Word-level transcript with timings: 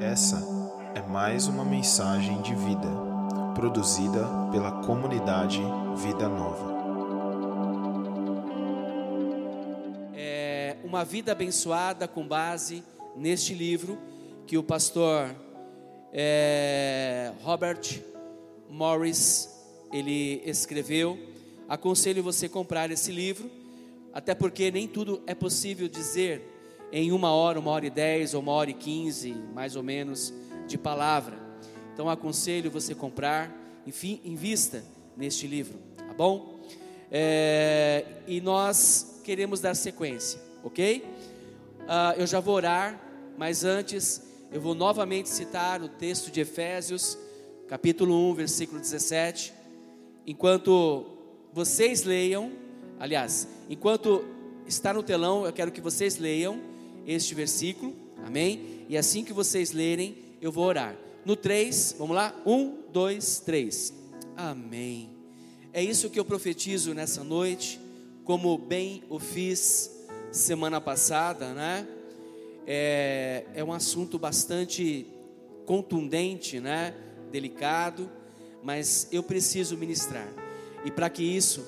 Essa 0.00 0.42
é 0.94 1.02
mais 1.02 1.46
uma 1.46 1.62
mensagem 1.62 2.40
de 2.40 2.54
vida, 2.54 2.88
produzida 3.54 4.26
pela 4.50 4.80
comunidade 4.82 5.60
Vida 5.96 6.26
Nova. 6.26 6.70
É 10.14 10.78
uma 10.82 11.04
vida 11.04 11.32
abençoada 11.32 12.08
com 12.08 12.26
base 12.26 12.82
neste 13.14 13.52
livro 13.52 13.98
que 14.46 14.56
o 14.56 14.62
pastor 14.62 15.36
é, 16.14 17.34
Robert 17.42 18.02
Morris 18.70 19.50
ele 19.92 20.40
escreveu. 20.46 21.18
Aconselho 21.68 22.22
você 22.22 22.48
comprar 22.48 22.90
esse 22.90 23.12
livro, 23.12 23.50
até 24.14 24.34
porque 24.34 24.70
nem 24.70 24.88
tudo 24.88 25.22
é 25.26 25.34
possível 25.34 25.86
dizer 25.88 26.59
em 26.92 27.12
uma 27.12 27.32
hora, 27.32 27.58
uma 27.58 27.70
hora 27.70 27.86
e 27.86 27.90
dez 27.90 28.34
ou 28.34 28.40
uma 28.40 28.52
hora 28.52 28.70
e 28.70 28.74
quinze, 28.74 29.32
mais 29.54 29.76
ou 29.76 29.82
menos, 29.82 30.32
de 30.66 30.76
palavra. 30.76 31.38
Então 31.92 32.08
aconselho 32.08 32.70
você 32.70 32.94
comprar, 32.94 33.54
enfim, 33.86 34.20
invista 34.24 34.84
neste 35.16 35.46
livro, 35.46 35.78
tá 35.96 36.14
bom? 36.14 36.60
É, 37.10 38.04
e 38.26 38.40
nós 38.40 39.20
queremos 39.24 39.60
dar 39.60 39.74
sequência, 39.74 40.40
ok? 40.62 41.04
Uh, 41.80 42.20
eu 42.20 42.26
já 42.26 42.40
vou 42.40 42.54
orar, 42.54 43.00
mas 43.36 43.64
antes 43.64 44.22
eu 44.52 44.60
vou 44.60 44.74
novamente 44.74 45.28
citar 45.28 45.82
o 45.82 45.88
texto 45.88 46.30
de 46.30 46.40
Efésios, 46.40 47.18
capítulo 47.68 48.30
1, 48.30 48.34
versículo 48.34 48.80
17. 48.80 49.52
Enquanto 50.26 51.06
vocês 51.52 52.04
leiam, 52.04 52.52
aliás, 52.98 53.48
enquanto 53.68 54.24
está 54.66 54.94
no 54.94 55.02
telão, 55.02 55.44
eu 55.44 55.52
quero 55.52 55.72
que 55.72 55.80
vocês 55.80 56.16
leiam 56.16 56.69
este 57.06 57.34
versículo, 57.34 57.94
amém? 58.24 58.84
E 58.88 58.96
assim 58.96 59.24
que 59.24 59.32
vocês 59.32 59.72
lerem, 59.72 60.16
eu 60.40 60.50
vou 60.50 60.64
orar. 60.64 60.96
No 61.24 61.36
3, 61.36 61.96
vamos 61.98 62.16
lá? 62.16 62.34
1, 62.46 62.90
2, 62.92 63.40
3. 63.40 63.92
Amém. 64.36 65.10
É 65.72 65.82
isso 65.82 66.10
que 66.10 66.18
eu 66.18 66.24
profetizo 66.24 66.94
nessa 66.94 67.22
noite, 67.22 67.80
como 68.24 68.56
bem 68.56 69.02
o 69.08 69.18
fiz 69.18 69.90
semana 70.32 70.80
passada, 70.80 71.52
né? 71.52 71.86
é, 72.72 73.44
é 73.52 73.64
um 73.64 73.72
assunto 73.72 74.16
bastante 74.16 75.04
contundente, 75.66 76.60
né? 76.60 76.94
delicado, 77.32 78.08
mas 78.62 79.08
eu 79.10 79.24
preciso 79.24 79.76
ministrar. 79.76 80.28
E 80.84 80.90
para 80.90 81.10
que 81.10 81.22
isso, 81.22 81.66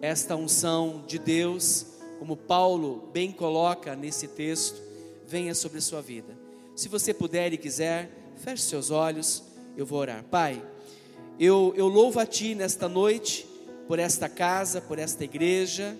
esta 0.00 0.36
unção 0.36 1.04
de 1.08 1.18
Deus, 1.18 1.86
como 2.18 2.36
Paulo 2.36 3.08
bem 3.12 3.32
coloca 3.32 3.94
nesse 3.96 4.28
texto, 4.28 4.80
venha 5.26 5.54
sobre 5.54 5.78
a 5.78 5.82
sua 5.82 6.00
vida. 6.00 6.36
Se 6.74 6.88
você 6.88 7.14
puder 7.14 7.52
e 7.52 7.58
quiser, 7.58 8.10
feche 8.36 8.62
seus 8.62 8.90
olhos, 8.90 9.42
eu 9.76 9.86
vou 9.86 10.00
orar. 10.00 10.24
Pai, 10.24 10.62
eu, 11.38 11.72
eu 11.76 11.88
louvo 11.88 12.20
a 12.20 12.26
Ti 12.26 12.54
nesta 12.54 12.88
noite, 12.88 13.46
por 13.86 13.98
esta 13.98 14.28
casa, 14.28 14.80
por 14.80 14.98
esta 14.98 15.24
igreja, 15.24 15.96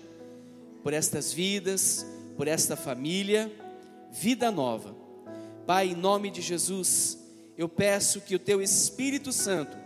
por 0.83 0.93
estas 0.93 1.31
vidas, 1.31 2.05
por 2.35 2.47
esta 2.47 2.75
família 2.75 3.51
vida 4.15 4.49
nova. 4.49 4.95
Pai, 5.67 5.89
em 5.89 5.95
nome 5.95 6.31
de 6.31 6.41
Jesus, 6.41 7.17
eu 7.57 7.67
peço 7.67 8.21
que 8.21 8.35
o 8.35 8.39
teu 8.39 8.61
Espírito 8.61 9.31
Santo 9.31 9.77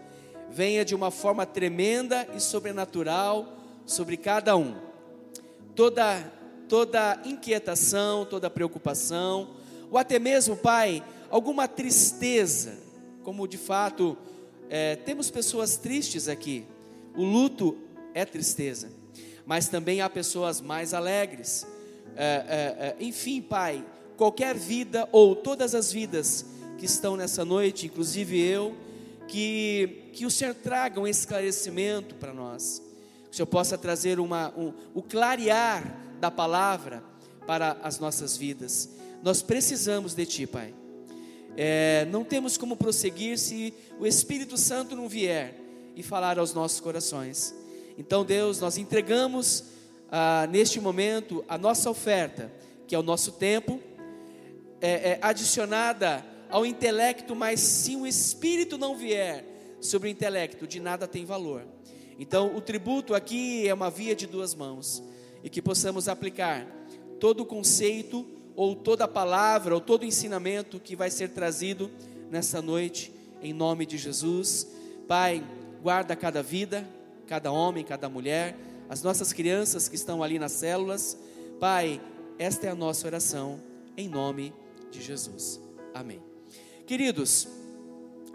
venha 0.51 0.85
de 0.85 0.93
uma 0.93 1.09
forma 1.09 1.45
tremenda 1.45 2.27
e 2.35 2.39
sobrenatural 2.39 3.57
sobre 3.85 4.17
cada 4.17 4.55
um. 4.55 4.75
Toda 5.79 6.29
toda 6.67 7.21
inquietação, 7.23 8.25
toda 8.25 8.49
preocupação, 8.49 9.55
ou 9.89 9.97
até 9.97 10.19
mesmo, 10.19 10.57
Pai, 10.57 11.01
alguma 11.29 11.69
tristeza, 11.69 12.77
como 13.23 13.47
de 13.47 13.57
fato 13.57 14.17
é, 14.69 14.97
temos 14.97 15.31
pessoas 15.31 15.77
tristes 15.77 16.27
aqui. 16.27 16.65
O 17.15 17.23
luto 17.23 17.77
é 18.13 18.25
tristeza, 18.25 18.89
mas 19.45 19.69
também 19.69 20.01
há 20.01 20.09
pessoas 20.09 20.59
mais 20.59 20.93
alegres. 20.93 21.65
É, 22.13 22.95
é, 22.99 23.03
enfim, 23.03 23.41
Pai, 23.41 23.81
qualquer 24.17 24.55
vida 24.55 25.07
ou 25.13 25.33
todas 25.33 25.73
as 25.73 25.93
vidas 25.93 26.45
que 26.77 26.85
estão 26.85 27.15
nessa 27.15 27.45
noite, 27.45 27.85
inclusive 27.85 28.37
eu, 28.37 28.75
que, 29.29 30.09
que 30.11 30.25
o 30.25 30.29
Senhor 30.29 30.55
traga 30.55 30.99
um 30.99 31.07
esclarecimento 31.07 32.15
para 32.15 32.33
nós, 32.33 32.81
que 33.29 33.33
o 33.33 33.35
Senhor 33.35 33.47
possa 33.47 33.77
trazer 33.77 34.19
uma, 34.19 34.53
um, 34.57 34.73
o 34.93 35.03
clarear 35.03 35.95
da 36.19 36.31
palavra 36.31 37.03
para 37.45 37.77
as 37.83 37.99
nossas 37.99 38.35
vidas. 38.35 38.89
Nós 39.23 39.41
precisamos 39.41 40.13
de 40.13 40.25
Ti, 40.25 40.47
Pai. 40.47 40.73
É, 41.55 42.07
não 42.11 42.23
temos 42.23 42.57
como 42.57 42.75
prosseguir 42.75 43.37
se 43.37 43.73
o 43.99 44.07
Espírito 44.07 44.57
Santo 44.57 44.95
não 44.95 45.09
vier 45.09 45.55
e 45.95 46.01
falar 46.01 46.39
aos 46.39 46.53
nossos 46.53 46.79
corações. 46.79 47.53
Então, 47.97 48.23
Deus, 48.23 48.59
nós 48.59 48.77
entregamos 48.77 49.65
ah, 50.11 50.47
neste 50.49 50.79
momento 50.79 51.43
a 51.47 51.57
nossa 51.57 51.89
oferta, 51.89 52.51
que 52.87 52.95
é 52.95 52.99
o 52.99 53.03
nosso 53.03 53.33
tempo, 53.33 53.79
é, 54.81 55.11
é, 55.11 55.19
adicionada 55.21 56.25
ao 56.49 56.65
intelecto, 56.65 57.35
mas 57.35 57.59
se 57.59 57.95
o 57.95 58.07
espírito 58.07 58.77
não 58.77 58.95
vier 58.95 59.45
sobre 59.81 60.07
o 60.07 60.11
intelecto, 60.11 60.65
de 60.65 60.79
nada 60.79 61.07
tem 61.07 61.25
valor. 61.25 61.63
Então, 62.19 62.53
o 62.53 62.59
tributo 62.59 63.15
aqui 63.15 63.65
é 63.65 63.73
uma 63.73 63.89
via 63.89 64.13
de 64.13 64.27
duas 64.27 64.53
mãos 64.53 65.01
e 65.41 65.49
que 65.49 65.61
possamos 65.61 66.09
aplicar 66.09 66.67
todo 67.17 67.41
o 67.41 67.45
conceito 67.45 68.27
ou 68.57 68.75
toda 68.75 69.05
a 69.05 69.07
palavra 69.07 69.73
ou 69.73 69.79
todo 69.79 70.03
o 70.03 70.05
ensinamento 70.05 70.81
que 70.81 70.97
vai 70.97 71.09
ser 71.09 71.29
trazido 71.29 71.89
nessa 72.29 72.61
noite 72.61 73.13
em 73.41 73.53
nome 73.53 73.85
de 73.85 73.97
Jesus. 73.97 74.67
Pai, 75.07 75.41
guarda 75.81 76.13
cada 76.13 76.43
vida, 76.43 76.85
cada 77.25 77.53
homem, 77.53 77.85
cada 77.85 78.09
mulher, 78.09 78.57
as 78.89 79.01
nossas 79.01 79.31
crianças 79.31 79.87
que 79.87 79.95
estão 79.95 80.21
ali 80.21 80.37
nas 80.37 80.51
células. 80.51 81.17
Pai, 81.57 82.01
esta 82.37 82.67
é 82.67 82.69
a 82.69 82.75
nossa 82.75 83.07
oração 83.07 83.61
em 83.95 84.09
nome 84.09 84.53
de 84.91 85.01
Jesus. 85.01 85.59
Amém. 85.93 86.21
Queridos, 86.85 87.47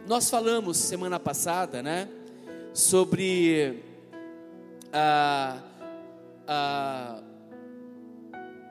nós 0.07 0.31
falamos 0.31 0.79
semana 0.79 1.21
passada, 1.21 1.83
né, 1.83 2.09
sobre 2.75 3.85
a, 4.93 5.63
a, 6.45 7.23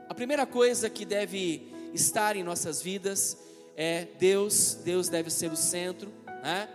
a 0.09 0.13
primeira 0.13 0.45
coisa 0.45 0.89
que 0.89 1.05
deve 1.05 1.71
estar 1.93 2.35
em 2.35 2.43
nossas 2.43 2.81
vidas 2.81 3.37
é 3.77 4.05
Deus, 4.19 4.75
Deus 4.83 5.07
deve 5.07 5.29
ser 5.31 5.49
o 5.51 5.55
centro, 5.55 6.11
né? 6.43 6.67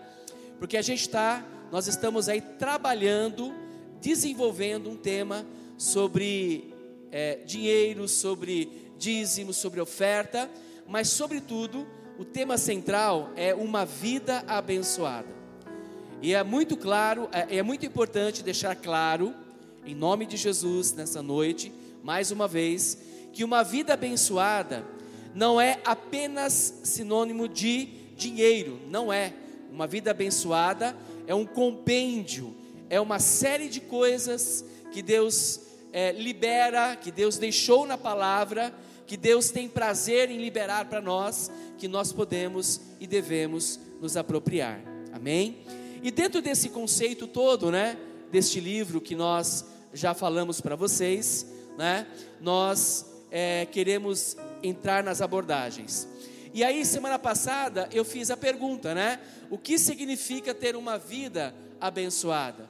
Porque 0.58 0.78
a 0.78 0.82
gente 0.82 1.02
está, 1.02 1.46
nós 1.70 1.86
estamos 1.86 2.30
aí 2.30 2.40
trabalhando, 2.40 3.54
desenvolvendo 4.00 4.88
um 4.88 4.96
tema 4.96 5.46
sobre 5.76 6.74
é, 7.12 7.36
dinheiro, 7.44 8.08
sobre 8.08 8.90
dízimo, 8.96 9.52
sobre 9.52 9.80
oferta, 9.80 10.50
mas, 10.86 11.08
sobretudo, 11.08 11.86
o 12.18 12.24
tema 12.24 12.56
central 12.56 13.30
é 13.36 13.54
uma 13.54 13.84
vida 13.84 14.42
abençoada. 14.48 15.37
E 16.20 16.34
é 16.34 16.42
muito 16.42 16.76
claro, 16.76 17.28
é, 17.32 17.58
é 17.58 17.62
muito 17.62 17.86
importante 17.86 18.42
deixar 18.42 18.74
claro, 18.74 19.34
em 19.84 19.94
nome 19.94 20.26
de 20.26 20.36
Jesus, 20.36 20.92
nessa 20.92 21.22
noite, 21.22 21.72
mais 22.02 22.30
uma 22.30 22.48
vez, 22.48 22.98
que 23.32 23.44
uma 23.44 23.62
vida 23.62 23.94
abençoada 23.94 24.84
não 25.34 25.60
é 25.60 25.78
apenas 25.84 26.80
sinônimo 26.84 27.48
de 27.48 27.86
dinheiro, 28.16 28.80
não 28.88 29.12
é. 29.12 29.32
Uma 29.70 29.86
vida 29.86 30.10
abençoada 30.10 30.96
é 31.26 31.34
um 31.34 31.46
compêndio, 31.46 32.54
é 32.90 33.00
uma 33.00 33.18
série 33.18 33.68
de 33.68 33.80
coisas 33.80 34.64
que 34.90 35.02
Deus 35.02 35.60
é, 35.92 36.12
libera, 36.12 36.96
que 36.96 37.10
Deus 37.10 37.38
deixou 37.38 37.86
na 37.86 37.96
palavra 37.96 38.74
que 39.08 39.16
Deus 39.16 39.50
tem 39.50 39.66
prazer 39.66 40.30
em 40.30 40.36
liberar 40.36 40.84
para 40.84 41.00
nós, 41.00 41.50
que 41.78 41.88
nós 41.88 42.12
podemos 42.12 42.78
e 43.00 43.06
devemos 43.06 43.80
nos 44.02 44.18
apropriar. 44.18 44.80
Amém? 45.14 45.56
E 46.02 46.10
dentro 46.10 46.40
desse 46.40 46.68
conceito 46.68 47.26
todo, 47.26 47.70
né, 47.70 47.96
deste 48.30 48.60
livro 48.60 49.00
que 49.00 49.14
nós 49.14 49.64
já 49.92 50.14
falamos 50.14 50.60
para 50.60 50.76
vocês, 50.76 51.46
né, 51.76 52.06
nós 52.40 53.06
é, 53.30 53.66
queremos 53.66 54.36
entrar 54.62 55.02
nas 55.02 55.20
abordagens. 55.20 56.08
E 56.54 56.64
aí, 56.64 56.84
semana 56.84 57.18
passada, 57.18 57.88
eu 57.92 58.04
fiz 58.04 58.30
a 58.30 58.36
pergunta, 58.36 58.94
né? 58.94 59.20
O 59.50 59.58
que 59.58 59.78
significa 59.78 60.54
ter 60.54 60.76
uma 60.76 60.98
vida 60.98 61.54
abençoada? 61.80 62.68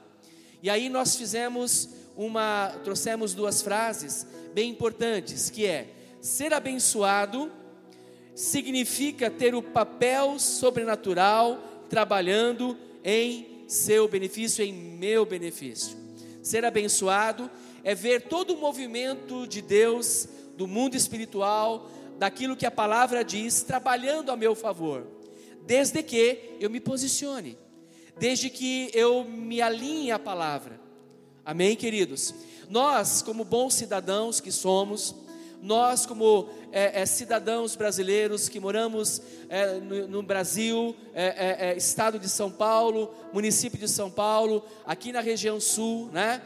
E 0.61 0.69
aí 0.69 0.89
nós 0.89 1.15
fizemos 1.15 1.89
uma, 2.15 2.75
trouxemos 2.83 3.33
duas 3.33 3.61
frases 3.61 4.27
bem 4.53 4.69
importantes, 4.69 5.49
que 5.49 5.65
é 5.65 5.87
Ser 6.21 6.53
abençoado 6.53 7.49
significa 8.35 9.29
ter 9.31 9.55
o 9.55 9.63
papel 9.63 10.37
sobrenatural 10.37 11.57
trabalhando 11.89 12.77
em 13.03 13.65
seu 13.67 14.07
benefício, 14.07 14.63
em 14.63 14.73
meu 14.73 15.25
benefício. 15.25 15.97
Ser 16.41 16.65
abençoado 16.65 17.49
é 17.83 17.93
ver 17.93 18.23
todo 18.23 18.53
o 18.53 18.57
movimento 18.57 19.47
de 19.47 19.61
Deus, 19.61 20.27
do 20.57 20.67
mundo 20.67 20.95
espiritual, 20.95 21.89
daquilo 22.17 22.55
que 22.55 22.65
a 22.65 22.71
palavra 22.71 23.23
diz, 23.23 23.61
trabalhando 23.61 24.31
a 24.31 24.35
meu 24.35 24.55
favor. 24.55 25.07
desde 25.69 26.01
que 26.01 26.57
eu 26.59 26.67
me 26.67 26.79
posicione, 26.79 27.55
desde 28.17 28.49
que 28.49 28.89
eu 28.91 29.23
me 29.23 29.61
alinhe 29.61 30.11
à 30.11 30.17
palavra. 30.17 30.81
Amém, 31.45 31.75
queridos? 31.75 32.33
Nós, 32.67 33.21
como 33.21 33.43
bons 33.43 33.75
cidadãos 33.75 34.39
que 34.41 34.51
somos, 34.51 35.13
nós, 35.61 36.05
como 36.05 36.49
é, 36.71 37.01
é, 37.01 37.05
cidadãos 37.05 37.75
brasileiros 37.75 38.47
que 38.47 38.59
moramos 38.59 39.21
é, 39.49 39.73
no, 39.79 40.07
no, 40.07 40.23
Brasil, 40.23 40.95
é, 41.13 41.25
é, 41.25 41.69
é, 41.69 41.77
estado 41.77 42.17
de 42.17 42.29
São 42.29 42.49
Paulo, 42.49 43.13
município 43.33 43.77
de 43.77 43.87
São 43.87 44.09
Paulo, 44.09 44.63
aqui 44.85 45.11
na 45.11 45.19
região 45.19 45.59
sul 45.59 46.09
né, 46.11 46.41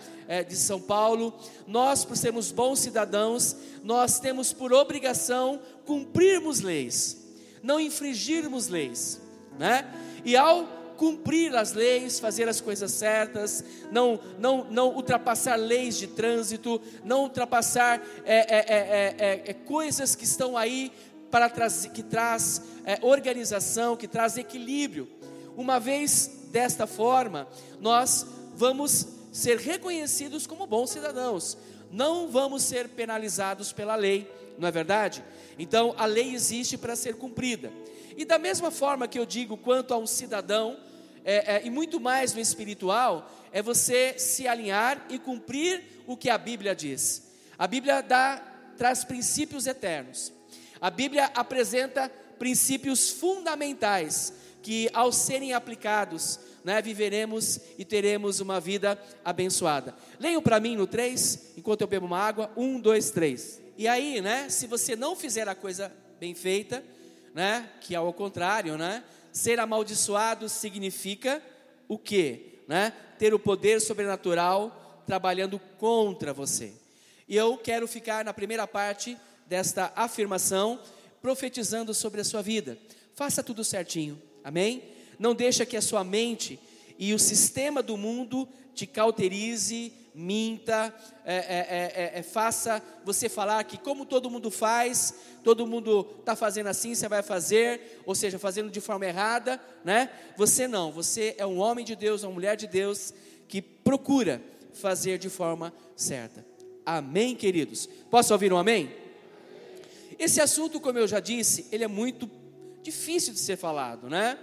de 0.47 0.55
São 0.55 0.79
Paulo, 0.79 1.33
nós, 1.67 2.05
por 2.05 2.17
sermos 2.17 2.51
bons 2.51 2.79
cidadãos, 2.79 3.55
nós 3.83 4.19
temos 4.19 4.51
por 4.53 4.73
obrigação 4.73 5.59
cumprirmos 5.85 6.61
leis, 6.61 7.17
não 7.61 7.79
infringirmos 7.79 8.67
leis. 8.67 9.21
Né? 9.59 9.85
E 10.25 10.35
ao 10.35 10.82
cumprir 11.03 11.53
as 11.53 11.73
leis, 11.73 12.17
fazer 12.17 12.47
as 12.47 12.61
coisas 12.61 12.89
certas, 12.93 13.61
não, 13.91 14.17
não, 14.39 14.63
não 14.71 14.95
ultrapassar 14.95 15.57
leis 15.57 15.97
de 15.97 16.07
trânsito, 16.07 16.81
não 17.03 17.23
ultrapassar 17.23 18.01
é, 18.23 18.37
é, 18.37 19.15
é, 19.19 19.43
é 19.47 19.53
coisas 19.53 20.15
que 20.15 20.23
estão 20.23 20.55
aí 20.55 20.93
para 21.29 21.49
trazer, 21.49 21.89
que 21.89 22.01
traz 22.01 22.61
organização, 23.01 23.97
que 23.97 24.07
traz 24.07 24.37
equilíbrio. 24.37 25.09
Uma 25.57 25.77
vez 25.77 26.31
desta 26.53 26.87
forma, 26.87 27.49
nós 27.81 28.25
vamos 28.55 29.05
ser 29.29 29.57
reconhecidos 29.57 30.47
como 30.47 30.65
bons 30.65 30.91
cidadãos, 30.91 31.57
não 31.91 32.29
vamos 32.29 32.63
ser 32.63 32.87
penalizados 32.87 33.73
pela 33.73 33.97
lei, 33.97 34.25
não 34.57 34.69
é 34.69 34.71
verdade? 34.71 35.21
Então 35.59 35.93
a 35.97 36.05
lei 36.05 36.33
existe 36.33 36.77
para 36.77 36.95
ser 36.95 37.15
cumprida. 37.15 37.73
E 38.15 38.23
da 38.23 38.39
mesma 38.39 38.71
forma 38.71 39.05
que 39.05 39.19
eu 39.19 39.25
digo 39.25 39.57
quanto 39.57 39.93
a 39.93 39.97
um 39.97 40.07
cidadão, 40.07 40.77
é, 41.23 41.55
é, 41.55 41.65
e 41.65 41.69
muito 41.69 41.99
mais 41.99 42.33
no 42.33 42.39
espiritual, 42.39 43.31
é 43.51 43.61
você 43.61 44.17
se 44.17 44.47
alinhar 44.47 45.05
e 45.09 45.17
cumprir 45.17 45.81
o 46.05 46.17
que 46.17 46.29
a 46.29 46.37
Bíblia 46.37 46.75
diz. 46.75 47.31
A 47.57 47.67
Bíblia 47.67 48.01
dá, 48.01 48.41
traz 48.77 49.03
princípios 49.03 49.67
eternos. 49.67 50.33
A 50.81 50.89
Bíblia 50.89 51.31
apresenta 51.33 52.09
princípios 52.37 53.09
fundamentais 53.09 54.33
que, 54.61 54.89
ao 54.93 55.11
serem 55.11 55.53
aplicados, 55.53 56.39
né, 56.63 56.81
viveremos 56.81 57.59
e 57.77 57.85
teremos 57.85 58.39
uma 58.39 58.59
vida 58.59 58.99
abençoada. 59.23 59.95
Leiam 60.19 60.41
para 60.41 60.59
mim 60.59 60.75
no 60.75 60.87
3, 60.87 61.53
enquanto 61.57 61.81
eu 61.81 61.87
bebo 61.87 62.05
uma 62.05 62.19
água. 62.19 62.51
1, 62.55 62.79
2, 62.79 63.11
3. 63.11 63.61
E 63.77 63.87
aí, 63.87 64.21
né, 64.21 64.49
se 64.49 64.67
você 64.67 64.95
não 64.95 65.15
fizer 65.15 65.47
a 65.47 65.55
coisa 65.55 65.91
bem 66.19 66.33
feita, 66.33 66.83
né? 67.33 67.69
Que 67.81 67.95
ao 67.95 68.13
contrário, 68.13 68.77
né? 68.77 69.03
Ser 69.33 69.59
amaldiçoado 69.59 70.47
significa 70.47 71.41
o 71.87 71.97
quê? 71.97 72.59
Né? 72.67 72.93
Ter 73.17 73.33
o 73.33 73.39
poder 73.39 73.81
sobrenatural 73.81 75.03
trabalhando 75.07 75.59
contra 75.79 76.31
você. 76.31 76.71
E 77.27 77.35
eu 77.35 77.57
quero 77.57 77.87
ficar 77.87 78.23
na 78.23 78.31
primeira 78.31 78.67
parte 78.67 79.17
desta 79.47 79.91
afirmação, 79.95 80.79
profetizando 81.19 81.93
sobre 81.95 82.21
a 82.21 82.23
sua 82.23 82.43
vida. 82.43 82.77
Faça 83.15 83.41
tudo 83.41 83.63
certinho. 83.63 84.21
Amém? 84.43 84.83
Não 85.17 85.33
deixa 85.33 85.65
que 85.65 85.75
a 85.75 85.81
sua 85.81 86.03
mente 86.03 86.59
e 86.99 87.11
o 87.11 87.19
sistema 87.19 87.81
do 87.81 87.97
mundo 87.97 88.47
te 88.75 88.85
cauterize, 88.85 89.91
minta, 90.13 90.93
é, 91.25 92.11
é, 92.13 92.19
é, 92.19 92.23
faça 92.23 92.81
você 93.03 93.27
falar 93.27 93.63
que 93.63 93.77
como 93.77 94.05
todo 94.05 94.29
mundo 94.29 94.51
faz, 94.51 95.13
todo 95.43 95.65
mundo 95.65 96.07
está 96.19 96.35
fazendo 96.35 96.67
assim, 96.67 96.93
você 96.93 97.07
vai 97.07 97.23
fazer, 97.23 98.01
ou 98.05 98.13
seja, 98.13 98.37
fazendo 98.37 98.69
de 98.69 98.79
forma 98.79 99.05
errada, 99.05 99.59
né? 99.83 100.09
Você 100.37 100.67
não, 100.67 100.91
você 100.91 101.35
é 101.37 101.45
um 101.45 101.59
homem 101.59 101.83
de 101.83 101.95
Deus, 101.95 102.23
uma 102.23 102.31
mulher 102.31 102.55
de 102.55 102.67
Deus 102.67 103.13
que 103.47 103.61
procura 103.61 104.41
fazer 104.73 105.17
de 105.17 105.29
forma 105.29 105.73
certa. 105.95 106.45
Amém, 106.85 107.35
queridos? 107.35 107.87
Posso 108.09 108.33
ouvir 108.33 108.51
um 108.53 108.57
amém? 108.57 108.93
Esse 110.19 110.41
assunto, 110.41 110.79
como 110.79 110.99
eu 110.99 111.07
já 111.07 111.19
disse, 111.19 111.67
ele 111.71 111.83
é 111.83 111.87
muito 111.87 112.29
difícil 112.81 113.33
de 113.33 113.39
ser 113.39 113.57
falado, 113.57 114.09
né? 114.09 114.37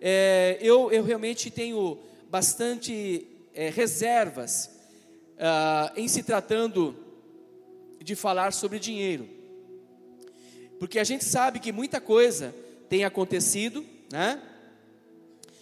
É, 0.00 0.58
eu, 0.60 0.90
eu 0.90 1.04
realmente 1.04 1.50
tenho 1.50 1.98
bastante 2.30 3.26
é, 3.54 3.68
reservas 3.68 4.71
uh, 5.42 5.92
em 5.98 6.06
se 6.06 6.22
tratando 6.22 6.94
de 8.00 8.14
falar 8.14 8.52
sobre 8.52 8.78
dinheiro, 8.78 9.28
porque 10.78 10.98
a 10.98 11.04
gente 11.04 11.24
sabe 11.24 11.58
que 11.58 11.72
muita 11.72 12.00
coisa 12.00 12.54
tem 12.88 13.04
acontecido, 13.04 13.84
né? 14.10 14.40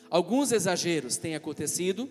Alguns 0.08 0.50
exageros 0.50 1.16
têm 1.16 1.34
acontecido, 1.34 2.08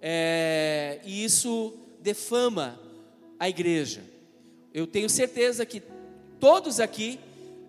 é, 0.00 1.00
e 1.04 1.24
isso 1.24 1.74
defama 2.00 2.78
a 3.38 3.48
igreja. 3.48 4.02
Eu 4.72 4.86
tenho 4.86 5.08
certeza 5.08 5.66
que 5.66 5.82
todos 6.38 6.78
aqui 6.78 7.18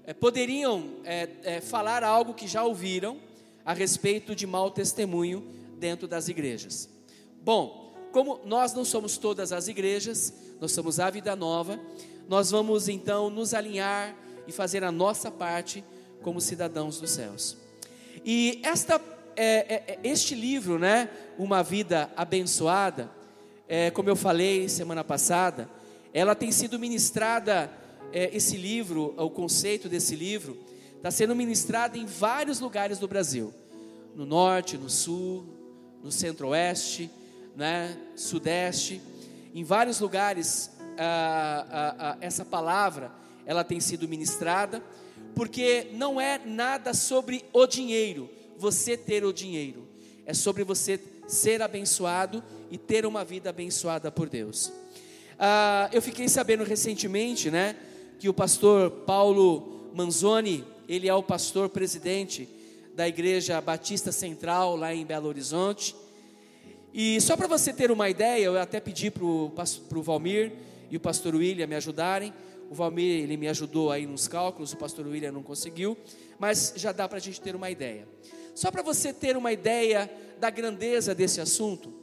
é, 0.06 0.14
poderiam 0.14 0.98
é, 1.04 1.62
falar 1.62 2.04
algo 2.04 2.34
que 2.34 2.48
já 2.48 2.64
ouviram 2.64 3.18
a 3.64 3.74
respeito 3.74 4.36
de 4.36 4.46
mau 4.46 4.70
testemunho 4.70 5.44
dentro 5.80 6.08
das 6.08 6.28
igrejas. 6.28 6.90
Bom, 7.42 7.85
como 8.16 8.40
nós 8.46 8.74
não 8.74 8.86
somos 8.86 9.18
todas 9.18 9.52
as 9.52 9.68
igrejas, 9.68 10.34
nós 10.62 10.72
somos 10.72 11.02
a 11.02 11.10
Vida 11.10 11.36
Nova, 11.36 11.78
nós 12.30 12.50
vamos 12.50 12.88
então 12.88 13.30
nos 13.30 13.54
alinhar 13.54 14.16
e 14.48 14.54
fazer 14.54 14.86
a 14.86 14.92
nossa 14.92 15.30
parte 15.30 15.84
como 16.22 16.40
cidadãos 16.40 16.98
dos 16.98 17.12
céus. 17.12 17.58
E 18.24 18.62
esta, 18.64 19.02
é, 19.36 19.44
é, 19.44 19.84
é 19.88 20.00
este 20.02 20.34
livro, 20.34 20.80
né, 20.80 21.10
Uma 21.38 21.62
Vida 21.62 22.10
Abençoada, 22.16 23.12
é, 23.68 23.92
como 23.92 24.08
eu 24.08 24.16
falei 24.16 24.70
semana 24.70 25.04
passada, 25.04 25.70
ela 26.14 26.34
tem 26.34 26.54
sido 26.54 26.80
ministrada, 26.80 27.70
é, 28.14 28.34
esse 28.34 28.56
livro, 28.56 29.14
o 29.18 29.30
conceito 29.30 29.90
desse 29.90 30.16
livro, 30.16 30.58
está 30.96 31.12
sendo 31.12 31.36
ministrado 31.36 31.98
em 31.98 32.06
vários 32.06 32.62
lugares 32.62 32.98
do 32.98 33.10
Brasil, 33.10 33.54
no 34.16 34.26
norte, 34.26 34.78
no 34.78 34.90
sul, 34.90 35.46
no 36.02 36.14
centro-oeste, 36.14 37.12
né, 37.56 37.98
sudeste, 38.16 39.02
em 39.54 39.64
vários 39.64 40.00
lugares 40.00 40.72
ah, 40.98 41.66
ah, 41.70 41.96
ah, 42.00 42.18
essa 42.22 42.46
palavra 42.46 43.12
ela 43.46 43.64
tem 43.64 43.80
sido 43.80 44.08
ministrada, 44.08 44.84
porque 45.36 45.88
não 45.94 46.20
é 46.20 46.40
nada 46.44 46.94
sobre 46.94 47.46
o 47.54 47.68
dinheiro, 47.68 48.30
você 48.58 48.98
ter 48.98 49.24
o 49.24 49.34
dinheiro, 49.34 49.88
é 50.26 50.34
sobre 50.34 50.64
você 50.64 51.00
ser 51.28 51.62
abençoado 51.62 52.44
e 52.72 52.78
ter 52.78 53.06
uma 53.06 53.24
vida 53.24 53.50
abençoada 53.50 54.12
por 54.12 54.30
Deus. 54.30 54.72
Eu 55.92 56.02
fiquei 56.02 56.28
sabendo 56.30 56.64
recentemente, 56.64 57.52
né, 57.52 57.76
que 58.20 58.30
o 58.30 58.34
pastor 58.34 58.90
Paulo 58.90 59.92
Manzoni, 59.94 60.64
ele 60.88 61.08
é 61.08 61.14
o 61.14 61.22
pastor 61.22 61.70
presidente 61.70 62.50
da 62.96 63.08
Igreja 63.08 63.60
Batista 63.60 64.12
Central 64.12 64.76
lá 64.76 64.94
em 64.94 65.06
Belo 65.06 65.28
Horizonte. 65.28 65.96
E 66.98 67.20
só 67.20 67.36
para 67.36 67.46
você 67.46 67.74
ter 67.74 67.92
uma 67.92 68.10
ideia, 68.10 68.46
eu 68.46 68.58
até 68.58 68.80
pedi 68.80 69.12
para 69.12 69.22
o 69.26 69.52
Valmir 70.02 70.54
e 70.90 70.96
o 70.96 71.00
pastor 71.02 71.36
William 71.36 71.68
me 71.68 71.76
ajudarem. 71.76 72.34
O 72.72 72.74
Valmir 72.74 73.22
ele 73.22 73.36
me 73.36 73.50
ajudou 73.50 73.92
aí 73.92 74.08
nos 74.08 74.30
cálculos, 74.30 74.72
o 74.72 74.78
pastor 74.78 75.06
William 75.06 75.34
não 75.34 75.44
conseguiu, 75.44 75.98
mas 76.40 76.72
já 76.78 76.94
dá 76.94 77.06
para 77.06 77.18
a 77.18 77.22
gente 77.22 77.42
ter 77.42 77.54
uma 77.54 77.70
ideia. 77.70 78.08
Só 78.56 78.72
para 78.72 78.82
você 78.82 79.12
ter 79.12 79.36
uma 79.36 79.52
ideia 79.52 80.10
da 80.40 80.50
grandeza 80.50 81.14
desse 81.14 81.42
assunto, 81.42 81.94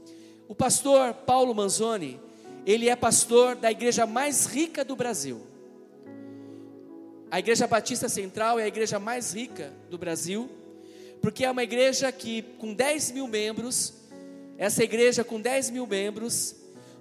o 0.47 0.55
pastor 0.55 1.15
Paulo 1.15 1.55
Manzoni, 1.55 2.21
ele 2.67 2.91
é 2.91 2.95
pastor 2.95 3.57
da 3.57 3.71
igreja 3.71 4.05
mais 4.05 4.45
rica 4.45 4.85
do 4.85 4.95
Brasil. 4.95 5.41
A 7.31 7.39
Igreja 7.39 7.67
Batista 7.67 8.11
Central 8.11 8.59
é 8.59 8.65
a 8.65 8.69
igreja 8.69 8.99
mais 8.99 9.33
rica 9.33 9.73
do 9.89 9.97
Brasil, 9.97 10.51
porque 11.23 11.47
é 11.47 11.51
uma 11.51 11.63
igreja 11.63 12.13
que, 12.13 12.43
com 12.59 12.75
10 12.75 13.13
mil 13.13 13.27
membros, 13.27 14.02
essa 14.59 14.83
igreja 14.85 15.25
com 15.25 15.41
10 15.41 15.71
mil 15.71 15.87
membros, 15.87 16.55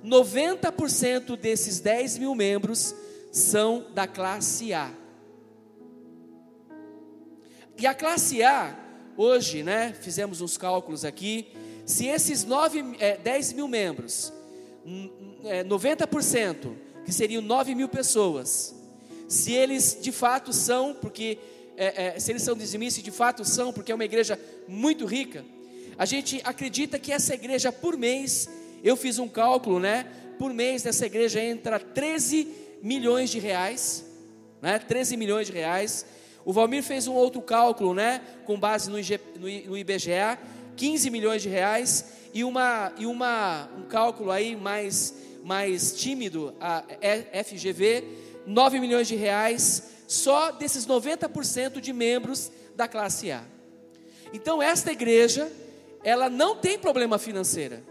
90% 0.04 1.36
desses 1.36 1.80
10 1.80 2.18
mil 2.18 2.34
membros 2.34 2.96
são 3.32 3.86
da 3.94 4.08
classe 4.08 4.74
A. 4.74 4.92
E 7.78 7.86
a 7.88 7.94
classe 7.94 8.44
A, 8.44 8.78
hoje, 9.18 9.64
né, 9.64 9.94
fizemos 10.00 10.42
uns 10.42 10.58
cálculos 10.58 11.06
aqui, 11.06 11.48
se 11.86 12.08
esses 12.08 12.44
9, 12.44 12.96
é, 13.00 13.18
10 13.18 13.54
mil 13.54 13.68
membros, 13.68 14.32
é, 15.46 15.64
90%, 15.64 16.76
que 17.06 17.12
seriam 17.12 17.42
9 17.42 17.74
mil 17.74 17.90
pessoas, 17.90 18.76
se 19.28 19.54
eles 19.54 19.98
de 20.00 20.12
fato 20.12 20.54
são, 20.54 20.94
porque 20.94 21.38
é, 21.78 22.08
é, 22.08 22.20
se 22.20 22.32
eles 22.32 22.44
são 22.44 22.56
dizimistas, 22.56 23.04
de 23.04 23.12
fato 23.12 23.44
são, 23.46 23.74
porque 23.74 23.92
é 23.92 23.96
uma 23.96 24.06
igreja 24.06 24.40
muito 24.68 25.06
rica, 25.06 25.44
a 26.02 26.06
gente 26.06 26.42
acredita 26.44 26.98
que 26.98 27.12
essa 27.12 27.36
igreja 27.36 27.72
por 27.72 27.96
mês, 27.96 28.50
eu 28.84 28.98
fiz 28.98 29.20
um 29.20 29.28
cálculo, 29.28 29.80
né? 29.80 30.08
Por 30.40 30.52
mês 30.52 30.82
dessa 30.82 31.06
igreja 31.06 31.40
entra 31.40 31.80
13 31.80 32.48
milhões 32.82 33.30
de 33.30 33.38
reais, 33.38 34.04
né? 34.60 34.80
13 34.80 35.16
milhões 35.16 35.46
de 35.46 35.54
reais, 35.54 36.04
O 36.44 36.52
Valmir 36.52 36.82
fez 36.82 37.08
um 37.08 37.14
outro 37.14 37.40
cálculo, 37.40 37.94
né, 37.94 38.20
com 38.46 38.60
base 38.60 38.90
no, 38.90 38.98
IG, 38.98 39.20
no 39.68 39.78
IBGE, 39.78 40.40
15 40.76 41.12
milhões 41.12 41.44
de 41.44 41.50
reais 41.50 42.04
e 42.34 42.44
uma 42.44 42.92
e 42.98 43.06
uma 43.06 43.70
um 43.78 43.84
cálculo 43.84 44.32
aí 44.32 44.56
mais 44.56 45.14
mais 45.44 45.94
tímido, 45.94 46.56
a 46.60 46.84
FGV, 47.46 48.04
9 48.48 48.80
milhões 48.80 49.08
de 49.08 49.16
reais 49.16 49.84
só 50.08 50.52
desses 50.52 50.88
90% 50.88 51.80
de 51.80 51.94
membros 51.94 52.52
da 52.76 52.88
classe 52.88 53.32
A. 53.32 53.44
Então 54.34 54.60
esta 54.60 54.92
igreja, 54.92 55.48
ela 56.04 56.30
não 56.30 56.56
tem 56.56 56.78
problema 56.78 57.18
financeira. 57.18 57.84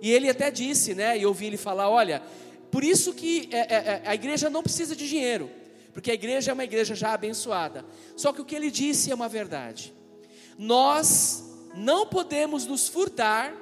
E 0.00 0.10
ele 0.10 0.28
até 0.28 0.50
disse, 0.50 0.94
né, 0.94 1.18
e 1.18 1.22
eu 1.22 1.28
ouvi 1.28 1.46
ele 1.46 1.56
falar, 1.56 1.88
olha, 1.88 2.22
por 2.70 2.84
isso 2.84 3.12
que 3.12 3.48
é, 3.52 3.58
é, 3.58 3.74
é, 3.74 4.02
a 4.06 4.14
igreja 4.14 4.48
não 4.48 4.62
precisa 4.62 4.94
de 4.94 5.08
dinheiro, 5.08 5.50
porque 5.92 6.10
a 6.10 6.14
igreja 6.14 6.50
é 6.50 6.54
uma 6.54 6.64
igreja 6.64 6.94
já 6.94 7.12
abençoada. 7.12 7.84
Só 8.16 8.32
que 8.32 8.40
o 8.40 8.44
que 8.44 8.54
ele 8.54 8.70
disse 8.70 9.10
é 9.10 9.14
uma 9.14 9.28
verdade. 9.28 9.92
Nós 10.56 11.44
não 11.74 12.06
podemos 12.06 12.66
nos 12.66 12.88
furtar, 12.88 13.54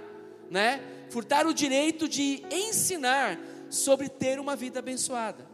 né? 0.51 0.81
Furtar 1.11 1.47
o 1.47 1.55
direito 1.55 2.07
de 2.07 2.43
ensinar 2.51 3.41
sobre 3.71 4.09
ter 4.09 4.39
uma 4.39 4.55
vida 4.55 4.79
abençoada. 4.79 5.47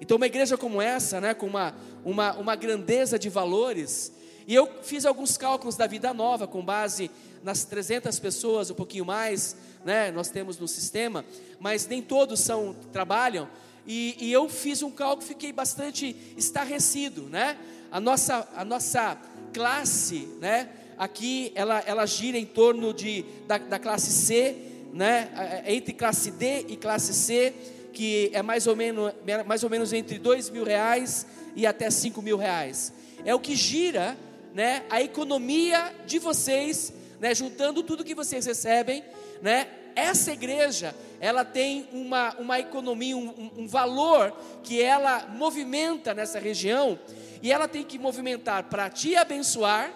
Então, 0.00 0.16
uma 0.16 0.26
igreja 0.26 0.56
como 0.56 0.80
essa, 0.80 1.20
né, 1.20 1.34
com 1.34 1.46
uma, 1.46 1.74
uma, 2.04 2.32
uma 2.36 2.56
grandeza 2.56 3.18
de 3.18 3.28
valores, 3.28 4.12
e 4.50 4.54
eu 4.56 4.68
fiz 4.82 5.06
alguns 5.06 5.36
cálculos 5.36 5.76
da 5.76 5.86
vida 5.86 6.12
nova 6.12 6.44
com 6.44 6.60
base 6.60 7.08
nas 7.40 7.62
300 7.62 8.18
pessoas, 8.18 8.68
um 8.68 8.74
pouquinho 8.74 9.04
mais, 9.04 9.54
né, 9.84 10.10
nós 10.10 10.28
temos 10.28 10.58
no 10.58 10.66
sistema, 10.66 11.24
mas 11.60 11.86
nem 11.86 12.02
todos 12.02 12.40
são 12.40 12.74
trabalham. 12.92 13.48
E, 13.86 14.16
e 14.18 14.32
eu 14.32 14.48
fiz 14.48 14.82
um 14.82 14.90
cálculo, 14.90 15.24
fiquei 15.24 15.52
bastante 15.52 16.16
estarrecido, 16.36 17.28
né? 17.28 17.56
A 17.92 18.00
nossa, 18.00 18.48
a 18.56 18.64
nossa 18.64 19.16
classe, 19.52 20.28
né? 20.40 20.68
Aqui 20.98 21.52
ela, 21.54 21.78
ela 21.86 22.04
gira 22.04 22.36
em 22.36 22.44
torno 22.44 22.92
de, 22.92 23.24
da, 23.46 23.56
da 23.56 23.78
classe 23.78 24.10
C, 24.10 24.56
né? 24.92 25.62
Entre 25.64 25.92
classe 25.92 26.32
D 26.32 26.66
e 26.68 26.76
classe 26.76 27.14
C, 27.14 27.54
que 27.92 28.32
é 28.32 28.42
mais 28.42 28.66
ou 28.66 28.74
menos, 28.74 29.12
mais 29.46 29.62
ou 29.62 29.70
menos 29.70 29.92
entre 29.92 30.18
dois 30.18 30.50
mil 30.50 30.64
reais 30.64 31.24
e 31.54 31.68
até 31.68 31.88
cinco 31.88 32.20
mil 32.20 32.36
reais. 32.36 32.92
É 33.24 33.32
o 33.32 33.38
que 33.38 33.54
gira, 33.54 34.18
né? 34.54 34.84
A 34.90 35.02
economia 35.02 35.94
de 36.06 36.18
vocês, 36.18 36.92
né? 37.18 37.34
Juntando 37.34 37.82
tudo 37.82 38.04
que 38.04 38.14
vocês 38.14 38.46
recebem, 38.46 39.04
né? 39.42 39.68
Essa 39.94 40.32
igreja, 40.32 40.94
ela 41.20 41.44
tem 41.44 41.88
uma, 41.92 42.34
uma 42.38 42.58
economia, 42.58 43.16
um, 43.16 43.50
um 43.56 43.66
valor 43.66 44.32
que 44.62 44.80
ela 44.80 45.26
movimenta 45.26 46.14
nessa 46.14 46.38
região, 46.38 46.98
e 47.42 47.52
ela 47.52 47.66
tem 47.66 47.82
que 47.82 47.98
movimentar 47.98 48.64
para 48.64 48.88
te 48.88 49.16
abençoar, 49.16 49.92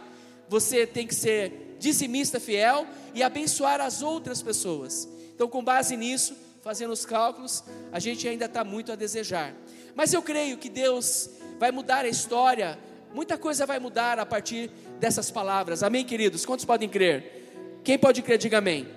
você 0.49 0.87
tem 0.87 1.07
que 1.07 1.15
ser 1.15 1.77
dizimista 1.79 2.41
fiel 2.41 2.87
e 3.15 3.23
abençoar 3.23 3.81
as 3.81 4.03
outras 4.03 4.43
pessoas. 4.43 5.09
Então, 5.35 5.49
com 5.49 5.63
base 5.63 5.97
nisso, 5.97 6.37
fazendo 6.63 6.93
os 6.93 7.05
cálculos, 7.05 7.63
a 7.93 7.99
gente 7.99 8.27
ainda 8.27 8.47
está 8.47 8.65
muito 8.65 8.91
a 8.91 8.97
desejar. 8.97 9.55
Mas 9.95 10.13
eu 10.13 10.23
creio 10.23 10.57
que 10.57 10.69
Deus 10.69 11.29
vai 11.59 11.71
mudar 11.71 12.05
a 12.05 12.09
história, 12.09 12.79
muita 13.15 13.39
coisa 13.39 13.65
vai 13.65 13.79
mudar 13.79 14.19
a 14.19 14.27
partir 14.27 14.69
dessas 14.99 15.31
palavras. 15.31 15.85
Amém, 15.85 16.05
queridos? 16.05 16.45
Quantos 16.45 16.65
podem 16.65 16.89
crer? 16.89 17.79
Quem 17.85 17.97
pode 17.97 18.21
crer, 18.21 18.37
diga 18.37 18.59
amém. 18.59 18.89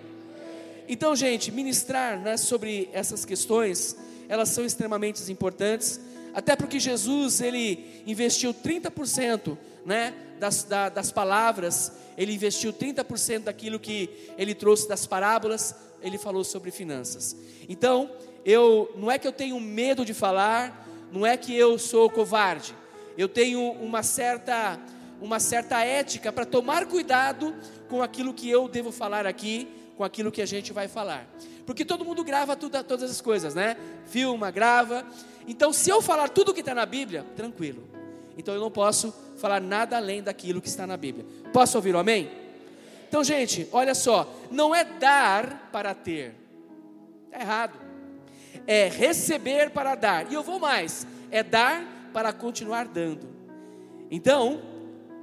Então, 0.89 1.15
gente, 1.15 1.51
ministrar 1.51 2.19
né, 2.19 2.35
sobre 2.35 2.89
essas 2.91 3.23
questões, 3.23 3.95
elas 4.27 4.49
são 4.49 4.65
extremamente 4.65 5.31
importantes, 5.31 6.01
até 6.33 6.55
porque 6.55 6.79
Jesus, 6.79 7.41
ele 7.41 8.01
investiu 8.07 8.53
30%, 8.53 9.55
né, 9.85 10.13
das, 10.39 10.63
da, 10.63 10.89
das 10.89 11.11
palavras, 11.11 11.91
ele 12.17 12.33
investiu 12.33 12.73
30% 12.73 13.43
daquilo 13.43 13.79
que 13.79 14.09
ele 14.37 14.55
trouxe 14.55 14.87
das 14.87 15.05
parábolas, 15.05 15.75
ele 16.01 16.17
falou 16.17 16.43
sobre 16.43 16.71
finanças. 16.71 17.35
Então, 17.69 18.09
eu 18.43 18.91
não 18.95 19.11
é 19.11 19.19
que 19.19 19.27
eu 19.27 19.31
tenho 19.31 19.59
medo 19.59 20.03
de 20.03 20.13
falar, 20.13 20.87
não 21.11 21.25
é 21.25 21.37
que 21.37 21.55
eu 21.55 21.77
sou 21.77 22.09
covarde. 22.09 22.73
Eu 23.17 23.27
tenho 23.27 23.71
uma 23.71 24.03
certa 24.03 24.79
uma 25.21 25.39
certa 25.39 25.83
ética 25.83 26.31
para 26.31 26.45
tomar 26.45 26.85
cuidado 26.85 27.55
com 27.89 28.01
aquilo 28.01 28.33
que 28.33 28.49
eu 28.49 28.67
devo 28.67 28.91
falar 28.91 29.25
aqui, 29.25 29.67
com 29.95 30.03
aquilo 30.03 30.31
que 30.31 30.41
a 30.41 30.45
gente 30.45 30.71
vai 30.71 30.87
falar. 30.87 31.27
Porque 31.65 31.83
todo 31.83 32.05
mundo 32.05 32.23
grava 32.23 32.55
tudo, 32.55 32.81
todas 32.83 33.09
as 33.09 33.19
coisas, 33.19 33.55
né? 33.55 33.75
Filma, 34.05 34.51
grava. 34.51 35.05
Então, 35.47 35.73
se 35.73 35.89
eu 35.89 36.01
falar 36.01 36.29
tudo 36.29 36.53
que 36.53 36.59
está 36.59 36.75
na 36.75 36.85
Bíblia, 36.85 37.25
tranquilo. 37.35 37.83
Então, 38.37 38.53
eu 38.53 38.61
não 38.61 38.71
posso 38.71 39.13
falar 39.37 39.59
nada 39.59 39.97
além 39.97 40.21
daquilo 40.21 40.61
que 40.61 40.67
está 40.67 40.85
na 40.85 40.95
Bíblia. 40.95 41.25
Posso 41.51 41.77
ouvir 41.77 41.95
o 41.95 41.97
amém? 41.97 42.29
Então, 43.09 43.23
gente, 43.23 43.67
olha 43.71 43.95
só. 43.95 44.31
Não 44.51 44.73
é 44.73 44.83
dar 44.83 45.69
para 45.71 45.93
ter. 45.93 46.35
Está 47.25 47.41
errado. 47.41 47.79
É 48.65 48.87
receber 48.87 49.71
para 49.71 49.95
dar. 49.95 50.31
E 50.31 50.35
eu 50.35 50.43
vou 50.43 50.59
mais. 50.59 51.07
É 51.31 51.41
dar 51.41 51.96
para 52.17 52.33
continuar 52.33 52.87
dando. 52.87 53.29
Então, 54.09 54.59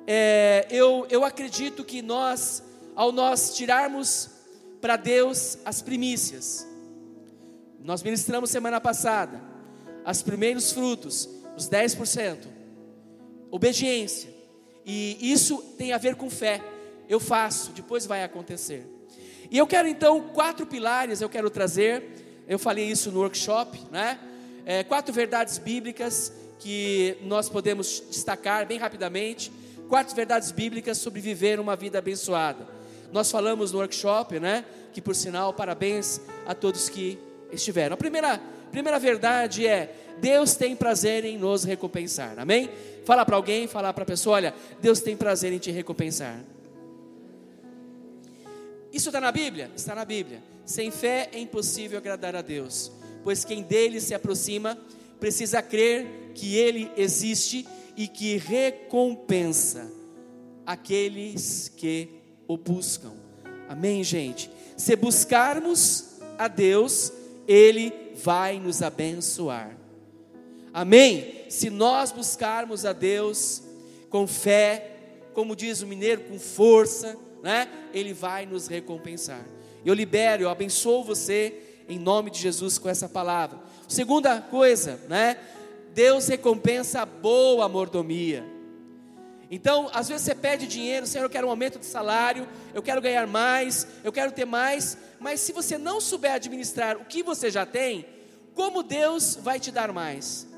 é, 0.06 0.64
eu, 0.70 1.04
eu 1.10 1.24
acredito 1.24 1.82
que 1.82 2.00
nós, 2.00 2.62
ao 2.94 3.10
nós 3.10 3.56
tirarmos 3.56 4.30
para 4.80 4.94
Deus 4.94 5.58
as 5.64 5.82
primícias. 5.82 6.64
Nós 7.82 8.00
ministramos 8.00 8.48
semana 8.48 8.80
passada 8.80 9.42
os 10.06 10.22
primeiros 10.22 10.70
frutos, 10.70 11.28
os 11.56 11.68
10%. 11.68 12.46
Obediência. 13.50 14.32
E 14.86 15.32
isso 15.32 15.58
tem 15.76 15.92
a 15.92 15.98
ver 15.98 16.14
com 16.14 16.30
fé. 16.30 16.62
Eu 17.08 17.18
faço, 17.18 17.72
depois 17.72 18.06
vai 18.06 18.22
acontecer. 18.22 18.86
E 19.50 19.58
eu 19.58 19.66
quero 19.66 19.88
então 19.88 20.28
quatro 20.28 20.64
pilares, 20.64 21.20
eu 21.20 21.28
quero 21.28 21.50
trazer. 21.50 22.44
Eu 22.46 22.56
falei 22.56 22.84
isso 22.84 23.10
no 23.10 23.18
workshop, 23.18 23.80
né? 23.90 24.16
É, 24.64 24.84
quatro 24.84 25.12
verdades 25.12 25.58
bíblicas 25.58 26.43
que 26.64 27.18
nós 27.20 27.50
podemos 27.50 28.02
destacar 28.08 28.66
bem 28.66 28.78
rapidamente. 28.78 29.52
Quatro 29.86 30.16
verdades 30.16 30.50
bíblicas 30.50 30.96
sobre 30.96 31.20
viver 31.20 31.60
uma 31.60 31.76
vida 31.76 31.98
abençoada. 31.98 32.66
Nós 33.12 33.30
falamos 33.30 33.70
no 33.70 33.80
workshop, 33.80 34.40
né? 34.40 34.64
Que 34.90 35.02
por 35.02 35.14
sinal, 35.14 35.52
parabéns 35.52 36.22
a 36.46 36.54
todos 36.54 36.88
que 36.88 37.18
estiveram. 37.52 37.92
A 37.92 37.96
primeira, 37.98 38.40
primeira 38.70 38.98
verdade 38.98 39.66
é: 39.66 39.94
Deus 40.22 40.54
tem 40.54 40.74
prazer 40.74 41.26
em 41.26 41.36
nos 41.36 41.64
recompensar. 41.64 42.38
Amém? 42.38 42.70
Fala 43.04 43.26
para 43.26 43.36
alguém, 43.36 43.68
falar 43.68 43.92
para 43.92 44.04
a 44.04 44.06
pessoa: 44.06 44.36
olha, 44.36 44.54
Deus 44.80 45.00
tem 45.00 45.14
prazer 45.14 45.52
em 45.52 45.58
te 45.58 45.70
recompensar. 45.70 46.40
Isso 48.90 49.10
está 49.10 49.20
na 49.20 49.30
Bíblia? 49.30 49.70
Está 49.76 49.94
na 49.94 50.06
Bíblia. 50.06 50.42
Sem 50.64 50.90
fé 50.90 51.28
é 51.30 51.38
impossível 51.38 51.98
agradar 51.98 52.34
a 52.34 52.40
Deus, 52.40 52.90
pois 53.22 53.44
quem 53.44 53.62
dele 53.62 54.00
se 54.00 54.14
aproxima 54.14 54.78
precisa 55.24 55.62
crer 55.62 56.32
que 56.34 56.54
ele 56.54 56.90
existe 56.98 57.66
e 57.96 58.06
que 58.06 58.36
recompensa 58.36 59.90
aqueles 60.66 61.72
que 61.74 62.10
o 62.46 62.58
buscam. 62.58 63.14
Amém, 63.66 64.04
gente? 64.04 64.50
Se 64.76 64.94
buscarmos 64.94 66.18
a 66.36 66.46
Deus, 66.46 67.10
Ele 67.48 67.90
vai 68.22 68.60
nos 68.60 68.82
abençoar. 68.82 69.74
Amém? 70.74 71.46
Se 71.48 71.70
nós 71.70 72.12
buscarmos 72.12 72.84
a 72.84 72.92
Deus 72.92 73.62
com 74.10 74.26
fé, 74.26 74.90
como 75.32 75.56
diz 75.56 75.80
o 75.80 75.86
mineiro, 75.86 76.20
com 76.24 76.38
força, 76.38 77.16
né? 77.42 77.66
Ele 77.94 78.12
vai 78.12 78.44
nos 78.44 78.66
recompensar. 78.66 79.46
Eu 79.86 79.94
libero, 79.94 80.42
eu 80.42 80.50
abençoo 80.50 81.02
você 81.02 81.73
em 81.88 81.98
nome 81.98 82.30
de 82.30 82.38
Jesus 82.40 82.78
com 82.78 82.88
essa 82.88 83.08
palavra. 83.08 83.58
Segunda 83.88 84.40
coisa, 84.40 85.00
né? 85.08 85.36
Deus 85.92 86.26
recompensa 86.26 87.02
a 87.02 87.06
boa 87.06 87.68
mordomia. 87.68 88.44
Então, 89.50 89.88
às 89.92 90.08
vezes 90.08 90.24
você 90.24 90.34
pede 90.34 90.66
dinheiro, 90.66 91.06
Senhor, 91.06 91.24
eu 91.24 91.30
quero 91.30 91.46
um 91.46 91.50
aumento 91.50 91.78
de 91.78 91.86
salário, 91.86 92.48
eu 92.72 92.82
quero 92.82 93.00
ganhar 93.00 93.26
mais, 93.26 93.86
eu 94.02 94.10
quero 94.10 94.32
ter 94.32 94.44
mais, 94.44 94.98
mas 95.20 95.40
se 95.40 95.52
você 95.52 95.78
não 95.78 96.00
souber 96.00 96.32
administrar 96.32 96.96
o 96.96 97.04
que 97.04 97.22
você 97.22 97.50
já 97.50 97.64
tem, 97.64 98.06
como 98.54 98.82
Deus 98.82 99.36
vai 99.40 99.60
te 99.60 99.70
dar 99.70 99.92
mais? 99.92 100.48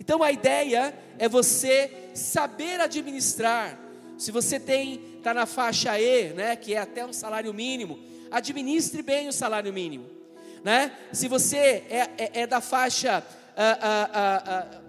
Então 0.00 0.22
a 0.22 0.30
ideia 0.30 0.96
é 1.18 1.28
você 1.28 2.10
saber 2.14 2.80
administrar. 2.80 3.78
Se 4.16 4.30
você 4.30 4.58
tem, 4.58 5.16
está 5.18 5.34
na 5.34 5.44
faixa 5.44 5.98
E, 6.00 6.32
né, 6.32 6.56
que 6.56 6.74
é 6.74 6.78
até 6.78 7.04
um 7.04 7.12
salário 7.12 7.52
mínimo, 7.52 7.98
administre 8.30 9.02
bem 9.02 9.28
o 9.28 9.32
salário 9.32 9.72
mínimo. 9.72 10.15
Né? 10.64 10.92
Se 11.12 11.28
você 11.28 11.56
é, 11.56 12.10
é, 12.18 12.40
é 12.42 12.46
da 12.46 12.60
faixa 12.60 13.24
ah, 13.56 13.78
ah, 13.80 14.42
ah, 14.44 14.86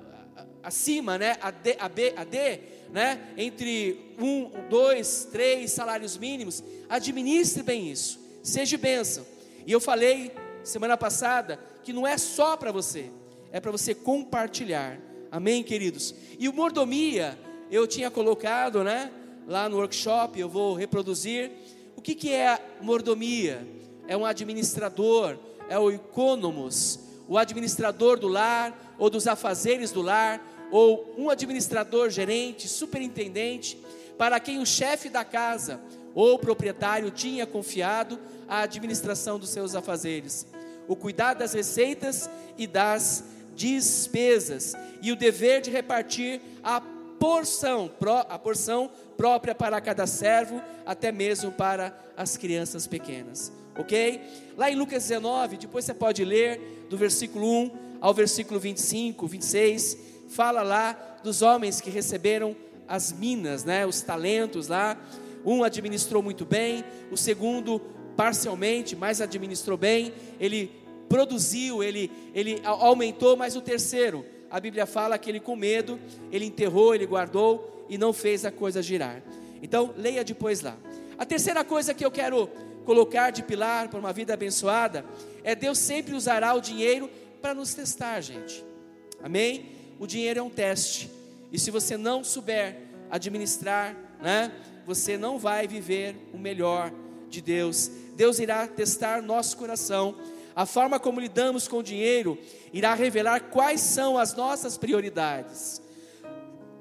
acima, 0.64 1.18
né, 1.18 1.38
a, 1.42 1.50
D, 1.50 1.78
a, 1.80 1.88
B, 1.88 2.14
a 2.18 2.24
D, 2.26 2.60
né, 2.92 3.34
entre 3.38 4.16
um, 4.20 4.52
dois, 4.70 5.26
três 5.32 5.72
salários 5.72 6.18
mínimos, 6.18 6.62
administre 6.90 7.64
bem 7.64 7.90
isso, 7.90 8.20
seja 8.44 8.78
bênção. 8.78 9.26
E 9.66 9.72
eu 9.72 9.80
falei 9.80 10.34
semana 10.64 10.98
passada 10.98 11.58
que 11.84 11.94
não 11.94 12.06
é 12.06 12.18
só 12.18 12.58
para 12.58 12.72
você, 12.72 13.10
é 13.52 13.62
para 13.62 13.72
você 13.72 13.96
compartilhar. 13.96 15.00
Amém, 15.32 15.64
queridos? 15.64 16.14
E 16.38 16.50
o 16.50 16.54
mordomia 16.54 17.40
eu 17.72 17.88
tinha 17.88 18.12
colocado, 18.12 18.84
né, 18.84 19.10
lá 19.48 19.70
no 19.70 19.78
workshop, 19.78 20.38
eu 20.38 20.50
vou 20.50 20.74
reproduzir. 20.74 21.52
O 21.96 22.02
que, 22.02 22.14
que 22.14 22.34
é 22.34 22.60
mordomia? 22.82 23.66
É 24.06 24.18
um 24.18 24.26
administrador, 24.26 25.38
é 25.70 25.78
o 25.78 25.92
economos, 25.92 27.00
o 27.28 27.38
administrador 27.38 28.18
do 28.20 28.28
lar 28.28 28.96
ou 28.98 29.10
dos 29.10 29.28
afazeres 29.28 29.92
do 29.92 30.02
lar, 30.02 30.42
ou 30.72 31.14
um 31.18 31.30
administrador 31.30 32.10
gerente, 32.10 32.68
superintendente, 32.68 33.78
para 34.18 34.40
quem 34.40 34.60
o 34.60 34.66
chefe 34.66 35.10
da 35.10 35.24
casa 35.24 35.80
ou 36.14 36.40
proprietário 36.40 37.12
tinha 37.12 37.46
confiado 37.46 38.20
a 38.48 38.62
administração 38.62 39.38
dos 39.38 39.50
seus 39.50 39.76
afazeres, 39.76 40.48
o 40.88 40.96
cuidado 40.96 41.40
das 41.40 41.54
receitas 41.54 42.30
e 42.58 42.66
das 42.66 43.24
despesas 43.56 44.74
e 45.02 45.12
o 45.12 45.16
dever 45.16 45.62
de 45.62 45.70
repartir 45.70 46.42
a 46.64 46.82
porção, 47.20 47.92
a 48.30 48.40
porção 48.40 48.90
própria 49.16 49.56
para 49.56 49.82
cada 49.82 50.06
servo, 50.06 50.62
até 50.86 51.12
mesmo 51.12 51.52
para 51.52 51.98
as 52.16 52.38
crianças 52.38 52.88
pequenas. 52.88 53.52
OK? 53.78 54.22
Lá 54.56 54.72
em 54.72 54.76
Lucas 54.76 55.08
19, 55.08 55.58
depois 55.58 55.86
você 55.86 55.94
pode 55.94 56.24
ler 56.24 56.86
do 56.90 56.98
versículo 56.98 57.48
1 57.48 57.72
ao 58.02 58.14
versículo 58.14 58.60
25, 58.60 59.28
26, 59.28 59.98
fala 60.30 60.62
lá 60.62 61.20
dos 61.24 61.42
homens 61.42 61.82
que 61.82 61.90
receberam 61.90 62.56
as 62.88 63.12
minas, 63.12 63.64
né, 63.64 63.86
os 63.86 64.02
talentos 64.02 64.68
lá. 64.68 64.98
Um 65.46 65.64
administrou 65.64 66.22
muito 66.22 66.46
bem, 66.46 66.84
o 67.12 67.18
segundo 67.18 67.80
parcialmente, 68.16 68.96
mas 68.96 69.22
administrou 69.22 69.78
bem. 69.78 70.14
Ele 70.40 70.72
produziu, 71.08 71.84
ele, 71.84 72.12
ele 72.34 72.62
aumentou, 72.64 73.38
mas 73.38 73.56
o 73.56 73.62
terceiro, 73.62 74.26
a 74.50 74.60
Bíblia 74.60 74.86
fala 74.86 75.18
que 75.18 75.30
ele 75.30 75.40
com 75.40 75.56
medo, 75.56 76.00
ele 76.32 76.46
enterrou, 76.46 76.96
ele 76.96 77.06
guardou 77.06 77.86
e 77.90 77.98
não 77.98 78.14
fez 78.14 78.46
a 78.46 78.52
coisa 78.52 78.82
girar. 78.82 79.22
Então, 79.62 79.94
leia 79.98 80.24
depois 80.24 80.62
lá. 80.62 80.78
A 81.18 81.26
terceira 81.26 81.64
coisa 81.64 81.94
que 81.94 82.06
eu 82.06 82.12
quero 82.12 82.48
colocar 82.86 83.32
de 83.32 83.44
pilar 83.44 83.90
para 83.90 84.00
uma 84.00 84.14
vida 84.14 84.34
abençoada 84.34 85.04
é 85.44 85.56
Deus 85.56 85.78
sempre 85.78 86.16
usará 86.16 86.54
o 86.54 86.62
dinheiro 86.62 87.10
para 87.42 87.54
nos 87.54 87.74
testar, 87.74 88.22
gente. 88.22 88.64
Amém? 89.22 89.72
O 90.00 90.08
dinheiro 90.08 90.40
é 90.40 90.44
um 90.44 90.50
teste. 90.50 91.12
E 91.52 91.60
se 91.60 91.72
você 91.72 91.98
não 91.98 92.24
souber 92.24 92.78
administrar, 93.10 93.96
né, 94.22 94.52
você 94.86 95.18
não 95.18 95.38
vai 95.38 95.68
viver 95.68 96.16
o 96.34 96.38
melhor 96.38 96.92
de 97.30 97.42
Deus. 97.42 97.92
Deus 98.16 98.40
irá 98.40 98.68
testar 98.68 99.22
nosso 99.22 99.58
coração. 99.58 100.16
A 100.58 100.66
forma 100.66 101.00
como 101.00 101.20
lidamos 101.20 101.68
com 101.68 101.78
o 101.78 101.84
dinheiro 101.84 102.36
irá 102.74 102.96
revelar 102.96 103.52
quais 103.52 103.80
são 103.80 104.18
as 104.18 104.34
nossas 104.34 104.76
prioridades. 104.76 105.80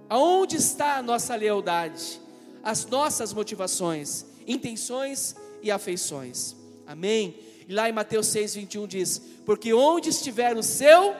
Aonde 0.08 0.56
está 0.56 0.96
a 0.96 1.02
nossa 1.02 1.36
lealdade? 1.36 2.18
As 2.62 2.86
nossas 2.86 3.34
motivações, 3.34 4.24
intenções 4.46 5.36
e 5.62 5.70
afeições. 5.70 6.56
Amém? 6.86 7.38
E 7.68 7.74
lá 7.74 7.86
em 7.86 7.92
Mateus 7.92 8.28
6:21 8.28 8.86
diz: 8.86 9.20
"Porque 9.44 9.74
onde 9.74 10.08
estiver 10.08 10.56
o 10.56 10.62
seu 10.62 11.14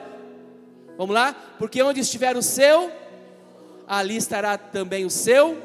Vamos 0.97 1.13
lá? 1.13 1.31
Porque 1.59 1.79
onde 1.83 1.99
estiver 1.99 2.35
o 2.35 2.41
seu, 2.41 2.91
ali 3.87 4.17
estará 4.17 4.57
também 4.57 5.05
o 5.05 5.11
seu. 5.11 5.61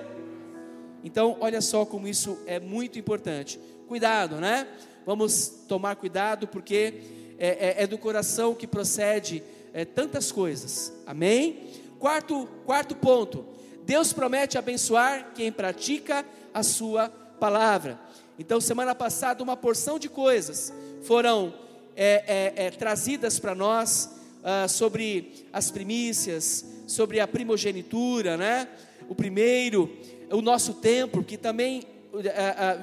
Então, 1.03 1.39
olha 1.41 1.63
só 1.63 1.87
como 1.87 2.07
isso 2.07 2.39
é 2.47 2.61
muito 2.61 2.99
importante. 2.99 3.59
Cuidado, 3.89 4.37
né? 4.37 4.69
Vamos 5.05 5.49
tomar 5.67 5.97
cuidado, 5.97 6.47
porque 6.47 6.95
é, 7.39 7.49
é, 7.49 7.83
é 7.83 7.87
do 7.87 7.99
coração 7.99 8.55
que 8.55 8.67
procede 8.67 9.43
é, 9.75 9.85
tantas 9.85 10.31
coisas. 10.31 10.93
Amém? 11.07 11.71
Quarto, 11.99 12.49
quarto 12.65 12.95
ponto: 12.95 13.45
Deus 13.85 14.13
promete 14.13 14.59
abençoar 14.59 15.33
quem 15.35 15.51
pratica 15.51 16.25
a 16.55 16.63
sua 16.63 17.09
palavra. 17.09 17.99
Então, 18.39 18.61
semana 18.61 18.95
passada, 18.95 19.43
uma 19.43 19.57
porção 19.57 19.99
de 19.99 20.09
coisas 20.09 20.73
foram 21.03 21.53
é, 21.97 22.53
é, 22.57 22.67
é, 22.67 22.71
trazidas 22.71 23.38
para 23.38 23.55
nós 23.55 24.11
uh, 24.43 24.69
sobre 24.69 25.47
as 25.53 25.71
primícias, 25.71 26.65
sobre 26.87 27.21
a 27.21 27.27
primogenitura, 27.27 28.37
né? 28.37 28.69
O 29.09 29.15
primeiro, 29.15 29.91
o 30.31 30.41
nosso 30.41 30.75
templo, 30.75 31.23
que 31.23 31.37
também 31.37 31.85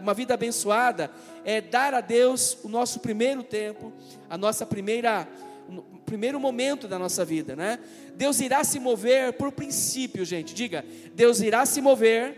uma 0.02 0.14
vida 0.14 0.34
abençoada 0.34 1.12
é 1.46 1.62
dar 1.62 1.94
a 1.94 2.02
Deus 2.02 2.58
o 2.64 2.70
nosso 2.70 3.00
primeiro 3.00 3.44
tempo, 3.44 3.94
a 4.30 4.38
nossa 4.38 4.66
primeira 4.66 5.28
primeiro 6.06 6.40
momento 6.40 6.88
da 6.88 6.98
nossa 6.98 7.24
vida, 7.24 7.56
né? 7.56 7.78
Deus 8.16 8.40
irá 8.40 8.64
se 8.64 8.80
mover 8.80 9.34
por 9.34 9.52
princípios, 9.52 10.28
gente. 10.28 10.56
Diga, 10.56 10.84
Deus 11.14 11.40
irá 11.40 11.64
se 11.68 11.80
mover 11.82 12.36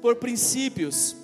por 0.00 0.16
princípios. 0.16 1.14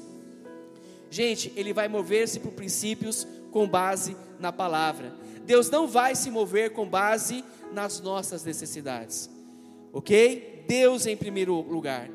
Gente, 1.10 1.50
ele 1.56 1.72
vai 1.72 1.88
mover-se 1.88 2.38
por 2.38 2.52
princípios 2.52 3.26
com 3.50 3.66
base 3.66 4.14
na 4.38 4.52
palavra. 4.52 5.14
Deus 5.44 5.70
não 5.70 5.88
vai 5.88 6.14
se 6.14 6.30
mover 6.30 6.72
com 6.72 6.86
base 6.86 7.42
nas 7.72 8.00
nossas 8.00 8.44
necessidades, 8.44 9.30
ok? 9.92 10.64
Deus 10.68 11.06
em 11.06 11.16
primeiro 11.16 11.58
lugar. 11.60 12.10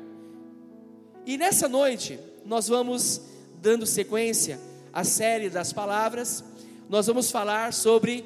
E 1.28 1.36
nessa 1.36 1.68
noite, 1.68 2.18
nós 2.46 2.68
vamos 2.68 3.20
dando 3.60 3.84
sequência 3.84 4.58
à 4.90 5.04
série 5.04 5.50
das 5.50 5.74
palavras, 5.74 6.42
nós 6.88 7.06
vamos 7.06 7.30
falar 7.30 7.74
sobre 7.74 8.24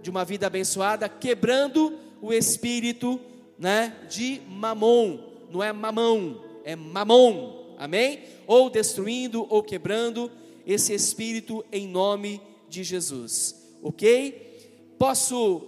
de 0.00 0.08
uma 0.08 0.24
vida 0.24 0.46
abençoada, 0.46 1.06
quebrando 1.06 1.98
o 2.22 2.32
espírito 2.32 3.20
né, 3.58 3.94
de 4.08 4.40
mamon, 4.48 5.18
não 5.50 5.62
é 5.62 5.70
mamão, 5.70 6.42
é 6.64 6.74
mamon, 6.74 7.76
amém? 7.76 8.20
Ou 8.46 8.70
destruindo 8.70 9.46
ou 9.50 9.62
quebrando 9.62 10.32
esse 10.66 10.94
espírito 10.94 11.62
em 11.70 11.86
nome 11.86 12.40
de 12.70 12.82
Jesus 12.82 13.60
ok? 13.82 14.94
Posso 14.98 15.62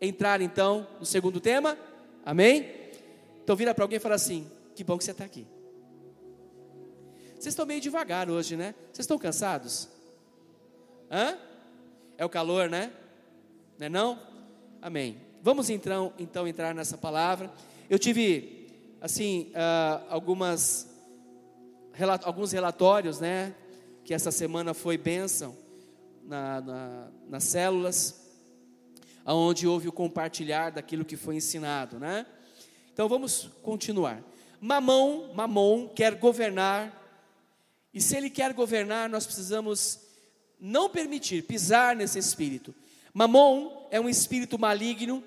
entrar 0.00 0.40
então 0.40 0.86
no 0.98 1.06
segundo 1.06 1.40
tema? 1.40 1.78
Amém? 2.24 2.68
Então 3.42 3.56
vira 3.56 3.74
para 3.74 3.84
alguém 3.84 3.96
e 3.96 4.00
fala 4.00 4.14
assim: 4.14 4.46
que 4.74 4.84
bom 4.84 4.96
que 4.96 5.04
você 5.04 5.10
está 5.10 5.24
aqui. 5.24 5.46
Vocês 7.34 7.52
estão 7.52 7.66
meio 7.66 7.80
devagar 7.80 8.30
hoje, 8.30 8.56
né? 8.56 8.74
Vocês 8.92 9.00
estão 9.04 9.18
cansados? 9.18 9.88
Hã? 11.10 11.36
É 12.16 12.24
o 12.24 12.28
calor, 12.28 12.70
né? 12.70 12.92
Não 13.78 13.86
é 13.86 13.88
não? 13.88 14.18
Amém. 14.80 15.20
Vamos 15.42 15.68
então, 15.68 16.12
então 16.18 16.46
entrar 16.46 16.72
nessa 16.72 16.96
palavra. 16.96 17.52
Eu 17.90 17.98
tive, 17.98 18.68
assim, 19.00 19.50
uh, 19.50 20.06
algumas, 20.08 20.88
alguns 22.22 22.52
relatórios, 22.52 23.18
né? 23.18 23.54
Que 24.04 24.14
essa 24.14 24.30
semana 24.30 24.72
foi 24.72 24.96
bênção 24.96 25.56
na, 26.22 26.60
na, 26.60 27.08
nas 27.28 27.44
células, 27.44 28.22
onde 29.26 29.66
houve 29.66 29.88
o 29.88 29.92
compartilhar 29.92 30.70
daquilo 30.70 31.04
que 31.04 31.16
foi 31.16 31.36
ensinado, 31.36 31.98
né? 31.98 32.24
Então 32.92 33.08
vamos 33.08 33.50
continuar. 33.62 34.22
Mamão, 34.64 35.32
Mamon 35.34 35.88
quer 35.88 36.14
governar, 36.14 36.96
e 37.92 38.00
se 38.00 38.16
ele 38.16 38.30
quer 38.30 38.52
governar, 38.52 39.08
nós 39.08 39.26
precisamos 39.26 39.98
não 40.60 40.88
permitir 40.88 41.42
pisar 41.42 41.96
nesse 41.96 42.16
espírito. 42.16 42.72
Mamon 43.12 43.88
é 43.90 44.00
um 44.00 44.08
espírito 44.08 44.56
maligno 44.56 45.20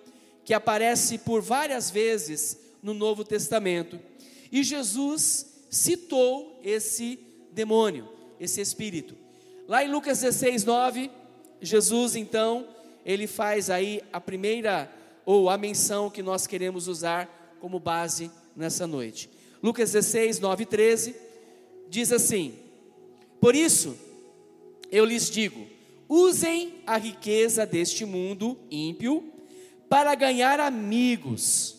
que 0.45 0.53
aparece 0.53 1.17
por 1.17 1.41
várias 1.41 1.91
vezes 1.91 2.57
no 2.81 2.93
Novo 2.93 3.25
Testamento. 3.25 3.99
E 4.49 4.63
Jesus 4.63 5.65
citou 5.69 6.57
esse 6.63 7.19
demônio, 7.51 8.07
esse 8.39 8.61
espírito. 8.61 9.17
Lá 9.67 9.83
em 9.83 9.91
Lucas 9.91 10.21
16, 10.21 10.63
9, 10.63 11.11
Jesus 11.59 12.15
então, 12.15 12.69
ele 13.05 13.27
faz 13.27 13.69
aí 13.69 14.01
a 14.13 14.21
primeira 14.21 14.89
ou 15.25 15.49
a 15.49 15.57
menção 15.57 16.09
que 16.09 16.23
nós 16.23 16.47
queremos 16.47 16.87
usar 16.87 17.57
como 17.59 17.81
base 17.81 18.31
nessa 18.55 18.87
noite. 18.87 19.29
Lucas 19.61 19.91
16, 19.91 20.39
9 20.39 20.63
e 20.63 20.65
13 20.65 21.15
diz 21.89 22.11
assim: 22.11 22.53
Por 23.39 23.55
isso 23.55 23.97
eu 24.91 25.05
lhes 25.05 25.29
digo, 25.29 25.67
usem 26.07 26.75
a 26.85 26.97
riqueza 26.97 27.65
deste 27.65 28.05
mundo 28.05 28.57
ímpio 28.69 29.31
para 29.89 30.15
ganhar 30.15 30.59
amigos, 30.59 31.75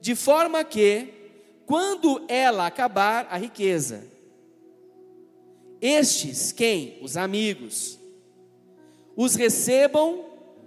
de 0.00 0.14
forma 0.14 0.64
que, 0.64 1.08
quando 1.66 2.24
ela 2.28 2.66
acabar 2.66 3.26
a 3.30 3.36
riqueza, 3.36 4.06
estes, 5.80 6.52
quem? 6.52 6.98
Os 7.00 7.16
amigos, 7.16 7.98
os 9.16 9.34
recebam 9.34 10.26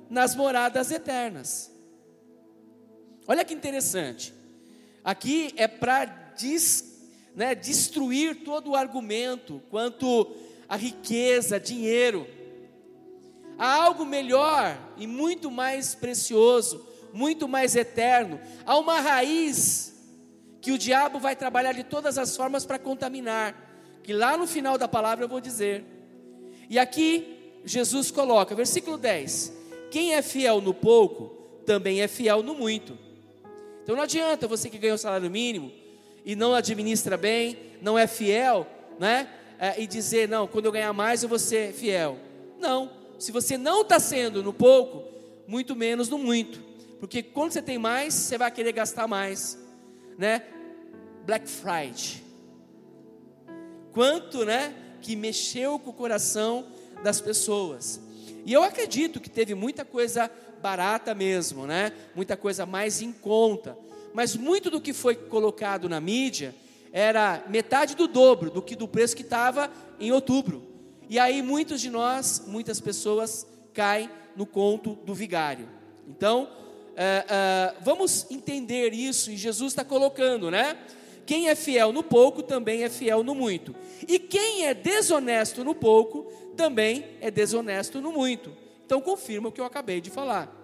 nas 0.10 0.36
moradas 0.36 0.92
eternas. 0.92 1.72
Olha 3.28 3.46
que 3.46 3.54
interessante. 3.54 4.34
Aqui 5.04 5.54
é 5.58 5.68
para 5.68 6.06
né, 7.36 7.54
destruir 7.54 8.44
todo 8.44 8.72
o 8.72 8.76
argumento 8.76 9.62
quanto 9.70 10.34
a 10.68 10.76
riqueza, 10.76 11.60
dinheiro. 11.60 12.26
Há 13.58 13.84
algo 13.84 14.06
melhor 14.06 14.78
e 14.98 15.06
muito 15.06 15.52
mais 15.52 15.94
precioso, 15.94 16.88
muito 17.12 17.48
mais 17.48 17.76
eterno. 17.76 18.40
Há 18.66 18.78
uma 18.78 19.00
raiz 19.00 19.94
que 20.62 20.72
o 20.72 20.78
diabo 20.78 21.20
vai 21.20 21.36
trabalhar 21.36 21.74
de 21.74 21.84
todas 21.84 22.18
as 22.18 22.36
formas 22.36 22.66
para 22.66 22.80
contaminar, 22.80 23.54
que 24.02 24.14
lá 24.14 24.38
no 24.38 24.48
final 24.48 24.78
da 24.78 24.88
palavra 24.88 25.26
eu 25.26 25.30
vou 25.30 25.42
dizer. 25.42 25.84
E 26.70 26.80
aqui 26.80 27.62
Jesus 27.66 28.10
coloca, 28.10 28.56
versículo 28.56 28.98
10: 28.98 29.54
Quem 29.92 30.14
é 30.14 30.22
fiel 30.22 30.62
no 30.62 30.74
pouco, 30.74 31.26
também 31.66 32.02
é 32.02 32.08
fiel 32.08 32.42
no 32.42 32.56
muito. 32.56 33.03
Então 33.84 33.96
não 33.96 34.04
adianta 34.04 34.48
você 34.48 34.70
que 34.70 34.78
ganha 34.78 34.94
o 34.94 34.98
salário 34.98 35.30
mínimo 35.30 35.72
e 36.26 36.36
não 36.36 36.56
administra 36.56 37.18
bem, 37.18 37.58
não 37.82 38.00
é 38.00 38.08
fiel, 38.08 38.66
né? 38.98 39.30
É, 39.60 39.82
e 39.82 39.86
dizer, 39.86 40.28
não, 40.28 40.48
quando 40.48 40.66
eu 40.66 40.72
ganhar 40.72 40.94
mais 40.94 41.22
eu 41.22 41.30
vou 41.30 41.38
ser 41.38 41.74
fiel. 41.74 42.18
Não, 42.60 42.92
se 43.20 43.32
você 43.32 43.58
não 43.58 43.82
está 43.82 44.00
sendo 44.00 44.42
no 44.42 44.54
pouco, 44.54 45.04
muito 45.48 45.76
menos 45.76 46.10
no 46.10 46.18
muito. 46.18 46.62
Porque 47.00 47.22
quando 47.22 47.52
você 47.52 47.62
tem 47.62 47.78
mais, 47.78 48.14
você 48.14 48.38
vai 48.38 48.50
querer 48.50 48.72
gastar 48.72 49.08
mais, 49.08 49.58
né? 50.18 50.44
Black 51.26 51.48
Friday. 51.50 52.24
Quanto, 53.92 54.46
né, 54.46 54.74
que 55.02 55.16
mexeu 55.16 55.78
com 55.78 55.90
o 55.90 55.94
coração 55.94 56.66
das 57.04 57.20
pessoas. 57.20 58.02
E 58.46 58.52
eu 58.52 58.64
acredito 58.64 59.20
que 59.20 59.30
teve 59.30 59.54
muita 59.54 59.86
coisa 59.86 60.32
barata 60.64 61.14
mesmo, 61.14 61.68
né? 61.68 61.92
Muita 62.16 62.38
coisa 62.38 62.66
mais 62.66 63.02
em 63.02 63.12
conta. 63.12 63.78
Mas 64.14 64.34
muito 64.38 64.70
do 64.70 64.80
que 64.80 64.94
foi 64.94 65.14
colocado 65.14 65.90
na 65.90 66.00
mídia 66.00 66.56
era 66.94 67.44
metade 67.50 67.96
do 67.96 68.08
dobro 68.08 68.50
do 68.50 68.62
que 68.62 68.74
do 68.74 68.88
preço 68.88 69.14
que 69.14 69.24
estava 69.24 69.70
em 70.00 70.12
outubro. 70.14 70.64
E 71.10 71.20
aí 71.20 71.42
muitos 71.42 71.82
de 71.82 71.90
nós, 71.90 72.44
muitas 72.48 72.80
pessoas 72.80 73.46
caem 73.74 74.10
no 74.38 74.46
conto 74.46 74.98
do 75.06 75.14
vigário. 75.14 75.68
Então, 76.08 76.48
é, 76.96 77.26
é, 77.28 77.76
vamos 77.82 78.26
entender 78.32 78.94
isso, 78.94 79.32
e 79.32 79.36
Jesus 79.36 79.74
está 79.74 79.84
colocando, 79.84 80.50
né? 80.50 80.78
Quem 81.26 81.50
é 81.50 81.56
fiel 81.56 81.92
no 81.92 82.04
pouco 82.04 82.42
também 82.42 82.84
é 82.84 82.90
fiel 82.90 83.22
no 83.24 83.36
muito. 83.36 83.76
E 84.08 84.18
quem 84.18 84.66
é 84.66 84.74
desonesto 84.74 85.64
no 85.64 85.76
pouco 85.76 86.32
também 86.56 87.06
é 87.20 87.30
desonesto 87.30 88.00
no 88.00 88.12
muito. 88.12 88.63
Então 88.94 89.02
confirma 89.02 89.50
o 89.50 89.52
que 89.52 89.60
eu 89.60 89.66
acabei 89.66 90.00
de 90.00 90.12
falar. 90.12 90.56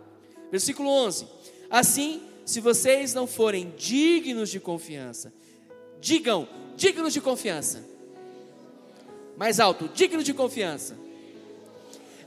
Versículo 0.51 0.87
11: 0.87 1.25
Assim, 1.67 2.21
se 2.45 2.61
vocês 2.61 3.11
não 3.11 3.25
forem 3.25 3.73
dignos 3.75 4.51
de 4.51 4.59
confiança, 4.59 5.33
digam, 5.99 6.47
dignos 6.75 7.11
de 7.11 7.21
confiança. 7.21 7.83
Mais 9.35 9.59
alto, 9.59 9.87
digno 9.87 10.21
de 10.21 10.31
confiança. 10.31 10.95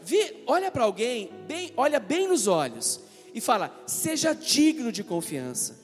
Vi, 0.03 0.43
olha 0.45 0.73
para 0.73 0.83
alguém, 0.83 1.31
bem, 1.47 1.73
olha 1.77 2.01
bem 2.01 2.27
nos 2.27 2.49
olhos 2.49 2.99
e 3.33 3.41
fala: 3.41 3.73
seja 3.87 4.35
digno 4.35 4.91
de 4.91 5.05
confiança. 5.05 5.79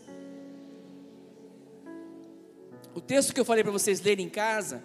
O 2.92 3.00
texto 3.00 3.33
que 3.33 3.38
eu 3.38 3.44
falei 3.44 3.62
para 3.62 3.70
vocês 3.70 4.00
lerem 4.00 4.26
em 4.26 4.28
casa, 4.28 4.83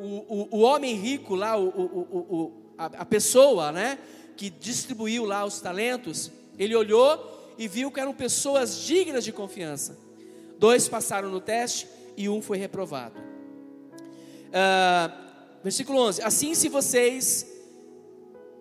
o, 0.00 0.48
o, 0.56 0.56
o 0.56 0.58
homem 0.62 0.96
rico 0.96 1.36
lá, 1.36 1.56
o, 1.56 1.68
o, 1.68 2.67
a, 2.78 2.86
a 2.86 3.04
pessoa, 3.04 3.72
né, 3.72 3.98
que 4.36 4.48
distribuiu 4.48 5.24
lá 5.24 5.44
os 5.44 5.60
talentos, 5.60 6.30
ele 6.58 6.74
olhou 6.76 7.54
e 7.58 7.66
viu 7.66 7.90
que 7.90 7.98
eram 7.98 8.14
pessoas 8.14 8.78
dignas 8.82 9.24
de 9.24 9.32
confiança. 9.32 9.98
Dois 10.58 10.88
passaram 10.88 11.28
no 11.28 11.40
teste 11.40 11.88
e 12.16 12.28
um 12.28 12.40
foi 12.40 12.56
reprovado. 12.56 13.18
Uh, 14.48 15.12
versículo 15.62 16.00
11: 16.00 16.22
Assim, 16.22 16.54
se 16.54 16.68
vocês 16.68 17.46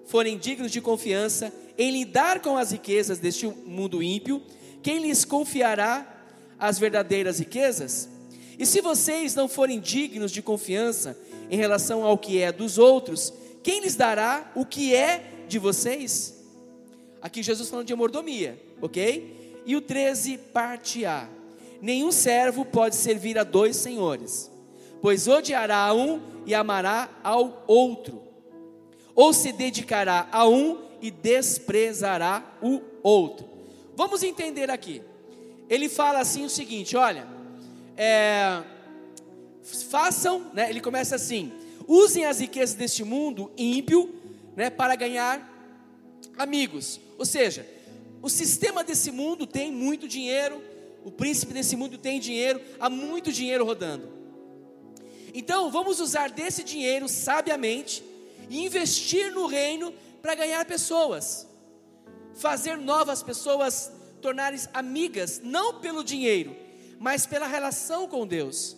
forem 0.05 0.37
dignos 0.37 0.71
de 0.71 0.81
confiança 0.81 1.53
em 1.77 1.91
lidar 1.91 2.41
com 2.41 2.57
as 2.57 2.71
riquezas 2.71 3.19
deste 3.19 3.47
mundo 3.47 4.01
ímpio, 4.01 4.41
quem 4.81 4.99
lhes 4.99 5.23
confiará 5.23 6.25
as 6.57 6.79
verdadeiras 6.79 7.39
riquezas? 7.39 8.09
E 8.57 8.65
se 8.65 8.81
vocês 8.81 9.35
não 9.35 9.47
forem 9.47 9.79
dignos 9.79 10.31
de 10.31 10.41
confiança 10.41 11.17
em 11.49 11.57
relação 11.57 12.03
ao 12.03 12.17
que 12.17 12.41
é 12.41 12.51
dos 12.51 12.77
outros, 12.77 13.31
quem 13.67 13.81
lhes 13.81 13.97
dará 13.97 14.49
o 14.55 14.65
que 14.65 14.95
é 14.95 15.43
de 15.45 15.59
vocês? 15.59 16.41
Aqui 17.21 17.43
Jesus 17.43 17.69
falando 17.69 17.85
de 17.85 17.93
mordomia, 17.93 18.57
ok? 18.81 19.61
E 19.65 19.75
o 19.75 19.81
13, 19.81 20.37
parte 20.37 21.05
A. 21.05 21.27
Nenhum 21.81 22.09
servo 22.09 22.63
pode 22.63 22.95
servir 22.95 23.37
a 23.37 23.43
dois 23.43 23.75
senhores, 23.75 24.49
pois 25.01 25.27
odiará 25.27 25.79
a 25.79 25.93
um 25.93 26.21
e 26.45 26.55
amará 26.55 27.09
ao 27.21 27.65
outro 27.67 28.23
ou 29.13 29.33
se 29.33 29.51
dedicará 29.51 30.29
a 30.31 30.47
um 30.47 30.79
e 31.01 31.11
desprezará 31.11 32.57
o 32.61 32.81
outro. 33.03 33.49
Vamos 33.97 34.23
entender 34.23 34.71
aqui. 34.71 35.01
Ele 35.69 35.89
fala 35.89 36.19
assim 36.19 36.45
o 36.45 36.49
seguinte: 36.49 36.95
olha, 36.95 37.27
é, 37.97 38.63
façam, 39.89 40.51
né, 40.53 40.69
ele 40.69 40.79
começa 40.79 41.17
assim: 41.17 41.51
usem 41.87 42.25
as 42.25 42.39
riquezas 42.39 42.75
deste 42.75 43.03
mundo 43.03 43.51
ímpio 43.57 44.13
né, 44.55 44.69
para 44.69 44.95
ganhar 44.95 45.57
amigos. 46.37 46.99
Ou 47.17 47.25
seja, 47.25 47.65
o 48.21 48.29
sistema 48.29 48.83
desse 48.83 49.11
mundo 49.11 49.47
tem 49.47 49.71
muito 49.71 50.07
dinheiro, 50.07 50.61
o 51.05 51.11
príncipe 51.11 51.53
desse 51.53 51.75
mundo 51.75 51.97
tem 51.97 52.19
dinheiro, 52.19 52.61
há 52.79 52.89
muito 52.89 53.31
dinheiro 53.31 53.63
rodando. 53.63 54.09
Então, 55.33 55.71
vamos 55.71 55.99
usar 55.99 56.29
desse 56.29 56.63
dinheiro 56.63 57.07
sabiamente 57.07 58.03
e 58.49 58.65
investir 58.65 59.31
no 59.31 59.45
reino 59.45 59.93
para 60.21 60.35
ganhar 60.35 60.65
pessoas, 60.65 61.47
fazer 62.35 62.77
novas 62.77 63.21
pessoas 63.21 63.91
tornarem 64.21 64.59
amigas, 64.73 65.39
não 65.43 65.79
pelo 65.79 66.03
dinheiro, 66.03 66.55
mas 66.99 67.25
pela 67.25 67.47
relação 67.47 68.07
com 68.07 68.25
Deus. 68.25 68.75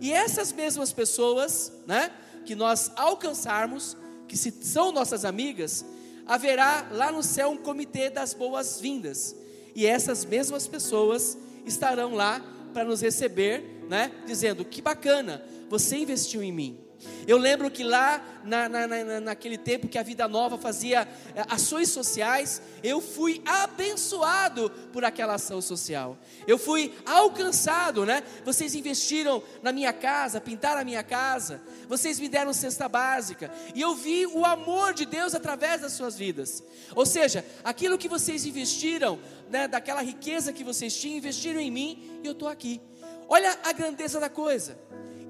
E 0.00 0.12
essas 0.12 0.52
mesmas 0.52 0.92
pessoas, 0.92 1.72
né, 1.86 2.12
que 2.48 2.54
nós 2.54 2.90
alcançarmos, 2.96 3.94
que 4.26 4.34
se 4.34 4.50
são 4.62 4.90
nossas 4.90 5.26
amigas, 5.26 5.84
haverá 6.24 6.88
lá 6.90 7.12
no 7.12 7.22
céu 7.22 7.50
um 7.50 7.58
comitê 7.58 8.08
das 8.08 8.32
boas-vindas. 8.32 9.36
E 9.74 9.84
essas 9.84 10.24
mesmas 10.24 10.66
pessoas 10.66 11.36
estarão 11.66 12.14
lá 12.14 12.42
para 12.72 12.86
nos 12.86 13.02
receber, 13.02 13.84
né, 13.86 14.10
dizendo: 14.26 14.64
"Que 14.64 14.80
bacana, 14.80 15.44
você 15.68 15.98
investiu 15.98 16.42
em 16.42 16.50
mim". 16.50 16.78
Eu 17.26 17.38
lembro 17.38 17.70
que 17.70 17.84
lá, 17.84 18.22
na, 18.42 18.68
na, 18.68 18.86
na, 18.86 19.20
naquele 19.20 19.58
tempo 19.58 19.86
que 19.86 19.98
a 19.98 20.02
Vida 20.02 20.26
Nova 20.26 20.56
fazia 20.56 21.06
eh, 21.34 21.44
ações 21.48 21.90
sociais, 21.90 22.62
eu 22.82 23.00
fui 23.00 23.42
abençoado 23.44 24.70
por 24.92 25.04
aquela 25.04 25.34
ação 25.34 25.60
social. 25.60 26.18
Eu 26.46 26.58
fui 26.58 26.94
alcançado, 27.04 28.06
né? 28.06 28.22
Vocês 28.44 28.74
investiram 28.74 29.42
na 29.62 29.72
minha 29.72 29.92
casa, 29.92 30.40
pintaram 30.40 30.80
a 30.80 30.84
minha 30.84 31.02
casa, 31.02 31.60
vocês 31.86 32.18
me 32.18 32.28
deram 32.28 32.52
cesta 32.52 32.88
básica, 32.88 33.52
e 33.74 33.80
eu 33.80 33.94
vi 33.94 34.26
o 34.26 34.44
amor 34.44 34.94
de 34.94 35.04
Deus 35.04 35.34
através 35.34 35.82
das 35.82 35.92
suas 35.92 36.16
vidas. 36.16 36.64
Ou 36.94 37.04
seja, 37.04 37.44
aquilo 37.62 37.98
que 37.98 38.08
vocês 38.08 38.46
investiram, 38.46 39.18
né, 39.50 39.68
daquela 39.68 40.00
riqueza 40.00 40.52
que 40.52 40.64
vocês 40.64 40.96
tinham, 40.96 41.18
investiram 41.18 41.60
em 41.60 41.70
mim, 41.70 42.20
e 42.22 42.26
eu 42.26 42.32
estou 42.32 42.48
aqui. 42.48 42.80
Olha 43.28 43.58
a 43.62 43.72
grandeza 43.72 44.18
da 44.18 44.30
coisa. 44.30 44.78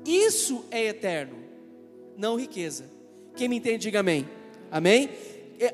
Isso 0.06 0.64
é 0.70 0.84
eterno 0.84 1.47
não 2.18 2.36
riqueza. 2.36 2.84
Quem 3.36 3.48
me 3.48 3.56
entende, 3.56 3.78
diga 3.78 4.00
amém. 4.00 4.28
Amém? 4.70 5.08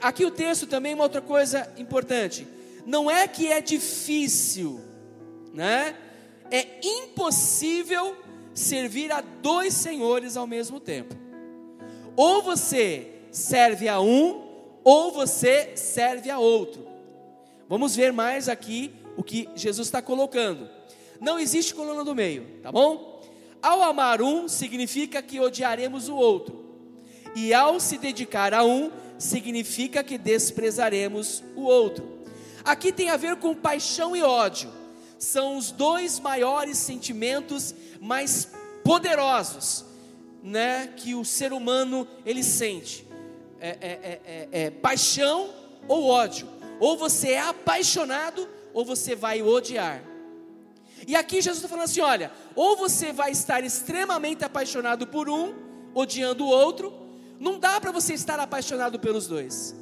Aqui 0.01 0.25
o 0.27 0.31
texto 0.31 0.67
também, 0.67 0.95
uma 0.95 1.05
outra 1.05 1.23
coisa 1.23 1.73
importante. 1.79 2.47
Não 2.85 3.11
é 3.11 3.27
que 3.27 3.51
é 3.51 3.63
difícil, 3.63 4.79
né? 5.55 5.97
É 6.51 6.67
impossível 6.83 8.15
servir 8.53 9.11
a 9.11 9.23
dois 9.23 9.73
senhores 9.73 10.37
ao 10.37 10.47
mesmo 10.47 10.79
tempo. 10.79 11.17
Ou 12.15 12.43
você 12.43 13.11
serve 13.33 13.89
a 13.89 14.01
um, 14.01 14.45
ou 14.85 15.11
você 15.13 15.75
serve 15.77 16.31
a 16.31 16.39
outro. 16.39 16.87
Vamos 17.67 17.97
ver 17.97 18.13
mais 18.13 18.51
aqui 18.51 18.93
o 19.17 19.23
que 19.23 19.49
Jesus 19.55 19.89
está 19.89 20.03
colocando. 20.03 20.69
Não 21.19 21.39
existe 21.39 21.75
coluna 21.75 22.05
do 22.05 22.15
meio, 22.15 22.61
tá 22.63 22.71
bom? 22.71 23.14
Ao 23.65 23.83
amar 23.83 24.21
um, 24.21 24.47
significa 24.47 25.23
que 25.23 25.41
odiaremos 25.41 26.11
o 26.11 26.15
outro, 26.15 26.67
e 27.35 27.55
ao 27.55 27.81
se 27.81 27.97
dedicar 27.97 28.53
a 28.53 28.63
um, 28.63 28.91
significa 29.19 30.05
que 30.05 30.19
desprezaremos 30.19 31.43
o 31.57 31.63
outro. 31.63 32.07
Aqui 32.63 32.93
tem 32.93 33.09
a 33.09 33.17
ver 33.17 33.37
com 33.37 33.55
paixão 33.55 34.15
e 34.15 34.23
ódio, 34.23 34.71
são 35.19 35.57
os 35.57 35.71
dois 35.71 36.21
maiores 36.21 36.77
sentimentos 36.77 37.75
mais 38.03 38.51
poderosos, 38.85 39.87
né, 40.43 40.93
que 40.99 41.15
o 41.15 41.25
ser 41.25 41.51
humano 41.51 42.07
ele 42.27 42.43
sente. 42.43 43.07
É, 43.59 43.69
é, 43.69 43.77
é, 43.81 44.21
é, 44.27 44.49
é 44.65 44.71
paixão 44.71 45.49
ou 45.89 46.05
ódio. 46.05 46.47
Ou 46.79 46.99
você 46.99 47.31
é 47.31 47.41
apaixonado 47.41 48.47
ou 48.75 48.85
você 48.85 49.17
vai 49.17 49.41
odiar. 49.41 50.05
E 51.07 51.15
aqui 51.15 51.37
Jesus 51.41 51.59
está 51.59 51.69
falando 51.69 51.85
assim: 51.85 52.01
olha, 52.01 52.31
ou 52.55 52.77
você 52.77 53.13
vai 53.13 53.31
estar 53.31 53.63
extremamente 53.65 54.45
apaixonado 54.45 55.07
por 55.07 55.29
um, 55.29 55.55
odiando 55.95 56.45
o 56.45 56.49
outro, 56.49 56.93
não 57.39 57.59
dá 57.59 57.81
para 57.81 57.91
você 57.91 58.15
estar 58.15 58.39
apaixonado 58.39 58.99
pelos 58.99 59.27
dois, 59.27 59.75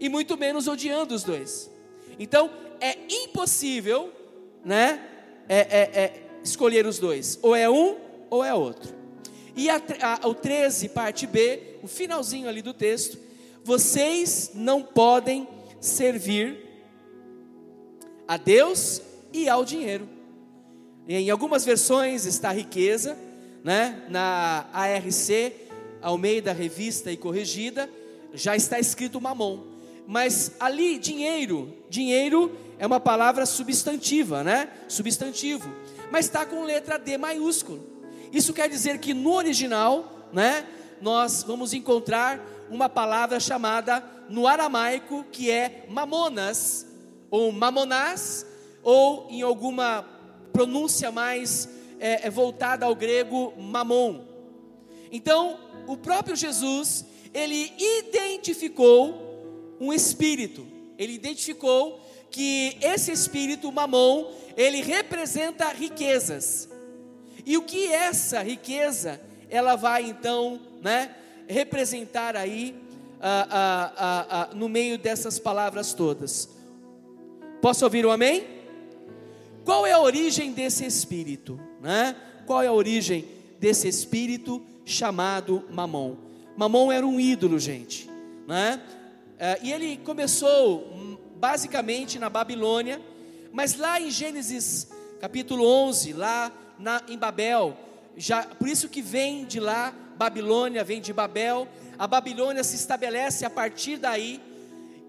e 0.00 0.08
muito 0.08 0.36
menos 0.36 0.66
odiando 0.66 1.14
os 1.14 1.22
dois. 1.22 1.70
Então, 2.18 2.50
é 2.80 2.96
impossível, 3.08 4.12
né, 4.64 5.00
é, 5.48 5.58
é, 5.58 6.00
é 6.00 6.26
escolher 6.42 6.86
os 6.86 6.98
dois. 6.98 7.38
Ou 7.42 7.54
é 7.54 7.68
um 7.68 7.96
ou 8.30 8.44
é 8.44 8.52
outro. 8.52 8.94
E 9.56 9.70
a, 9.70 9.80
a, 10.22 10.28
o 10.28 10.34
13, 10.34 10.88
parte 10.88 11.26
B, 11.26 11.78
o 11.82 11.86
finalzinho 11.86 12.48
ali 12.48 12.60
do 12.60 12.74
texto, 12.74 13.18
vocês 13.62 14.50
não 14.54 14.82
podem 14.82 15.48
servir 15.80 16.64
a 18.26 18.36
Deus 18.36 19.00
e 19.32 19.48
ao 19.48 19.64
dinheiro. 19.64 20.13
Em 21.06 21.28
algumas 21.28 21.66
versões 21.66 22.24
está 22.24 22.50
riqueza, 22.50 23.18
né? 23.62 24.04
Na 24.08 24.66
ARC, 24.72 25.52
Almeida 26.00 26.52
Revista 26.52 27.12
e 27.12 27.16
Corrigida, 27.16 27.90
já 28.32 28.56
está 28.56 28.78
escrito 28.78 29.20
mamon. 29.20 29.58
Mas 30.06 30.52
ali 30.58 30.98
dinheiro, 30.98 31.74
dinheiro 31.90 32.56
é 32.78 32.86
uma 32.86 33.00
palavra 33.00 33.44
substantiva, 33.44 34.42
né? 34.42 34.70
Substantivo, 34.88 35.70
mas 36.10 36.24
está 36.24 36.46
com 36.46 36.64
letra 36.64 36.98
D 36.98 37.18
maiúsculo. 37.18 37.84
Isso 38.32 38.54
quer 38.54 38.68
dizer 38.68 38.98
que 38.98 39.12
no 39.12 39.32
original, 39.32 40.28
né, 40.32 40.66
nós 41.02 41.42
vamos 41.42 41.74
encontrar 41.74 42.40
uma 42.70 42.88
palavra 42.88 43.38
chamada 43.38 44.02
no 44.28 44.46
aramaico 44.46 45.24
que 45.30 45.50
é 45.50 45.84
mamonas 45.88 46.86
ou 47.30 47.52
mamonás 47.52 48.46
ou 48.82 49.28
em 49.30 49.42
alguma 49.42 50.13
pronúncia 50.54 51.10
mais 51.10 51.68
é, 51.98 52.28
é 52.28 52.30
voltada 52.30 52.86
ao 52.86 52.94
grego 52.94 53.52
mamon. 53.58 54.20
Então, 55.10 55.58
o 55.88 55.96
próprio 55.96 56.36
Jesus, 56.36 57.04
ele 57.34 57.72
identificou 57.76 59.76
um 59.80 59.92
espírito, 59.92 60.64
ele 60.96 61.14
identificou 61.14 62.00
que 62.30 62.78
esse 62.80 63.10
espírito 63.10 63.70
mamon, 63.72 64.30
ele 64.56 64.80
representa 64.80 65.72
riquezas. 65.72 66.68
E 67.44 67.56
o 67.56 67.62
que 67.62 67.88
essa 67.88 68.40
riqueza, 68.40 69.20
ela 69.50 69.74
vai 69.74 70.04
então, 70.04 70.60
né, 70.80 71.16
representar 71.48 72.36
aí 72.36 72.76
ah, 73.20 73.48
ah, 73.50 74.26
ah, 74.30 74.54
no 74.54 74.68
meio 74.68 74.98
dessas 74.98 75.40
palavras 75.40 75.92
todas? 75.92 76.48
Posso 77.60 77.84
ouvir 77.84 78.06
o 78.06 78.10
um 78.10 78.12
amém? 78.12 78.53
Qual 79.64 79.86
é 79.86 79.92
a 79.92 80.00
origem 80.00 80.52
desse 80.52 80.84
espírito? 80.84 81.58
Né? 81.80 82.14
Qual 82.46 82.62
é 82.62 82.66
a 82.66 82.72
origem 82.72 83.24
desse 83.58 83.88
espírito 83.88 84.62
chamado 84.84 85.64
Mamon? 85.70 86.16
Mamon 86.56 86.92
era 86.92 87.06
um 87.06 87.18
ídolo, 87.18 87.58
gente. 87.58 88.08
Né? 88.46 88.80
É, 89.38 89.58
e 89.62 89.72
ele 89.72 89.96
começou 89.96 90.92
hum, 90.92 91.16
basicamente 91.36 92.18
na 92.18 92.28
Babilônia, 92.28 93.00
mas 93.52 93.76
lá 93.76 94.00
em 94.00 94.10
Gênesis 94.10 94.88
capítulo 95.20 95.66
11, 95.66 96.12
lá 96.12 96.52
na, 96.78 97.02
em 97.08 97.16
Babel, 97.16 97.76
já, 98.16 98.42
por 98.42 98.68
isso 98.68 98.88
que 98.88 99.00
vem 99.00 99.46
de 99.46 99.58
lá, 99.58 99.94
Babilônia 100.16 100.84
vem 100.84 101.00
de 101.00 101.12
Babel, 101.12 101.66
a 101.98 102.06
Babilônia 102.06 102.62
se 102.62 102.76
estabelece 102.76 103.44
a 103.44 103.50
partir 103.50 103.96
daí, 103.96 104.40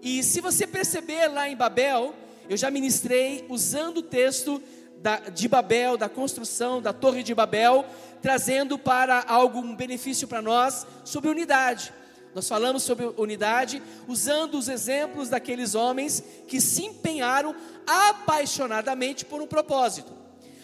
e 0.02 0.22
se 0.22 0.40
você 0.40 0.66
perceber 0.66 1.28
lá 1.28 1.48
em 1.48 1.56
Babel, 1.56 2.14
eu 2.48 2.56
já 2.56 2.70
ministrei 2.70 3.44
usando 3.48 3.98
o 3.98 4.02
texto 4.02 4.62
da, 4.98 5.16
de 5.16 5.48
Babel, 5.48 5.96
da 5.96 6.08
construção 6.08 6.80
da 6.80 6.92
Torre 6.92 7.22
de 7.22 7.34
Babel, 7.34 7.84
trazendo 8.22 8.78
para 8.78 9.24
algo, 9.28 9.60
um 9.60 9.74
benefício 9.74 10.26
para 10.26 10.42
nós, 10.42 10.86
sobre 11.04 11.30
unidade. 11.30 11.92
Nós 12.34 12.48
falamos 12.48 12.82
sobre 12.82 13.06
unidade 13.16 13.82
usando 14.06 14.58
os 14.58 14.68
exemplos 14.68 15.30
daqueles 15.30 15.74
homens 15.74 16.22
que 16.46 16.60
se 16.60 16.84
empenharam 16.84 17.54
apaixonadamente 17.86 19.24
por 19.24 19.40
um 19.40 19.46
propósito. 19.46 20.12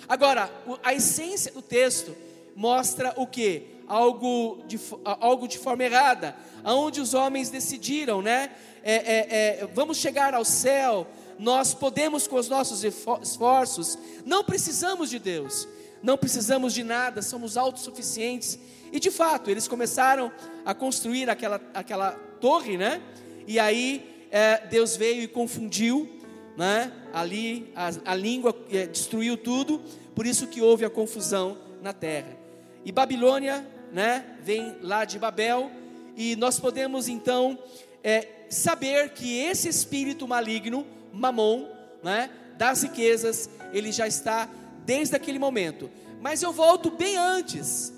Agora, 0.08 0.50
a 0.82 0.92
essência 0.92 1.52
do 1.52 1.62
texto 1.62 2.14
mostra 2.54 3.14
o 3.16 3.26
que? 3.26 3.62
Algo 3.86 4.62
de, 4.66 4.78
algo 5.04 5.48
de 5.48 5.58
forma 5.58 5.84
errada, 5.84 6.36
aonde 6.62 7.00
os 7.00 7.14
homens 7.14 7.48
decidiram, 7.48 8.20
né? 8.20 8.50
É, 8.82 8.94
é, 8.94 9.60
é, 9.62 9.66
vamos 9.72 9.96
chegar 9.96 10.34
ao 10.34 10.44
céu, 10.44 11.06
nós 11.38 11.74
podemos 11.74 12.26
com 12.26 12.36
os 12.36 12.48
nossos 12.48 12.84
esforços, 12.84 13.98
não 14.24 14.44
precisamos 14.44 15.10
de 15.10 15.18
Deus, 15.18 15.68
não 16.02 16.16
precisamos 16.16 16.74
de 16.74 16.82
nada, 16.82 17.22
somos 17.22 17.56
autossuficientes. 17.56 18.58
E 18.92 19.00
de 19.00 19.10
fato, 19.10 19.50
eles 19.50 19.66
começaram 19.66 20.30
a 20.64 20.74
construir 20.74 21.30
aquela, 21.30 21.60
aquela 21.72 22.12
torre, 22.40 22.76
né? 22.76 23.00
E 23.46 23.58
aí 23.58 24.26
é, 24.30 24.66
Deus 24.66 24.96
veio 24.96 25.22
e 25.22 25.28
confundiu, 25.28 26.08
né? 26.56 26.92
Ali 27.12 27.72
a, 27.74 27.90
a 28.12 28.14
língua 28.14 28.54
é, 28.70 28.86
destruiu 28.86 29.36
tudo, 29.36 29.80
por 30.14 30.26
isso 30.26 30.46
que 30.46 30.60
houve 30.60 30.84
a 30.84 30.90
confusão 30.90 31.56
na 31.80 31.92
terra. 31.92 32.36
E 32.84 32.92
Babilônia, 32.92 33.66
né? 33.92 34.36
Vem 34.42 34.76
lá 34.82 35.04
de 35.04 35.18
Babel, 35.18 35.70
e 36.16 36.36
nós 36.36 36.60
podemos 36.60 37.08
então 37.08 37.58
é, 38.02 38.28
saber 38.50 39.10
que 39.10 39.38
esse 39.38 39.68
espírito 39.68 40.28
maligno 40.28 40.86
mamon, 41.12 41.66
né, 42.02 42.30
das 42.56 42.82
riquezas, 42.82 43.48
ele 43.72 43.92
já 43.92 44.06
está 44.06 44.48
desde 44.84 45.16
aquele 45.16 45.38
momento. 45.38 45.90
Mas 46.20 46.42
eu 46.42 46.52
volto 46.52 46.90
bem 46.90 47.16
antes. 47.16 47.92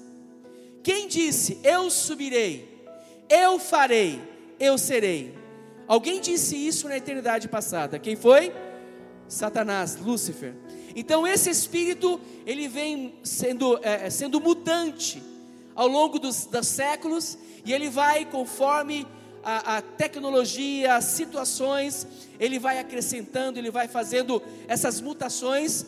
Quem 0.83 1.09
disse: 1.09 1.59
Eu 1.63 1.91
subirei, 1.91 2.87
eu 3.29 3.59
farei, 3.59 4.21
eu 4.59 4.77
serei? 4.79 5.35
Alguém 5.87 6.21
disse 6.21 6.57
isso 6.57 6.89
na 6.89 6.97
eternidade 6.97 7.49
passada. 7.49 7.99
Quem 7.99 8.17
foi? 8.17 8.53
Satanás, 9.29 9.97
Lúcifer. 9.97 10.55
Então 10.95 11.27
esse 11.27 11.51
espírito 11.51 12.21
ele 12.47 12.69
vem 12.69 13.15
sendo, 13.23 13.79
é, 13.83 14.07
é 14.07 14.11
sendo 14.11 14.41
mutante 14.41 15.23
ao 15.75 15.89
longo 15.89 16.19
dos, 16.19 16.47
dos 16.47 16.67
séculos 16.67 17.37
e 17.65 17.73
ele 17.73 17.89
vai 17.89 18.25
conforme 18.25 19.07
a, 19.45 19.77
a 19.77 19.83
tecnologia, 19.83 20.95
as 20.95 21.05
situações, 21.05 22.07
ele 22.41 22.59
vai 22.59 22.79
acrescentando, 22.79 23.59
ele 23.59 23.71
vai 23.71 23.87
fazendo 23.87 24.43
essas 24.67 25.01
mutações, 25.01 25.85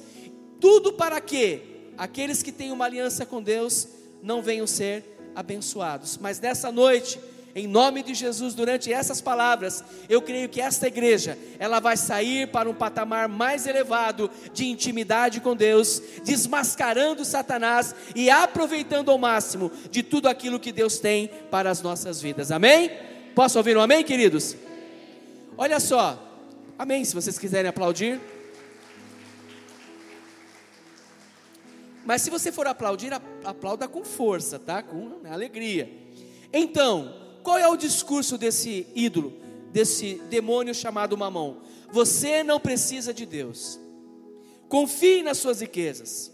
tudo 0.61 0.93
para 0.93 1.21
que 1.21 1.91
aqueles 1.97 2.43
que 2.43 2.53
têm 2.53 2.71
uma 2.71 2.85
aliança 2.85 3.25
com 3.25 3.43
Deus 3.43 3.89
não 4.23 4.43
venham 4.43 4.67
ser 4.67 5.33
abençoados. 5.35 6.19
Mas 6.19 6.41
nessa 6.41 6.71
noite, 6.71 7.19
em 7.55 7.67
nome 7.67 8.03
de 8.03 8.13
Jesus, 8.13 8.53
durante 8.53 8.93
essas 8.93 9.23
palavras, 9.23 9.83
eu 10.11 10.21
creio 10.21 10.47
que 10.47 10.61
esta 10.61 10.87
igreja, 10.89 11.39
ela 11.59 11.81
vai 11.81 11.97
sair 11.97 12.49
para 12.49 12.69
um 12.69 12.75
patamar 12.75 13.29
mais 13.29 13.67
elevado 13.67 14.31
de 14.53 14.67
intimidade 14.67 15.41
com 15.41 15.57
Deus, 15.57 16.03
desmascarando 16.23 17.25
Satanás 17.25 17.95
e 18.15 18.29
aproveitando 18.29 19.11
ao 19.11 19.17
máximo 19.17 19.73
de 19.91 20.03
tudo 20.03 20.29
aquilo 20.29 20.61
que 20.61 20.71
Deus 20.71 20.99
tem 20.99 21.31
para 21.51 21.71
as 21.71 21.81
nossas 21.81 22.21
vidas. 22.21 22.51
Amém? 22.51 23.16
Posso 23.37 23.59
ouvir 23.59 23.77
um 23.77 23.83
amém, 23.83 24.03
queridos? 24.03 24.57
Olha 25.59 25.79
só, 25.79 26.19
amém, 26.79 27.05
se 27.05 27.15
vocês 27.15 27.39
quiserem 27.39 27.69
aplaudir. 27.69 28.19
Mas 32.03 32.23
se 32.23 32.31
você 32.31 32.51
for 32.51 32.67
aplaudir, 32.67 33.13
aplauda 33.45 33.87
com 33.87 34.03
força, 34.03 34.59
tá? 34.59 34.83
Com 34.83 35.21
alegria. 35.31 35.93
Então, 36.51 37.15
qual 37.43 37.59
é 37.59 37.69
o 37.69 37.77
discurso 37.77 38.39
desse 38.39 38.87
ídolo, 38.95 39.39
desse 39.71 40.15
demônio 40.31 40.75
chamado 40.75 41.15
Mamão? 41.15 41.61
Você 41.93 42.43
não 42.43 42.59
precisa 42.59 43.13
de 43.13 43.27
Deus. 43.27 43.79
Confie 44.67 45.23
nas 45.23 45.37
suas 45.37 45.61
riquezas. 45.61 46.33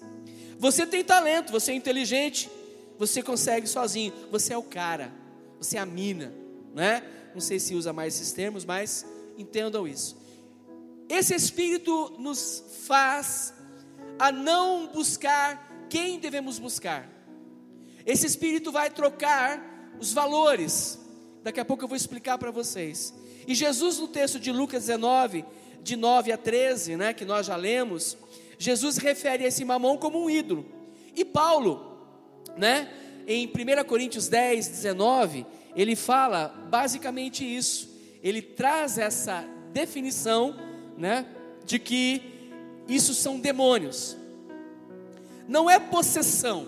Você 0.56 0.86
tem 0.86 1.02
talento, 1.02 1.50
você 1.50 1.72
é 1.72 1.74
inteligente, 1.74 2.48
você 2.96 3.24
consegue 3.24 3.66
sozinho. 3.66 4.12
Você 4.30 4.52
é 4.52 4.56
o 4.56 4.62
cara, 4.62 5.12
você 5.58 5.78
é 5.78 5.80
a 5.80 5.84
mina 5.84 6.41
né? 6.74 7.02
Não 7.35 7.40
sei 7.40 7.58
se 7.58 7.74
usa 7.74 7.92
mais 7.92 8.14
esses 8.14 8.32
termos, 8.32 8.64
mas 8.64 9.06
entendam 9.37 9.87
isso. 9.87 10.16
Esse 11.08 11.35
Espírito 11.35 12.14
nos 12.18 12.64
faz 12.87 13.54
a 14.18 14.30
não 14.30 14.87
buscar 14.88 15.87
quem 15.88 16.18
devemos 16.18 16.58
buscar. 16.58 17.08
Esse 18.04 18.26
Espírito 18.26 18.72
vai 18.72 18.90
trocar 18.90 19.94
os 19.98 20.12
valores. 20.12 20.98
Daqui 21.42 21.61
a 21.61 21.64
pouco 21.64 21.85
eu 21.85 21.88
vou 21.88 21.96
explicar 21.96 22.38
para 22.38 22.50
vocês. 22.50 23.14
E 23.46 23.54
Jesus, 23.54 23.98
no 23.98 24.08
texto 24.08 24.38
de 24.38 24.52
Lucas 24.52 24.87
19, 24.87 25.44
de 25.82 25.96
9 25.96 26.32
a 26.32 26.37
13, 26.37 26.96
né, 26.96 27.12
que 27.12 27.24
nós 27.24 27.46
já 27.46 27.56
lemos, 27.56 28.16
Jesus 28.58 28.96
refere 28.96 29.44
esse 29.44 29.64
mamão 29.64 29.96
como 29.96 30.22
um 30.22 30.30
ídolo. 30.30 30.64
E 31.14 31.24
Paulo, 31.24 31.98
né, 32.56 32.88
em 33.26 33.46
1 33.46 33.85
Coríntios 33.85 34.28
10, 34.28 34.68
19, 34.68 35.44
ele 35.74 35.96
fala 35.96 36.48
basicamente 36.68 37.44
isso. 37.44 37.90
Ele 38.22 38.40
traz 38.40 38.98
essa 38.98 39.44
definição, 39.72 40.54
né, 40.96 41.26
de 41.64 41.78
que 41.78 42.22
isso 42.88 43.14
são 43.14 43.40
demônios. 43.40 44.16
Não 45.48 45.68
é 45.68 45.78
possessão, 45.78 46.66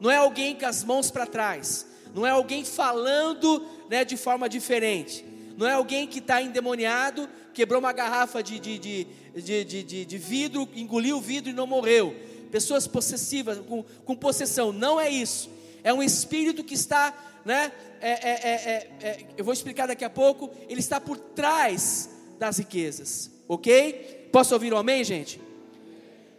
não 0.00 0.10
é 0.10 0.16
alguém 0.16 0.54
com 0.56 0.66
as 0.66 0.82
mãos 0.82 1.10
para 1.10 1.26
trás, 1.26 1.86
não 2.14 2.26
é 2.26 2.30
alguém 2.30 2.64
falando, 2.64 3.64
né, 3.88 4.04
de 4.04 4.16
forma 4.16 4.48
diferente, 4.48 5.24
não 5.56 5.66
é 5.66 5.72
alguém 5.72 6.06
que 6.06 6.18
está 6.18 6.42
endemoniado, 6.42 7.28
quebrou 7.52 7.80
uma 7.80 7.92
garrafa 7.92 8.42
de, 8.42 8.58
de, 8.58 8.78
de, 8.78 9.64
de, 9.64 10.04
de, 10.04 10.18
vidro, 10.18 10.68
engoliu 10.74 11.18
o 11.18 11.20
vidro 11.20 11.50
e 11.50 11.52
não 11.52 11.66
morreu. 11.66 12.16
Pessoas 12.50 12.86
possessivas, 12.86 13.58
com, 13.58 13.84
com 14.04 14.16
possessão, 14.16 14.72
não 14.72 14.98
é 14.98 15.08
isso. 15.08 15.50
É 15.84 15.92
um 15.92 16.02
espírito 16.02 16.64
que 16.64 16.74
está, 16.74 17.14
né? 17.44 17.72
É, 18.00 18.10
é, 18.10 18.30
é, 18.30 18.90
é, 19.02 19.26
eu 19.36 19.44
vou 19.44 19.52
explicar 19.52 19.86
daqui 19.86 20.04
a 20.04 20.10
pouco. 20.10 20.50
Ele 20.68 20.80
está 20.80 21.00
por 21.00 21.16
trás 21.16 22.10
das 22.38 22.58
riquezas, 22.58 23.30
ok? 23.48 24.28
Posso 24.32 24.54
ouvir 24.54 24.72
um 24.72 24.78
amém, 24.78 25.04
gente? 25.04 25.40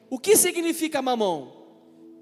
O 0.09 0.19
que 0.19 0.35
significa 0.35 1.01
mamon? 1.01 1.51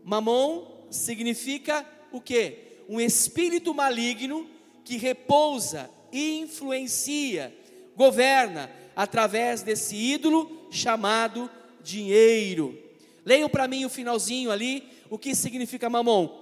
Mamon 0.03 0.85
significa 0.89 1.85
o 2.11 2.19
que? 2.19 2.83
Um 2.87 2.99
espírito 2.99 3.73
maligno 3.73 4.47
que 4.83 4.97
repousa, 4.97 5.89
influencia, 6.11 7.55
governa 7.95 8.71
através 8.95 9.61
desse 9.61 9.95
ídolo 9.95 10.67
chamado 10.71 11.49
dinheiro. 11.83 12.77
Leiam 13.25 13.49
para 13.49 13.67
mim 13.67 13.85
o 13.85 13.89
finalzinho 13.89 14.51
ali, 14.51 14.83
o 15.09 15.17
que 15.17 15.35
significa 15.35 15.89
mamon. 15.89 16.38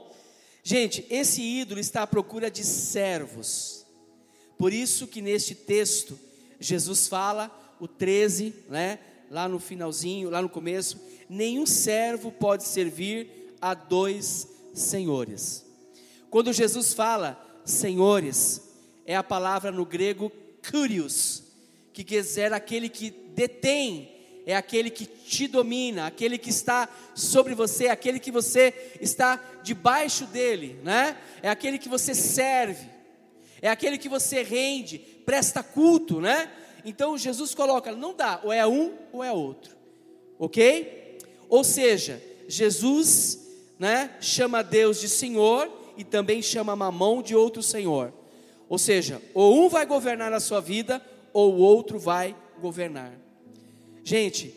Gente, 0.69 1.05
esse 1.09 1.41
ídolo 1.41 1.79
está 1.79 2.03
à 2.03 2.07
procura 2.07 2.51
de 2.51 2.61
servos. 2.61 3.85
Por 4.57 4.73
isso 4.73 5.07
que 5.07 5.21
neste 5.21 5.55
texto 5.55 6.19
Jesus 6.59 7.07
fala, 7.07 7.49
o 7.79 7.87
13, 7.87 8.53
né, 8.67 8.99
lá 9.31 9.47
no 9.47 9.59
finalzinho, 9.59 10.29
lá 10.29 10.41
no 10.41 10.49
começo, 10.49 10.99
nenhum 11.29 11.65
servo 11.65 12.33
pode 12.33 12.65
servir 12.65 13.55
a 13.61 13.73
dois 13.73 14.45
senhores. 14.73 15.65
Quando 16.29 16.51
Jesus 16.51 16.93
fala 16.93 17.41
senhores, 17.63 18.61
é 19.05 19.15
a 19.15 19.23
palavra 19.23 19.71
no 19.71 19.85
grego 19.85 20.29
kurios, 20.69 21.43
que 21.93 22.03
quer 22.03 22.21
dizer 22.21 22.51
aquele 22.51 22.89
que 22.89 23.09
detém, 23.09 24.16
é 24.47 24.55
aquele 24.55 24.89
que 24.89 25.05
te 25.05 25.45
domina, 25.45 26.07
aquele 26.07 26.37
que 26.37 26.49
está 26.49 26.87
sobre 27.13 27.53
você, 27.53 27.89
aquele 27.89 28.17
que 28.17 28.31
você 28.31 28.93
está 29.01 29.43
debaixo 29.61 30.25
dele, 30.25 30.79
né? 30.85 31.17
É 31.43 31.49
aquele 31.49 31.77
que 31.77 31.89
você 31.89 32.15
serve, 32.15 32.87
é 33.61 33.67
aquele 33.67 33.97
que 33.97 34.07
você 34.07 34.41
rende, 34.43 34.99
presta 35.25 35.61
culto, 35.61 36.21
né? 36.21 36.49
Então 36.85 37.17
Jesus 37.17 37.53
coloca, 37.53 37.91
não 37.91 38.15
dá, 38.15 38.39
ou 38.41 38.53
é 38.53 38.65
um 38.65 38.93
ou 39.11 39.21
é 39.21 39.33
outro, 39.33 39.75
ok? 40.39 41.19
Ou 41.49 41.65
seja, 41.65 42.23
Jesus, 42.47 43.49
né, 43.77 44.15
chama 44.21 44.63
Deus 44.63 45.01
de 45.01 45.09
Senhor 45.09 45.69
e 45.97 46.05
também 46.05 46.41
chama 46.41 46.73
Mamão 46.73 47.21
de 47.21 47.35
outro 47.35 47.61
Senhor. 47.61 48.13
Ou 48.69 48.77
seja, 48.77 49.21
ou 49.33 49.65
um 49.65 49.67
vai 49.67 49.85
governar 49.85 50.31
a 50.31 50.39
sua 50.39 50.61
vida, 50.61 51.01
ou 51.33 51.55
o 51.55 51.59
outro 51.59 51.99
vai 51.99 52.33
governar. 52.61 53.26
Gente, 54.07 54.55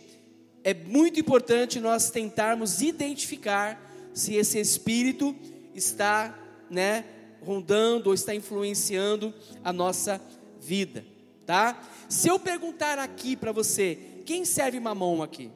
é 0.62 0.72
muito 0.72 1.18
importante 1.18 1.80
nós 1.80 2.08
tentarmos 2.08 2.80
identificar 2.82 3.92
se 4.14 4.36
esse 4.36 4.60
espírito 4.60 5.34
está, 5.74 6.38
né, 6.70 7.04
rondando 7.42 8.10
ou 8.10 8.14
está 8.14 8.32
influenciando 8.32 9.34
a 9.64 9.72
nossa 9.72 10.20
vida, 10.60 11.04
tá? 11.44 11.82
Se 12.08 12.28
eu 12.28 12.38
perguntar 12.38 12.96
aqui 13.00 13.34
para 13.34 13.50
você, 13.50 13.98
quem 14.24 14.44
serve 14.44 14.78
mamão 14.78 15.20
aqui? 15.20 15.50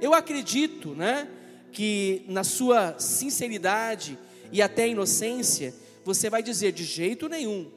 Eu 0.00 0.14
acredito, 0.14 0.94
né, 0.94 1.28
que 1.72 2.24
na 2.28 2.44
sua 2.44 3.00
sinceridade 3.00 4.16
e 4.52 4.62
até 4.62 4.86
inocência, 4.86 5.74
você 6.04 6.30
vai 6.30 6.40
dizer 6.40 6.70
de 6.70 6.84
jeito 6.84 7.28
nenhum. 7.28 7.68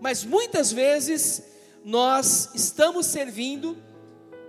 Mas 0.00 0.24
muitas 0.24 0.72
vezes 0.72 1.42
nós 1.84 2.48
estamos 2.54 3.04
servindo, 3.04 3.76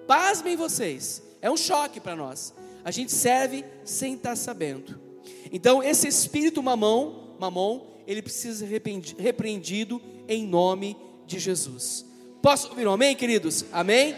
pasmem 0.07 0.55
vocês, 0.55 1.21
é 1.41 1.49
um 1.49 1.57
choque 1.57 1.99
para 1.99 2.15
nós. 2.15 2.53
A 2.83 2.91
gente 2.91 3.11
serve 3.11 3.63
sem 3.85 4.15
estar 4.15 4.35
sabendo. 4.35 4.99
Então, 5.51 5.81
esse 5.81 6.07
espírito 6.07 6.61
mamão, 6.61 7.35
mamão, 7.39 7.87
ele 8.05 8.21
precisa 8.21 8.65
ser 8.65 8.81
repreendido 9.17 10.01
em 10.27 10.45
nome 10.45 10.97
de 11.25 11.39
Jesus. 11.39 12.05
Posso 12.41 12.69
ouvir 12.69 12.87
um 12.87 12.91
amém, 12.91 13.15
queridos? 13.15 13.65
Amém? 13.71 14.15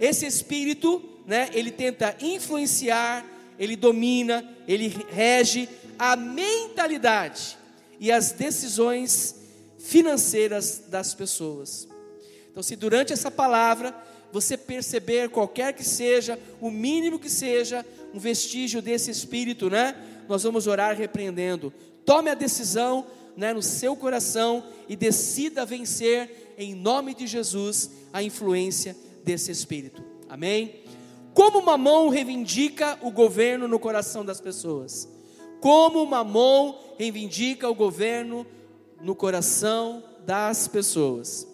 Esse 0.00 0.26
espírito, 0.26 1.02
né, 1.26 1.48
ele 1.52 1.70
tenta 1.70 2.16
influenciar, 2.20 3.24
ele 3.58 3.76
domina, 3.76 4.48
ele 4.68 4.88
rege 5.10 5.68
a 5.98 6.16
mentalidade 6.16 7.56
e 7.98 8.12
as 8.12 8.32
decisões 8.32 9.34
financeiras 9.78 10.84
das 10.88 11.14
pessoas. 11.14 11.88
Então, 12.50 12.62
se 12.62 12.76
durante 12.76 13.12
essa 13.12 13.30
palavra 13.30 13.94
você 14.34 14.56
perceber 14.56 15.28
qualquer 15.28 15.72
que 15.74 15.84
seja, 15.84 16.36
o 16.60 16.68
mínimo 16.68 17.20
que 17.20 17.30
seja, 17.30 17.86
um 18.12 18.18
vestígio 18.18 18.82
desse 18.82 19.08
espírito, 19.08 19.70
né? 19.70 19.94
Nós 20.28 20.42
vamos 20.42 20.66
orar 20.66 20.96
repreendendo. 20.96 21.72
Tome 22.04 22.30
a 22.30 22.34
decisão, 22.34 23.06
né, 23.36 23.52
no 23.52 23.62
seu 23.62 23.94
coração 23.94 24.64
e 24.88 24.96
decida 24.96 25.64
vencer 25.64 26.52
em 26.58 26.74
nome 26.74 27.14
de 27.14 27.28
Jesus 27.28 27.92
a 28.12 28.24
influência 28.24 28.96
desse 29.22 29.52
espírito. 29.52 30.02
Amém? 30.28 30.80
Como 31.32 31.62
Mamon 31.62 32.08
reivindica 32.08 32.98
o 33.02 33.12
governo 33.12 33.68
no 33.68 33.78
coração 33.78 34.24
das 34.24 34.40
pessoas? 34.40 35.08
Como 35.60 36.04
Mamon 36.04 36.74
reivindica 36.98 37.70
o 37.70 37.74
governo 37.74 38.44
no 39.00 39.14
coração 39.14 40.02
das 40.26 40.66
pessoas? 40.66 41.53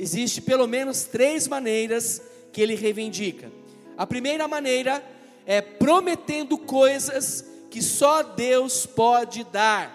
Existe 0.00 0.40
pelo 0.40 0.66
menos 0.66 1.04
três 1.04 1.46
maneiras 1.46 2.22
que 2.54 2.62
ele 2.62 2.74
reivindica. 2.74 3.52
A 3.98 4.06
primeira 4.06 4.48
maneira 4.48 5.04
é 5.44 5.60
prometendo 5.60 6.56
coisas 6.56 7.44
que 7.70 7.82
só 7.82 8.22
Deus 8.22 8.86
pode 8.86 9.44
dar. 9.44 9.94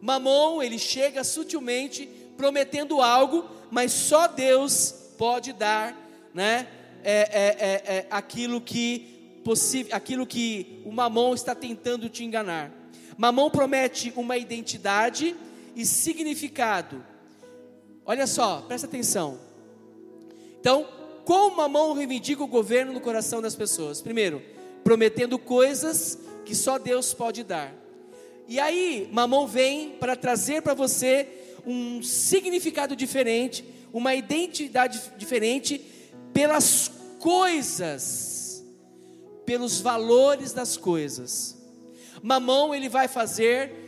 Mamon, 0.00 0.62
ele 0.62 0.78
chega 0.78 1.24
sutilmente 1.24 2.08
prometendo 2.36 3.00
algo, 3.02 3.44
mas 3.72 3.90
só 3.90 4.28
Deus 4.28 4.94
pode 5.18 5.52
dar, 5.52 5.96
né? 6.32 6.68
É, 7.02 7.12
é, 7.12 7.92
é, 7.92 7.96
é 7.96 8.06
aquilo 8.12 8.60
que 8.60 9.40
possível, 9.42 9.96
aquilo 9.96 10.24
que 10.24 10.80
o 10.84 10.92
Mamon 10.92 11.34
está 11.34 11.56
tentando 11.56 12.08
te 12.08 12.22
enganar. 12.22 12.70
Mamon 13.16 13.50
promete 13.50 14.12
uma 14.14 14.36
identidade 14.36 15.34
e 15.74 15.84
significado. 15.84 17.04
Olha 18.08 18.26
só, 18.26 18.62
presta 18.62 18.86
atenção. 18.86 19.38
Então, 20.58 20.88
como 21.26 21.58
Mamon 21.58 21.92
reivindica 21.92 22.42
o 22.42 22.46
governo 22.46 22.90
no 22.90 23.02
coração 23.02 23.42
das 23.42 23.54
pessoas? 23.54 24.00
Primeiro, 24.00 24.42
prometendo 24.82 25.38
coisas 25.38 26.18
que 26.46 26.54
só 26.54 26.78
Deus 26.78 27.12
pode 27.12 27.44
dar. 27.44 27.74
E 28.48 28.58
aí, 28.58 29.10
Mamon 29.12 29.46
vem 29.46 29.90
para 29.90 30.16
trazer 30.16 30.62
para 30.62 30.72
você 30.72 31.28
um 31.66 32.02
significado 32.02 32.96
diferente, 32.96 33.62
uma 33.92 34.14
identidade 34.14 34.98
diferente 35.18 35.78
pelas 36.32 36.90
coisas, 37.18 38.64
pelos 39.44 39.82
valores 39.82 40.54
das 40.54 40.78
coisas. 40.78 41.58
Mamão 42.22 42.74
ele 42.74 42.88
vai 42.88 43.06
fazer 43.06 43.87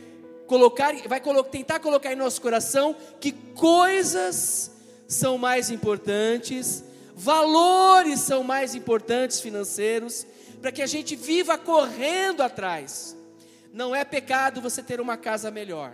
colocar, 0.51 0.93
vai 1.07 1.21
tentar 1.49 1.79
colocar 1.79 2.11
em 2.11 2.17
nosso 2.17 2.41
coração 2.41 2.93
que 3.21 3.31
coisas 3.31 4.69
são 5.07 5.37
mais 5.37 5.69
importantes, 5.69 6.83
valores 7.15 8.19
são 8.19 8.43
mais 8.43 8.75
importantes 8.75 9.39
financeiros, 9.39 10.27
para 10.61 10.69
que 10.69 10.81
a 10.81 10.87
gente 10.87 11.15
viva 11.15 11.57
correndo 11.57 12.43
atrás. 12.43 13.15
Não 13.71 13.95
é 13.95 14.03
pecado 14.03 14.59
você 14.59 14.83
ter 14.83 14.99
uma 14.99 15.15
casa 15.15 15.49
melhor. 15.49 15.93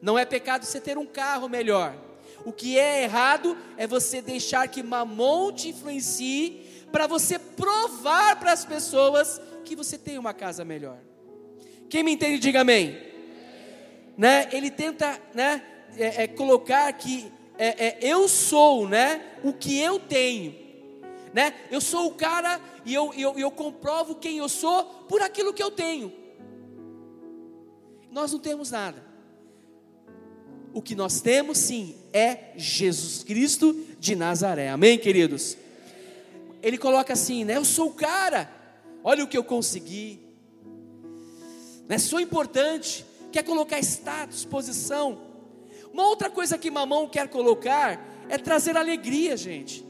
Não 0.00 0.18
é 0.18 0.24
pecado 0.24 0.64
você 0.64 0.80
ter 0.80 0.96
um 0.96 1.04
carro 1.04 1.46
melhor. 1.46 1.94
O 2.46 2.52
que 2.52 2.78
é 2.78 3.02
errado 3.02 3.54
é 3.76 3.86
você 3.86 4.22
deixar 4.22 4.66
que 4.68 4.82
mamon 4.82 5.52
te 5.52 5.68
influencie 5.68 6.86
para 6.90 7.06
você 7.06 7.38
provar 7.38 8.40
para 8.40 8.50
as 8.50 8.64
pessoas 8.64 9.38
que 9.62 9.76
você 9.76 9.98
tem 9.98 10.16
uma 10.16 10.32
casa 10.32 10.64
melhor. 10.64 10.96
Quem 11.90 12.02
me 12.02 12.12
entende, 12.12 12.38
diga 12.38 12.62
amém. 12.62 13.09
Né? 14.20 14.50
Ele 14.52 14.70
tenta 14.70 15.18
né, 15.32 15.62
é, 15.96 16.24
é, 16.24 16.26
colocar 16.26 16.92
que 16.92 17.32
é, 17.56 17.86
é, 17.86 17.98
eu 18.02 18.28
sou 18.28 18.86
né, 18.86 19.24
o 19.42 19.50
que 19.50 19.78
eu 19.78 19.98
tenho. 19.98 20.54
Né? 21.32 21.54
Eu 21.70 21.80
sou 21.80 22.08
o 22.08 22.14
cara 22.14 22.60
e 22.84 22.92
eu, 22.92 23.14
eu, 23.14 23.38
eu 23.38 23.50
comprovo 23.50 24.16
quem 24.16 24.36
eu 24.36 24.46
sou 24.46 24.84
por 25.08 25.22
aquilo 25.22 25.54
que 25.54 25.62
eu 25.62 25.70
tenho. 25.70 26.12
Nós 28.10 28.30
não 28.30 28.38
temos 28.38 28.70
nada. 28.70 29.02
O 30.74 30.82
que 30.82 30.94
nós 30.94 31.22
temos 31.22 31.56
sim 31.56 31.96
é 32.12 32.52
Jesus 32.56 33.24
Cristo 33.24 33.74
de 33.98 34.14
Nazaré. 34.14 34.68
Amém, 34.68 34.98
queridos? 34.98 35.56
Ele 36.62 36.76
coloca 36.76 37.14
assim, 37.14 37.42
né? 37.42 37.56
Eu 37.56 37.64
sou 37.64 37.88
o 37.88 37.94
cara. 37.94 38.52
Olha 39.02 39.24
o 39.24 39.26
que 39.26 39.38
eu 39.38 39.44
consegui. 39.44 40.20
Né? 41.88 41.96
Sou 41.96 42.20
importante. 42.20 43.08
Quer 43.32 43.42
colocar 43.44 43.78
status, 43.80 44.44
posição. 44.44 45.20
Uma 45.92 46.06
outra 46.06 46.30
coisa 46.30 46.58
que 46.58 46.70
Mamão 46.70 47.08
quer 47.08 47.28
colocar 47.28 48.04
é 48.28 48.38
trazer 48.38 48.76
alegria, 48.76 49.36
gente. 49.36 49.84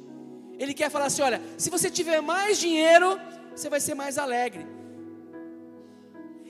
Ele 0.59 0.74
quer 0.74 0.91
falar 0.91 1.07
assim: 1.07 1.22
olha, 1.22 1.41
se 1.57 1.70
você 1.70 1.91
tiver 1.91 2.20
mais 2.20 2.59
dinheiro, 2.59 3.18
você 3.55 3.68
vai 3.68 3.80
ser 3.80 3.95
mais 3.95 4.18
alegre. 4.18 4.66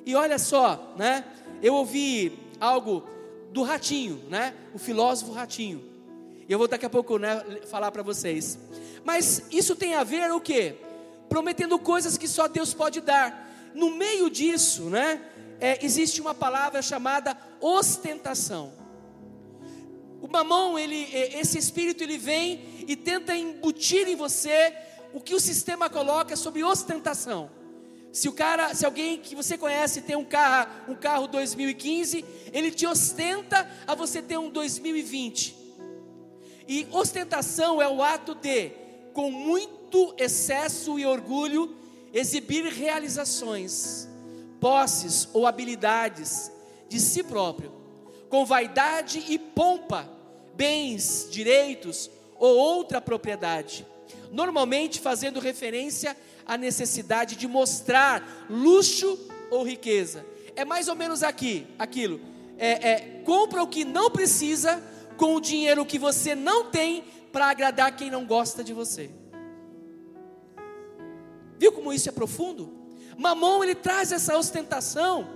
E 0.04 0.14
olha 0.14 0.38
só, 0.38 0.94
né? 0.96 1.24
Eu 1.62 1.74
ouvi 1.74 2.38
algo 2.58 3.04
do 3.52 3.62
ratinho, 3.62 4.22
né? 4.28 4.54
O 4.74 4.78
filósofo 4.78 5.32
ratinho. 5.32 5.84
Eu 6.48 6.58
vou 6.58 6.66
daqui 6.66 6.84
a 6.84 6.90
pouco 6.90 7.16
né, 7.16 7.44
falar 7.66 7.92
para 7.92 8.02
vocês. 8.02 8.58
Mas 9.04 9.44
isso 9.52 9.76
tem 9.76 9.94
a 9.94 10.02
ver 10.02 10.32
o 10.32 10.40
quê? 10.40 10.74
Prometendo 11.28 11.78
coisas 11.78 12.18
que 12.18 12.26
só 12.26 12.48
Deus 12.48 12.74
pode 12.74 13.00
dar. 13.00 13.48
No 13.72 13.94
meio 13.94 14.28
disso, 14.28 14.90
né? 14.90 15.20
É, 15.60 15.84
existe 15.84 16.20
uma 16.20 16.34
palavra 16.34 16.80
chamada 16.80 17.36
ostentação. 17.60 18.72
O 20.22 20.28
mamão, 20.28 20.78
ele, 20.78 21.08
esse 21.12 21.58
espírito, 21.58 22.02
ele 22.02 22.18
vem 22.18 22.84
e 22.88 22.96
tenta 22.96 23.34
embutir 23.36 24.08
em 24.08 24.16
você 24.16 24.74
o 25.12 25.20
que 25.20 25.34
o 25.34 25.40
sistema 25.40 25.90
coloca 25.90 26.36
sobre 26.36 26.64
ostentação. 26.64 27.50
Se 28.12 28.28
o 28.28 28.32
cara, 28.32 28.74
se 28.74 28.84
alguém 28.84 29.18
que 29.18 29.36
você 29.36 29.56
conhece 29.56 30.02
tem 30.02 30.16
um 30.16 30.24
carro, 30.24 30.92
um 30.92 30.94
carro 30.94 31.28
2015, 31.28 32.24
ele 32.52 32.70
te 32.70 32.86
ostenta 32.86 33.68
a 33.86 33.94
você 33.94 34.20
ter 34.20 34.38
um 34.38 34.50
2020. 34.50 35.56
E 36.66 36.88
ostentação 36.90 37.80
é 37.80 37.88
o 37.88 38.02
ato 38.02 38.34
de, 38.34 38.70
com 39.12 39.30
muito 39.30 40.14
excesso 40.18 40.98
e 40.98 41.06
orgulho, 41.06 41.76
exibir 42.12 42.64
realizações, 42.64 44.08
posses 44.60 45.28
ou 45.32 45.46
habilidades 45.46 46.52
de 46.88 47.00
si 47.00 47.22
próprio, 47.22 47.72
com 48.28 48.44
vaidade 48.44 49.24
e 49.28 49.38
pompa, 49.38 50.08
bens, 50.54 51.26
direitos 51.30 52.10
ou 52.38 52.56
outra 52.56 53.00
propriedade, 53.00 53.86
normalmente 54.30 55.00
fazendo 55.00 55.40
referência 55.40 56.16
a 56.46 56.56
necessidade 56.56 57.36
de 57.36 57.48
mostrar 57.48 58.46
luxo 58.50 59.18
ou 59.50 59.62
riqueza. 59.62 60.24
É 60.54 60.64
mais 60.64 60.88
ou 60.88 60.94
menos 60.94 61.22
aqui, 61.22 61.66
aquilo. 61.78 62.20
É, 62.58 62.90
é, 62.90 63.22
compra 63.24 63.62
o 63.62 63.66
que 63.66 63.84
não 63.84 64.10
precisa 64.10 64.82
com 65.16 65.36
o 65.36 65.40
dinheiro 65.40 65.86
que 65.86 65.98
você 65.98 66.34
não 66.34 66.70
tem 66.70 67.04
para 67.32 67.46
agradar 67.46 67.96
quem 67.96 68.10
não 68.10 68.26
gosta 68.26 68.62
de 68.62 68.72
você. 68.72 69.10
Viu 71.58 71.72
como 71.72 71.92
isso 71.92 72.08
é 72.08 72.12
profundo? 72.12 72.79
Mamon 73.20 73.62
ele 73.62 73.74
traz 73.74 74.12
essa 74.12 74.36
ostentação. 74.36 75.28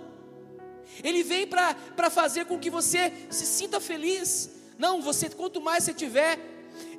Ele 1.02 1.22
vem 1.22 1.46
para 1.46 2.10
fazer 2.10 2.46
com 2.46 2.58
que 2.58 2.70
você 2.70 3.12
se 3.30 3.46
sinta 3.46 3.80
feliz. 3.80 4.50
Não, 4.78 5.02
você 5.02 5.28
quanto 5.28 5.60
mais 5.60 5.84
você 5.84 5.94
tiver, 5.94 6.38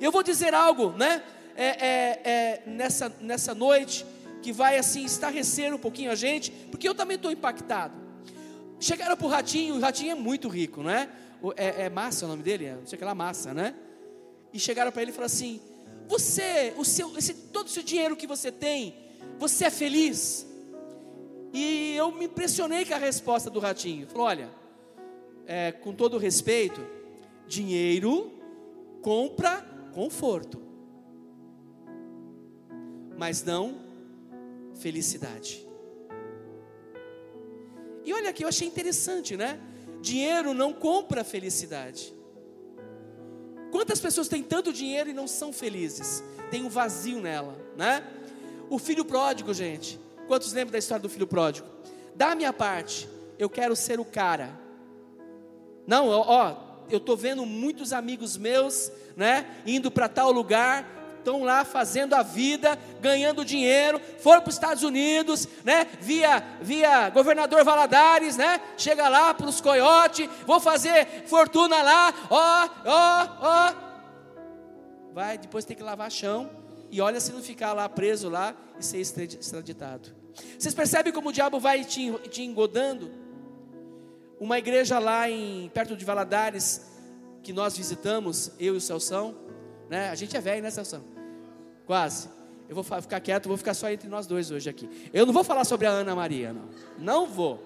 eu 0.00 0.10
vou 0.10 0.22
dizer 0.22 0.54
algo, 0.54 0.92
né? 0.92 1.22
é, 1.56 1.66
é, 1.66 2.20
é, 2.24 2.62
nessa, 2.66 3.10
nessa 3.20 3.54
noite 3.54 4.04
que 4.42 4.52
vai 4.52 4.76
assim 4.78 5.04
estarrecer 5.04 5.74
um 5.74 5.78
pouquinho 5.78 6.10
a 6.10 6.14
gente, 6.14 6.52
porque 6.70 6.88
eu 6.88 6.94
também 6.94 7.16
estou 7.16 7.32
impactado. 7.32 7.94
Chegaram 8.78 9.16
para 9.16 9.26
o 9.26 9.30
Ratinho, 9.30 9.74
o 9.76 9.80
Ratinho 9.80 10.12
é 10.12 10.14
muito 10.14 10.48
rico, 10.48 10.82
não 10.82 10.90
é? 10.90 11.08
É, 11.56 11.84
é 11.84 11.90
Massa 11.90 12.26
o 12.26 12.28
nome 12.28 12.42
dele? 12.42 12.66
É, 12.66 12.74
não 12.74 12.86
sei 12.86 12.98
que 12.98 13.04
lá, 13.04 13.14
Massa, 13.14 13.54
né? 13.54 13.74
E 14.52 14.58
chegaram 14.58 14.92
para 14.92 15.02
ele 15.02 15.10
e 15.10 15.14
falaram 15.14 15.32
assim: 15.32 15.60
Você, 16.06 16.74
o 16.76 16.84
seu, 16.84 17.16
esse, 17.16 17.32
todo 17.34 17.66
o 17.66 17.70
seu 17.70 17.82
dinheiro 17.82 18.14
que 18.14 18.26
você 18.26 18.52
tem, 18.52 18.94
você 19.38 19.64
é 19.64 19.70
feliz? 19.70 20.45
E 21.52 21.94
eu 21.96 22.10
me 22.12 22.26
impressionei 22.26 22.84
com 22.84 22.94
a 22.94 22.98
resposta 22.98 23.48
do 23.48 23.58
Ratinho. 23.60 24.06
Falou: 24.06 24.26
Olha, 24.26 24.50
é, 25.46 25.72
com 25.72 25.94
todo 25.94 26.18
respeito, 26.18 26.80
dinheiro 27.46 28.32
compra 29.02 29.64
conforto 29.92 30.66
mas 33.16 33.42
não 33.42 33.80
felicidade. 34.74 35.66
E 38.04 38.12
olha 38.12 38.30
aqui, 38.30 38.44
eu 38.44 38.48
achei 38.48 38.68
interessante, 38.68 39.36
né? 39.36 39.58
Dinheiro 40.00 40.54
não 40.54 40.72
compra 40.72 41.24
felicidade. 41.24 42.14
Quantas 43.72 43.98
pessoas 43.98 44.28
têm 44.28 44.42
tanto 44.42 44.72
dinheiro 44.72 45.10
e 45.10 45.12
não 45.12 45.26
são 45.26 45.52
felizes? 45.52 46.22
Tem 46.50 46.64
um 46.64 46.68
vazio 46.68 47.20
nela, 47.20 47.56
né? 47.76 48.06
O 48.70 48.78
filho 48.78 49.04
pródigo, 49.04 49.52
gente. 49.52 49.98
Quantos 50.26 50.52
lembram 50.52 50.72
da 50.72 50.78
história 50.78 51.02
do 51.02 51.08
filho 51.08 51.26
pródigo? 51.26 51.68
Da 52.14 52.34
minha 52.34 52.52
parte, 52.52 53.08
eu 53.38 53.48
quero 53.48 53.76
ser 53.76 54.00
o 54.00 54.04
cara. 54.04 54.50
Não, 55.86 56.08
ó, 56.08 56.56
eu 56.90 56.98
tô 56.98 57.16
vendo 57.16 57.44
muitos 57.46 57.92
amigos 57.92 58.36
meus, 58.36 58.90
né, 59.16 59.46
indo 59.64 59.90
para 59.90 60.08
tal 60.08 60.32
lugar, 60.32 60.96
estão 61.18 61.42
lá 61.42 61.64
fazendo 61.64 62.14
a 62.14 62.22
vida, 62.22 62.78
ganhando 63.00 63.44
dinheiro, 63.44 64.00
foram 64.20 64.40
para 64.40 64.48
os 64.48 64.54
Estados 64.54 64.84
Unidos, 64.84 65.48
né? 65.64 65.84
Via, 66.00 66.42
via 66.62 67.10
governador 67.10 67.64
Valadares, 67.64 68.36
né? 68.36 68.60
Chega 68.76 69.08
lá 69.08 69.34
para 69.34 69.48
os 69.48 69.60
coiotes, 69.60 70.28
vou 70.46 70.60
fazer 70.60 71.24
fortuna 71.26 71.82
lá, 71.82 72.14
ó, 72.30 72.68
ó, 72.84 73.28
ó. 73.40 73.74
Vai, 75.12 75.36
depois 75.36 75.64
tem 75.64 75.76
que 75.76 75.82
lavar 75.82 76.12
chão, 76.12 76.48
e 76.90 77.00
olha 77.00 77.20
se 77.20 77.32
não 77.32 77.42
ficar 77.42 77.72
lá 77.72 77.88
preso 77.88 78.28
lá 78.28 78.54
e 78.78 78.84
ser 78.84 78.98
extraditado. 78.98 80.10
Vocês 80.58 80.74
percebem 80.74 81.12
como 81.12 81.30
o 81.30 81.32
diabo 81.32 81.58
vai 81.58 81.84
te, 81.84 82.12
te 82.28 82.42
engodando? 82.42 83.10
Uma 84.38 84.58
igreja 84.58 84.98
lá 84.98 85.30
em 85.30 85.70
perto 85.70 85.96
de 85.96 86.04
Valadares, 86.04 86.82
que 87.42 87.52
nós 87.52 87.76
visitamos, 87.76 88.52
eu 88.58 88.74
e 88.74 88.76
o 88.76 88.80
Celção, 88.80 89.34
né? 89.88 90.10
A 90.10 90.14
gente 90.14 90.36
é 90.36 90.40
velho, 90.40 90.62
né, 90.62 90.70
Celção? 90.70 91.02
Quase. 91.86 92.28
Eu 92.68 92.74
vou 92.74 92.84
ficar 92.84 93.20
quieto, 93.20 93.48
vou 93.48 93.56
ficar 93.56 93.74
só 93.74 93.88
entre 93.90 94.08
nós 94.08 94.26
dois 94.26 94.50
hoje 94.50 94.68
aqui. 94.68 94.88
Eu 95.12 95.24
não 95.24 95.32
vou 95.32 95.44
falar 95.44 95.64
sobre 95.64 95.86
a 95.86 95.90
Ana 95.90 96.14
Maria, 96.14 96.52
não. 96.52 96.68
Não 96.98 97.26
vou. 97.26 97.64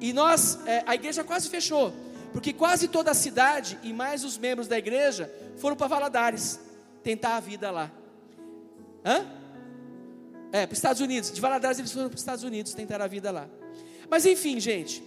E 0.00 0.12
nós, 0.12 0.60
é, 0.66 0.84
a 0.86 0.94
igreja 0.94 1.24
quase 1.24 1.48
fechou, 1.48 1.92
porque 2.32 2.52
quase 2.52 2.86
toda 2.86 3.10
a 3.10 3.14
cidade 3.14 3.78
e 3.82 3.92
mais 3.92 4.24
os 4.24 4.38
membros 4.38 4.68
da 4.68 4.78
igreja 4.78 5.30
foram 5.58 5.76
para 5.76 5.86
Valadares 5.86 6.60
tentar 7.02 7.36
a 7.36 7.40
vida 7.40 7.70
lá. 7.70 7.90
Hã? 9.04 9.26
É, 10.52 10.66
para 10.66 10.72
os 10.72 10.78
Estados 10.78 11.00
Unidos. 11.00 11.32
De 11.32 11.40
Valadares 11.40 11.78
eles 11.78 11.92
foram 11.92 12.08
para 12.08 12.16
os 12.16 12.22
Estados 12.22 12.44
Unidos 12.44 12.74
tentar 12.74 13.00
a 13.02 13.06
vida 13.06 13.30
lá. 13.30 13.48
Mas 14.08 14.24
enfim, 14.24 14.58
gente, 14.58 15.02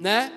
né? 0.00 0.32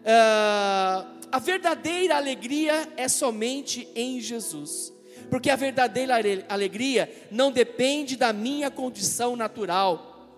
Uh, 0.00 1.14
a 1.32 1.38
verdadeira 1.38 2.16
alegria 2.16 2.88
é 2.96 3.08
somente 3.08 3.88
em 3.94 4.20
Jesus. 4.20 4.92
Porque 5.30 5.50
a 5.50 5.56
verdadeira 5.56 6.14
alegria 6.48 7.10
não 7.30 7.50
depende 7.50 8.16
da 8.16 8.32
minha 8.32 8.70
condição 8.70 9.34
natural. 9.34 10.28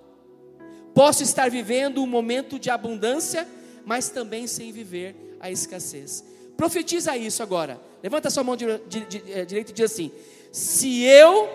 Posso 0.94 1.22
estar 1.22 1.51
vivendo 1.51 2.03
um 2.03 2.07
momento 2.07 2.59
de 2.59 2.70
abundância, 2.70 3.47
mas 3.84 4.09
também 4.09 4.47
sem 4.47 4.72
viver 4.72 5.36
a 5.38 5.51
escassez. 5.51 6.24
Profetiza 6.57 7.16
isso 7.16 7.42
agora. 7.42 7.78
Levanta 8.07 8.31
sua 8.31 8.45
mão 8.45 8.55
eh, 8.55 9.45
direita 9.45 9.73
e 9.73 9.75
diz 9.75 9.91
assim: 9.91 10.13
Se 10.53 11.03
eu 11.03 11.51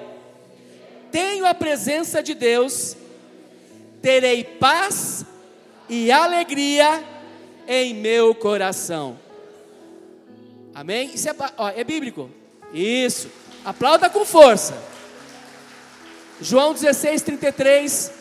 tenho 1.10 1.46
a 1.46 1.54
presença 1.54 2.22
de 2.22 2.34
Deus, 2.34 2.98
terei 4.02 4.44
paz 4.44 5.24
e 5.88 6.12
alegria 6.12 7.02
em 7.66 7.94
meu 7.94 8.36
coração. 8.36 9.18
Amém? 10.76 11.12
Isso 11.14 11.30
é, 11.30 11.36
ó, 11.58 11.70
é 11.70 11.86
bíblico. 11.86 12.30
Isso. 12.74 13.30
Aplauda 13.64 14.10
com 14.10 14.26
força. 14.26 14.78
João 16.42 16.74
16, 16.74 17.22
33. 17.22 18.12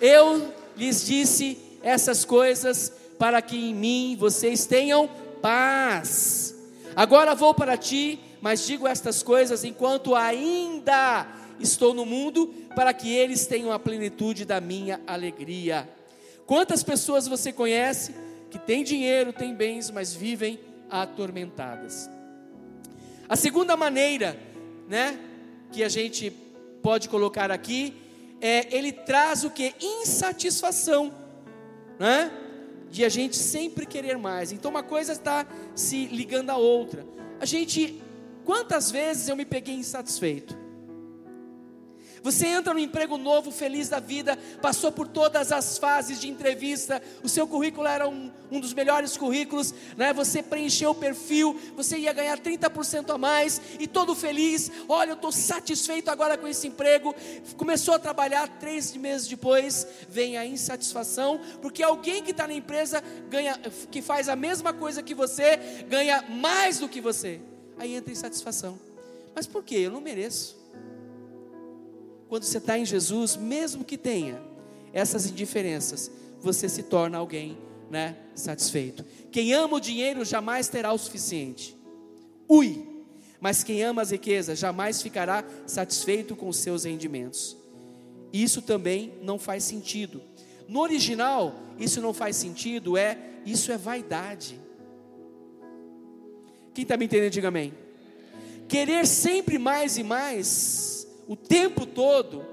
Eu 0.00 0.52
lhes 0.76 1.06
disse 1.06 1.56
essas 1.80 2.24
coisas 2.24 2.92
para 3.20 3.40
que 3.40 3.56
em 3.56 3.72
mim 3.72 4.16
vocês 4.18 4.66
tenham 4.66 5.08
paz. 5.40 6.55
Agora 6.96 7.34
vou 7.34 7.52
para 7.52 7.76
ti, 7.76 8.18
mas 8.40 8.66
digo 8.66 8.88
estas 8.88 9.22
coisas 9.22 9.64
enquanto 9.64 10.14
ainda 10.14 11.28
estou 11.60 11.92
no 11.92 12.06
mundo, 12.06 12.46
para 12.74 12.94
que 12.94 13.14
eles 13.14 13.46
tenham 13.46 13.70
a 13.70 13.78
plenitude 13.78 14.46
da 14.46 14.62
minha 14.62 14.98
alegria. 15.06 15.86
Quantas 16.46 16.82
pessoas 16.82 17.28
você 17.28 17.52
conhece 17.52 18.14
que 18.50 18.58
têm 18.58 18.82
dinheiro, 18.82 19.30
têm 19.30 19.54
bens, 19.54 19.90
mas 19.90 20.14
vivem 20.14 20.58
atormentadas. 20.88 22.08
A 23.28 23.36
segunda 23.36 23.76
maneira, 23.76 24.38
né, 24.88 25.18
que 25.72 25.84
a 25.84 25.90
gente 25.90 26.30
pode 26.82 27.10
colocar 27.10 27.50
aqui 27.50 27.94
é 28.40 28.74
ele 28.74 28.92
traz 28.92 29.44
o 29.44 29.50
que 29.50 29.74
insatisfação, 29.80 31.12
né? 31.98 32.30
De 32.90 33.04
a 33.04 33.08
gente 33.08 33.36
sempre 33.36 33.86
querer 33.86 34.16
mais. 34.16 34.52
Então 34.52 34.70
uma 34.70 34.82
coisa 34.82 35.12
está 35.12 35.46
se 35.74 36.06
ligando 36.06 36.50
à 36.50 36.56
outra. 36.56 37.06
A 37.40 37.44
gente, 37.44 38.02
quantas 38.44 38.90
vezes 38.90 39.28
eu 39.28 39.36
me 39.36 39.44
peguei 39.44 39.74
insatisfeito? 39.74 40.65
Você 42.26 42.48
entra 42.48 42.74
no 42.74 42.80
emprego 42.80 43.16
novo, 43.16 43.52
feliz 43.52 43.88
da 43.88 44.00
vida, 44.00 44.36
passou 44.60 44.90
por 44.90 45.06
todas 45.06 45.52
as 45.52 45.78
fases 45.78 46.20
de 46.20 46.28
entrevista, 46.28 47.00
o 47.22 47.28
seu 47.28 47.46
currículo 47.46 47.86
era 47.86 48.08
um, 48.08 48.32
um 48.50 48.58
dos 48.58 48.74
melhores 48.74 49.16
currículos, 49.16 49.72
né? 49.96 50.12
você 50.12 50.42
preencheu 50.42 50.90
o 50.90 50.94
perfil, 50.96 51.56
você 51.76 51.96
ia 51.96 52.12
ganhar 52.12 52.36
30% 52.36 53.14
a 53.14 53.16
mais, 53.16 53.62
e 53.78 53.86
todo 53.86 54.12
feliz, 54.12 54.72
olha, 54.88 55.10
eu 55.10 55.14
estou 55.14 55.30
satisfeito 55.30 56.08
agora 56.08 56.36
com 56.36 56.48
esse 56.48 56.66
emprego. 56.66 57.14
Começou 57.56 57.94
a 57.94 57.98
trabalhar, 58.00 58.58
três 58.58 58.96
meses 58.96 59.28
depois, 59.28 59.86
vem 60.08 60.36
a 60.36 60.44
insatisfação, 60.44 61.40
porque 61.62 61.80
alguém 61.80 62.24
que 62.24 62.32
está 62.32 62.48
na 62.48 62.54
empresa 62.54 63.04
ganha, 63.30 63.56
que 63.88 64.02
faz 64.02 64.28
a 64.28 64.34
mesma 64.34 64.72
coisa 64.72 65.00
que 65.00 65.14
você, 65.14 65.58
ganha 65.88 66.22
mais 66.22 66.80
do 66.80 66.88
que 66.88 67.00
você. 67.00 67.40
Aí 67.78 67.94
entra 67.94 68.10
insatisfação. 68.10 68.76
Mas 69.32 69.46
por 69.46 69.62
quê? 69.62 69.76
Eu 69.76 69.92
não 69.92 70.00
mereço 70.00 70.65
quando 72.28 72.44
você 72.44 72.58
está 72.58 72.78
em 72.78 72.84
Jesus, 72.84 73.36
mesmo 73.36 73.84
que 73.84 73.96
tenha 73.96 74.40
essas 74.92 75.26
indiferenças, 75.26 76.10
você 76.40 76.68
se 76.68 76.82
torna 76.82 77.18
alguém 77.18 77.56
né, 77.90 78.16
satisfeito. 78.34 79.04
Quem 79.30 79.52
ama 79.52 79.76
o 79.76 79.80
dinheiro 79.80 80.24
jamais 80.24 80.68
terá 80.68 80.92
o 80.92 80.98
suficiente. 80.98 81.76
Ui! 82.48 82.86
Mas 83.40 83.62
quem 83.62 83.82
ama 83.82 84.02
as 84.02 84.10
riquezas 84.10 84.58
jamais 84.58 85.02
ficará 85.02 85.44
satisfeito 85.66 86.34
com 86.34 86.48
os 86.48 86.56
seus 86.56 86.84
rendimentos. 86.84 87.56
Isso 88.32 88.62
também 88.62 89.12
não 89.22 89.38
faz 89.38 89.62
sentido. 89.64 90.22
No 90.66 90.80
original, 90.80 91.54
isso 91.78 92.00
não 92.00 92.12
faz 92.12 92.36
sentido, 92.36 92.96
é 92.96 93.18
isso 93.44 93.70
é 93.70 93.76
vaidade. 93.76 94.60
Quem 96.74 96.82
está 96.82 96.96
me 96.96 97.04
entendendo, 97.04 97.32
diga 97.32 97.48
amém. 97.48 97.72
Querer 98.68 99.06
sempre 99.06 99.58
mais 99.58 99.96
e 99.96 100.02
mais 100.02 100.95
o 101.26 101.34
tempo 101.34 101.84
todo 101.84 102.44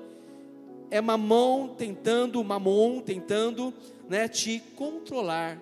é 0.90 1.00
mamão 1.02 1.76
tentando, 1.78 2.44
mamon 2.44 3.02
tentando, 3.02 3.74
né, 4.08 4.28
te 4.28 4.60
controlar. 4.76 5.60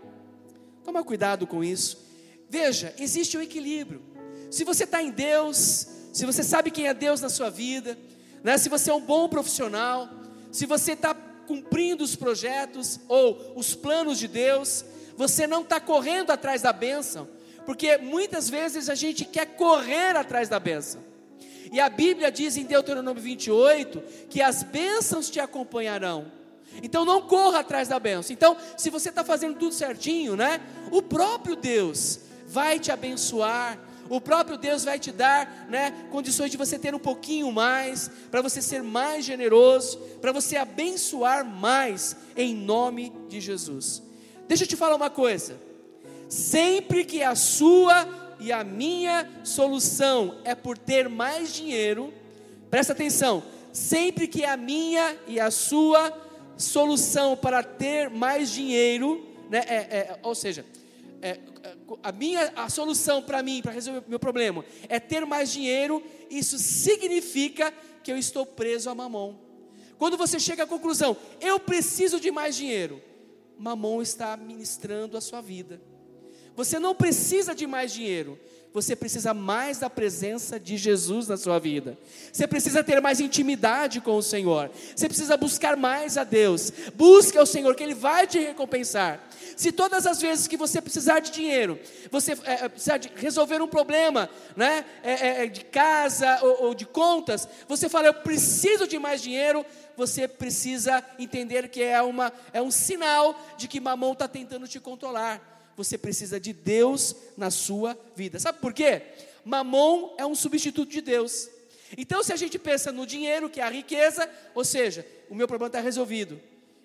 Toma 0.84 1.04
cuidado 1.04 1.46
com 1.46 1.64
isso. 1.64 2.06
Veja, 2.50 2.94
existe 3.00 3.38
um 3.38 3.42
equilíbrio. 3.42 4.02
Se 4.50 4.64
você 4.64 4.84
está 4.84 5.02
em 5.02 5.12
Deus, 5.12 5.88
se 6.12 6.26
você 6.26 6.44
sabe 6.44 6.72
quem 6.72 6.88
é 6.88 6.94
Deus 6.94 7.22
na 7.22 7.30
sua 7.30 7.50
vida, 7.50 7.98
né, 8.44 8.58
se 8.58 8.68
você 8.68 8.92
é 8.92 8.94
um 8.94 9.02
bom 9.02 9.30
profissional, 9.30 10.10
se 10.52 10.66
você 10.66 10.94
está 10.94 11.14
cumprindo 11.14 12.04
os 12.04 12.16
projetos 12.16 13.00
ou 13.08 13.54
os 13.56 13.74
planos 13.76 14.18
de 14.18 14.28
Deus, 14.28 14.84
você 15.16 15.46
não 15.46 15.62
está 15.62 15.80
correndo 15.80 16.32
atrás 16.32 16.62
da 16.62 16.74
bênção, 16.74 17.28
porque 17.66 17.98
muitas 17.98 18.50
vezes 18.50 18.90
a 18.90 18.96
gente 18.96 19.24
quer 19.24 19.56
correr 19.56 20.16
atrás 20.16 20.50
da 20.50 20.60
bênção. 20.60 21.11
E 21.72 21.80
a 21.80 21.90
Bíblia 21.90 22.30
diz 22.30 22.58
em 22.58 22.66
Deuteronômio 22.66 23.24
28 23.24 24.04
que 24.30 24.42
as 24.42 24.62
bênçãos 24.62 25.30
te 25.30 25.40
acompanharão. 25.40 26.30
Então 26.84 27.06
não 27.06 27.22
corra 27.22 27.60
atrás 27.60 27.88
da 27.88 27.98
bênção. 27.98 28.34
Então, 28.34 28.58
se 28.78 28.90
você 28.90 29.10
está 29.10 29.24
fazendo 29.24 29.58
tudo 29.58 29.74
certinho, 29.74 30.36
né? 30.36 30.62
O 30.92 31.02
próprio 31.02 31.56
Deus 31.56 32.20
vai 32.46 32.80
te 32.80 32.92
abençoar. 32.92 33.80
O 34.10 34.20
próprio 34.20 34.58
Deus 34.58 34.84
vai 34.84 35.00
te 35.00 35.10
dar, 35.10 35.68
né, 35.70 35.94
condições 36.12 36.52
de 36.52 36.58
você 36.58 36.78
ter 36.78 36.94
um 36.94 37.00
pouquinho 37.00 37.50
mais, 37.50 38.12
para 38.30 38.42
você 38.42 38.62
ser 38.62 38.84
mais 38.84 39.24
generoso, 39.24 39.98
para 40.20 40.34
você 40.34 40.58
abençoar 40.58 41.46
mais 41.46 42.18
em 42.36 42.54
nome 42.54 43.14
de 43.30 43.40
Jesus. 43.40 44.04
Deixa 44.50 44.66
eu 44.66 44.68
te 44.68 44.76
falar 44.76 44.98
uma 44.98 45.10
coisa. 45.10 45.56
Sempre 46.28 47.06
que 47.06 47.24
a 47.24 47.36
sua 47.36 48.06
e 48.42 48.52
a 48.52 48.64
minha 48.64 49.30
solução 49.44 50.42
é 50.44 50.56
por 50.56 50.76
ter 50.76 51.08
mais 51.08 51.54
dinheiro, 51.54 52.12
presta 52.72 52.92
atenção, 52.92 53.44
sempre 53.72 54.28
que 54.28 54.44
a 54.44 54.58
minha 54.58 55.16
e 55.28 55.40
a 55.40 55.52
sua 55.52 56.12
solução 56.58 57.38
para 57.38 57.62
ter 57.62 58.10
mais 58.10 58.50
dinheiro, 58.50 59.24
né, 59.48 59.64
é, 59.68 59.76
é, 59.76 60.20
ou 60.24 60.34
seja, 60.34 60.66
é, 61.22 61.38
a 62.02 62.12
minha 62.12 62.52
a 62.56 62.68
solução 62.68 63.22
para 63.22 63.44
mim, 63.44 63.62
para 63.62 63.74
resolver 63.74 64.00
o 64.00 64.10
meu 64.10 64.20
problema, 64.20 64.66
é 64.90 65.00
ter 65.00 65.24
mais 65.24 65.52
dinheiro, 65.52 66.04
isso 66.28 66.58
significa 66.58 67.72
que 68.04 68.12
eu 68.12 68.18
estou 68.18 68.44
preso 68.44 68.90
a 68.90 68.96
mamão. 68.96 69.40
Quando 70.00 70.18
você 70.18 70.40
chega 70.40 70.64
à 70.64 70.68
conclusão, 70.68 71.16
eu 71.40 71.60
preciso 71.60 72.20
de 72.20 72.32
mais 72.32 72.56
dinheiro, 72.56 73.00
mamão 73.56 74.02
está 74.02 74.36
ministrando 74.36 75.16
a 75.16 75.22
sua 75.22 75.42
vida. 75.42 75.80
Você 76.56 76.80
não 76.80 76.94
precisa 76.94 77.56
de 77.56 77.66
mais 77.66 77.94
dinheiro, 77.94 78.38
você 78.74 78.96
precisa 78.96 79.34
mais 79.34 79.80
da 79.80 79.90
presença 79.90 80.58
de 80.58 80.78
Jesus 80.78 81.28
na 81.28 81.36
sua 81.36 81.60
vida. 81.60 81.98
Você 82.32 82.48
precisa 82.48 82.82
ter 82.82 83.02
mais 83.02 83.20
intimidade 83.20 84.00
com 84.00 84.16
o 84.16 84.24
Senhor. 84.24 84.72
Você 84.96 85.10
precisa 85.10 85.36
buscar 85.36 85.76
mais 85.76 86.18
a 86.18 86.24
Deus. 86.24 86.72
Busque 86.96 87.38
ao 87.38 87.46
Senhor, 87.46 87.76
que 87.76 87.84
Ele 87.84 87.94
vai 87.94 88.26
te 88.26 88.40
recompensar. 88.40 89.28
Se 89.58 89.74
todas 89.74 90.08
as 90.08 90.22
vezes 90.22 90.48
que 90.48 90.56
você 90.56 90.82
precisar 90.82 91.20
de 91.20 91.32
dinheiro, 91.32 91.78
você 92.10 92.32
é, 92.46 92.70
precisar 92.70 92.98
de 92.98 93.12
resolver 93.16 93.62
um 93.62 93.68
problema, 93.68 94.30
né, 94.56 94.86
é, 95.04 95.44
é, 95.44 95.48
de 95.48 95.66
casa 95.66 96.40
ou, 96.42 96.68
ou 96.68 96.74
de 96.74 96.86
contas, 96.86 97.48
você 97.68 97.90
fala, 97.90 98.08
eu 98.08 98.14
preciso 98.14 98.88
de 98.88 98.98
mais 98.98 99.22
dinheiro, 99.22 99.66
você 99.98 100.30
precisa 100.30 101.04
entender 101.20 101.68
que 101.68 101.84
é, 101.84 102.02
uma, 102.02 102.32
é 102.54 102.62
um 102.62 102.72
sinal 102.72 103.38
de 103.58 103.68
que 103.68 103.82
mamão 103.82 104.14
está 104.14 104.30
tentando 104.30 104.66
te 104.66 104.80
controlar 104.80 105.51
você 105.76 105.98
precisa 105.98 106.40
de 106.40 106.54
Deus 106.54 107.16
na 107.38 107.50
sua 107.50 107.98
vida. 108.16 108.40
Sabe 108.40 108.60
por 108.60 108.74
quê? 108.74 109.02
Mamon 109.44 110.16
é 110.18 110.26
um 110.26 110.36
substituto 110.36 110.90
de 110.90 111.02
Deus. 111.02 111.50
Então, 111.98 112.24
se 112.24 112.32
a 112.32 112.36
gente 112.36 112.58
pensa 112.58 112.92
no 112.92 113.06
dinheiro, 113.06 113.50
que 113.50 113.60
é 113.60 113.64
a 113.64 113.70
riqueza, 113.70 114.30
ou 114.56 114.64
seja, 114.64 115.06
o 115.30 115.36
meu 115.36 115.48
problema 115.48 115.68
está 115.68 115.82
resolvido. 115.82 116.40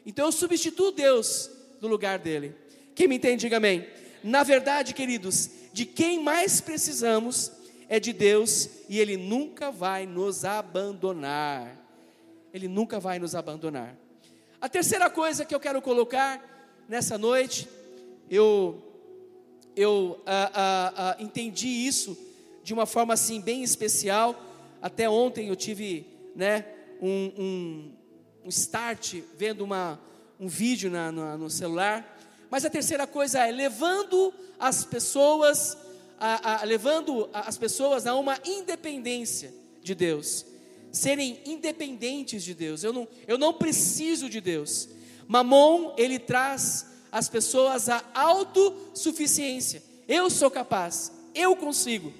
Então, 0.04 0.26
eu 0.26 0.32
substituo 0.32 0.90
Deus 0.90 1.50
no 1.80 1.88
lugar 1.88 2.18
dele. 2.18 2.54
Quem 2.94 3.06
me 3.06 3.16
entende, 3.16 3.42
diga 3.42 3.58
amém. 3.58 3.86
Na 4.24 4.42
verdade, 4.42 4.94
queridos, 4.94 5.50
de 5.72 5.84
quem 5.84 6.22
mais 6.22 6.60
precisamos 6.60 7.52
é 7.88 8.00
de 8.00 8.12
Deus 8.12 8.68
e 8.88 8.98
Ele 8.98 9.16
nunca 9.16 9.70
vai 9.70 10.06
nos 10.06 10.44
abandonar. 10.44 11.76
Ele 12.52 12.66
nunca 12.66 12.98
vai 12.98 13.18
nos 13.18 13.34
abandonar. 13.34 13.96
A 14.60 14.68
terceira 14.68 15.10
coisa 15.10 15.44
que 15.44 15.54
eu 15.54 15.60
quero 15.60 15.80
colocar 15.82 16.42
nessa 16.88 17.18
noite 17.18 17.68
eu, 18.30 18.82
eu 19.76 20.20
ah, 20.26 20.50
ah, 20.54 20.94
ah, 20.96 21.16
entendi 21.22 21.68
isso 21.68 22.16
de 22.62 22.72
uma 22.74 22.86
forma 22.86 23.14
assim 23.14 23.40
bem 23.40 23.62
especial. 23.62 24.34
Até 24.82 25.08
ontem 25.08 25.48
eu 25.48 25.56
tive 25.56 26.06
né, 26.34 26.64
um, 27.00 27.32
um, 27.38 27.92
um 28.44 28.48
start 28.48 29.16
vendo 29.36 29.62
uma, 29.62 30.00
um 30.38 30.48
vídeo 30.48 30.90
na, 30.90 31.12
na, 31.12 31.36
no 31.36 31.48
celular. 31.48 32.18
Mas 32.50 32.64
a 32.64 32.70
terceira 32.70 33.06
coisa 33.06 33.46
é 33.46 33.50
levando 33.50 34.32
as 34.58 34.84
pessoas, 34.84 35.76
a, 36.18 36.62
a, 36.62 36.64
levando 36.64 37.28
as 37.32 37.56
pessoas 37.58 38.06
a 38.06 38.14
uma 38.14 38.38
independência 38.44 39.52
de 39.82 39.94
Deus, 39.94 40.46
serem 40.90 41.40
independentes 41.44 42.42
de 42.42 42.54
Deus. 42.54 42.82
Eu 42.82 42.92
não, 42.92 43.08
eu 43.26 43.38
não 43.38 43.52
preciso 43.52 44.28
de 44.28 44.40
Deus. 44.40 44.88
Mamon 45.28 45.94
ele 45.96 46.18
traz 46.18 46.86
as 47.10 47.28
pessoas 47.28 47.88
a 47.88 48.02
autossuficiência. 48.14 49.82
Eu 50.08 50.30
sou 50.30 50.50
capaz, 50.50 51.12
eu 51.34 51.56
consigo. 51.56 52.12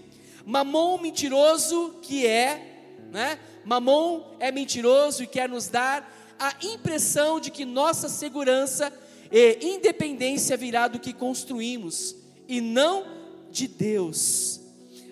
Mamon 0.45 0.99
mentiroso 0.99 1.97
que 2.03 2.27
é, 2.27 2.97
né? 3.11 3.39
Mamon 3.65 4.37
é 4.39 4.53
mentiroso 4.53 5.23
e 5.23 5.27
quer 5.27 5.49
nos 5.49 5.69
dar 5.69 6.13
a 6.39 6.55
impressão 6.63 7.41
de 7.41 7.51
que 7.51 7.65
nossa 7.65 8.09
segurança 8.09 8.93
e 9.31 9.59
independência 9.63 10.57
virá 10.57 10.87
do 10.87 11.01
que 11.01 11.13
construímos 11.13 12.15
e 12.47 12.61
não 12.61 13.05
de 13.51 13.67
Deus. 13.67 14.61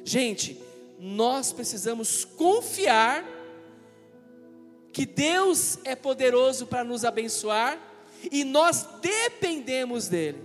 Gente, 0.04 0.60
nós 0.98 1.52
precisamos 1.52 2.24
confiar 2.24 3.24
que 4.92 5.04
Deus 5.04 5.78
é 5.84 5.96
poderoso 5.96 6.66
para 6.66 6.84
nos 6.84 7.04
abençoar 7.04 7.78
e 8.30 8.44
nós 8.44 8.86
dependemos 9.00 10.08
dele. 10.08 10.42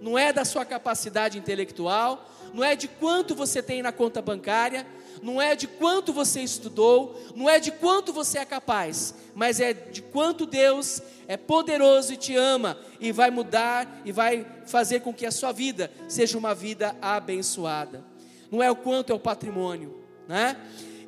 Não 0.00 0.18
é 0.18 0.32
da 0.32 0.44
sua 0.44 0.64
capacidade 0.64 1.38
intelectual, 1.38 2.28
não 2.54 2.64
é 2.64 2.74
de 2.74 2.88
quanto 2.88 3.34
você 3.34 3.62
tem 3.62 3.82
na 3.82 3.92
conta 3.92 4.22
bancária, 4.22 4.86
não 5.22 5.40
é 5.40 5.54
de 5.54 5.66
quanto 5.66 6.12
você 6.12 6.40
estudou, 6.40 7.20
não 7.36 7.48
é 7.48 7.58
de 7.58 7.70
quanto 7.70 8.12
você 8.12 8.38
é 8.38 8.44
capaz, 8.44 9.14
mas 9.34 9.60
é 9.60 9.72
de 9.72 10.00
quanto 10.02 10.46
Deus 10.46 11.02
é 11.28 11.36
poderoso 11.36 12.14
e 12.14 12.16
te 12.16 12.34
ama 12.34 12.78
e 12.98 13.12
vai 13.12 13.30
mudar 13.30 14.00
e 14.04 14.12
vai 14.12 14.46
fazer 14.66 15.00
com 15.00 15.12
que 15.12 15.26
a 15.26 15.30
sua 15.30 15.52
vida 15.52 15.90
seja 16.08 16.38
uma 16.38 16.54
vida 16.54 16.96
abençoada. 17.00 18.02
Não 18.50 18.62
é 18.62 18.70
o 18.70 18.76
quanto 18.76 19.12
é 19.12 19.14
o 19.14 19.20
patrimônio, 19.20 20.02
né? 20.26 20.56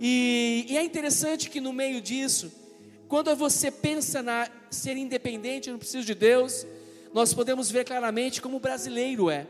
E, 0.01 0.67
e 0.69 0.77
é 0.77 0.83
interessante 0.83 1.49
que 1.49 1.61
no 1.61 1.73
meio 1.73 2.01
disso, 2.01 2.53
quando 3.13 3.37
você 3.37 3.71
pensa 3.71 4.23
na 4.23 4.49
ser 4.71 4.97
independente, 4.97 5.71
não 5.71 5.79
preciso 5.79 6.07
de 6.07 6.15
Deus, 6.15 6.67
nós 7.13 7.35
podemos 7.35 7.71
ver 7.71 7.85
claramente 7.85 8.41
como 8.41 8.57
o 8.57 8.59
brasileiro 8.59 9.29
é. 9.29 9.47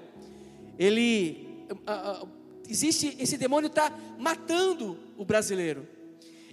Ele 0.76 1.64
uh, 1.70 2.24
uh, 2.24 2.28
existe 2.68 3.16
esse 3.20 3.38
demônio 3.38 3.68
está 3.68 3.96
matando 4.18 4.98
o 5.16 5.24
brasileiro. 5.24 5.86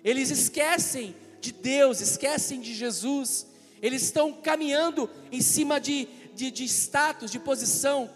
Eles 0.04 0.30
esquecem 0.30 1.16
de 1.42 1.52
Deus, 1.52 2.00
esquecem 2.00 2.62
de 2.62 2.76
Jesus, 2.76 3.48
eles 3.82 4.04
estão 4.04 4.32
caminhando 4.32 5.10
em 5.32 5.42
cima 5.42 5.80
de, 5.80 6.08
de, 6.36 6.52
de 6.52 6.66
status, 6.66 7.32
de 7.32 7.40
posição. 7.40 8.08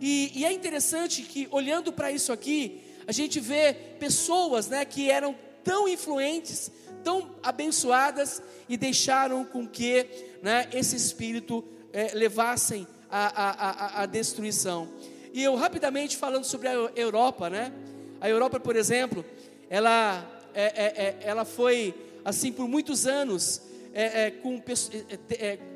E, 0.00 0.30
e 0.36 0.44
é 0.44 0.52
interessante 0.52 1.22
que, 1.22 1.48
olhando 1.50 1.92
para 1.92 2.12
isso 2.12 2.32
aqui, 2.32 2.80
a 3.08 3.10
gente 3.12 3.40
vê 3.40 3.74
pessoas 3.98 4.68
né, 4.68 4.84
que 4.84 5.10
eram 5.10 5.34
tão 5.64 5.88
influentes, 5.88 6.70
tão 7.06 7.30
abençoadas 7.40 8.42
e 8.68 8.76
deixaram 8.76 9.44
com 9.44 9.64
que 9.64 10.04
né, 10.42 10.68
esse 10.72 10.96
espírito 10.96 11.64
é, 11.92 12.10
levassem 12.14 12.84
a, 13.08 14.00
a, 14.00 14.02
a, 14.02 14.06
destruição. 14.06 14.88
E 15.32 15.40
eu 15.40 15.54
rapidamente 15.54 16.16
falando 16.16 16.42
sobre 16.42 16.66
a 16.66 16.72
Europa, 16.96 17.48
né? 17.48 17.72
A 18.20 18.28
Europa, 18.28 18.58
por 18.58 18.74
exemplo, 18.74 19.24
ela, 19.70 20.28
é, 20.52 20.64
é, 20.64 20.84
é 20.84 21.18
ela 21.20 21.44
foi 21.44 21.94
assim 22.24 22.50
por 22.50 22.66
muitos 22.66 23.06
anos 23.06 23.62
é, 23.94 24.24
é, 24.24 24.30
com, 24.32 24.60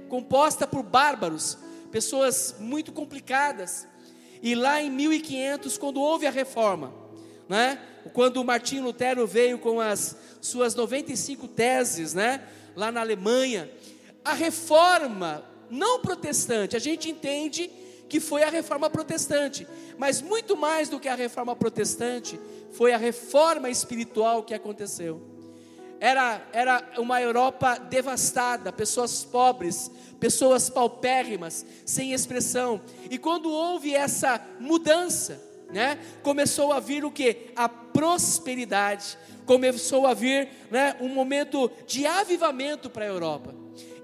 composta 0.08 0.66
por 0.66 0.82
bárbaros, 0.82 1.56
pessoas 1.92 2.56
muito 2.58 2.90
complicadas. 2.90 3.86
E 4.42 4.56
lá 4.56 4.82
em 4.82 4.90
1500, 4.90 5.78
quando 5.78 6.00
houve 6.00 6.26
a 6.26 6.30
reforma, 6.32 6.92
né? 7.50 7.80
Quando 8.12 8.44
Martinho 8.44 8.84
Lutero 8.84 9.26
veio 9.26 9.58
com 9.58 9.80
as 9.80 10.16
suas 10.40 10.72
95 10.76 11.48
teses, 11.48 12.14
né? 12.14 12.44
Lá 12.76 12.92
na 12.92 13.00
Alemanha, 13.00 13.68
a 14.24 14.32
reforma 14.32 15.44
não 15.68 16.00
protestante, 16.00 16.76
a 16.76 16.78
gente 16.78 17.10
entende 17.10 17.68
que 18.08 18.20
foi 18.20 18.44
a 18.44 18.50
reforma 18.50 18.88
protestante, 18.88 19.66
mas 19.98 20.22
muito 20.22 20.56
mais 20.56 20.88
do 20.88 21.00
que 21.00 21.08
a 21.08 21.16
reforma 21.16 21.56
protestante, 21.56 22.38
foi 22.70 22.92
a 22.92 22.96
reforma 22.96 23.68
espiritual 23.68 24.44
que 24.44 24.54
aconteceu. 24.54 25.20
Era, 25.98 26.46
era 26.52 26.92
uma 26.98 27.20
Europa 27.20 27.76
devastada, 27.78 28.72
pessoas 28.72 29.24
pobres, 29.24 29.90
pessoas 30.20 30.70
paupérrimas, 30.70 31.66
sem 31.84 32.12
expressão. 32.12 32.80
E 33.10 33.18
quando 33.18 33.50
houve 33.50 33.92
essa 33.92 34.40
mudança, 34.60 35.49
né, 35.72 35.98
começou 36.22 36.72
a 36.72 36.80
vir 36.80 37.04
o 37.04 37.10
que? 37.10 37.50
A 37.56 37.68
prosperidade. 37.68 39.18
Começou 39.46 40.06
a 40.06 40.14
vir 40.14 40.48
né, 40.70 40.96
um 41.00 41.08
momento 41.08 41.70
de 41.86 42.06
avivamento 42.06 42.88
para 42.88 43.04
a 43.04 43.08
Europa. 43.08 43.54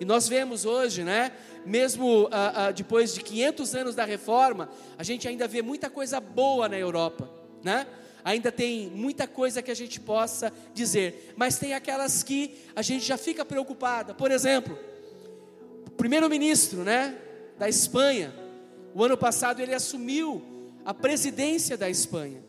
E 0.00 0.04
nós 0.04 0.28
vemos 0.28 0.64
hoje, 0.64 1.02
né, 1.04 1.32
mesmo 1.64 2.28
ah, 2.30 2.66
ah, 2.66 2.70
depois 2.70 3.14
de 3.14 3.22
500 3.22 3.74
anos 3.74 3.94
da 3.94 4.04
reforma, 4.04 4.68
a 4.96 5.02
gente 5.02 5.26
ainda 5.26 5.48
vê 5.48 5.62
muita 5.62 5.90
coisa 5.90 6.20
boa 6.20 6.68
na 6.68 6.78
Europa, 6.78 7.28
né? 7.62 7.86
Ainda 8.24 8.50
tem 8.50 8.90
muita 8.90 9.28
coisa 9.28 9.62
que 9.62 9.70
a 9.70 9.74
gente 9.74 10.00
possa 10.00 10.52
dizer, 10.74 11.32
mas 11.36 11.58
tem 11.58 11.74
aquelas 11.74 12.24
que 12.24 12.58
a 12.74 12.82
gente 12.82 13.04
já 13.04 13.16
fica 13.16 13.44
preocupada. 13.44 14.14
Por 14.14 14.32
exemplo, 14.32 14.76
o 15.86 15.90
primeiro-ministro, 15.90 16.82
né, 16.82 17.16
da 17.56 17.68
Espanha, 17.68 18.34
o 18.94 19.04
ano 19.04 19.16
passado 19.16 19.60
ele 19.60 19.72
assumiu 19.72 20.55
a 20.86 20.94
presidência 20.94 21.76
da 21.76 21.90
Espanha. 21.90 22.40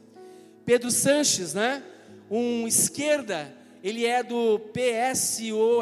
Pedro 0.63 0.91
Sanches, 0.91 1.55
né, 1.55 1.83
um 2.29 2.67
esquerda, 2.67 3.51
ele 3.83 4.05
é 4.05 4.21
do 4.21 4.59
PSOL, 4.59 5.81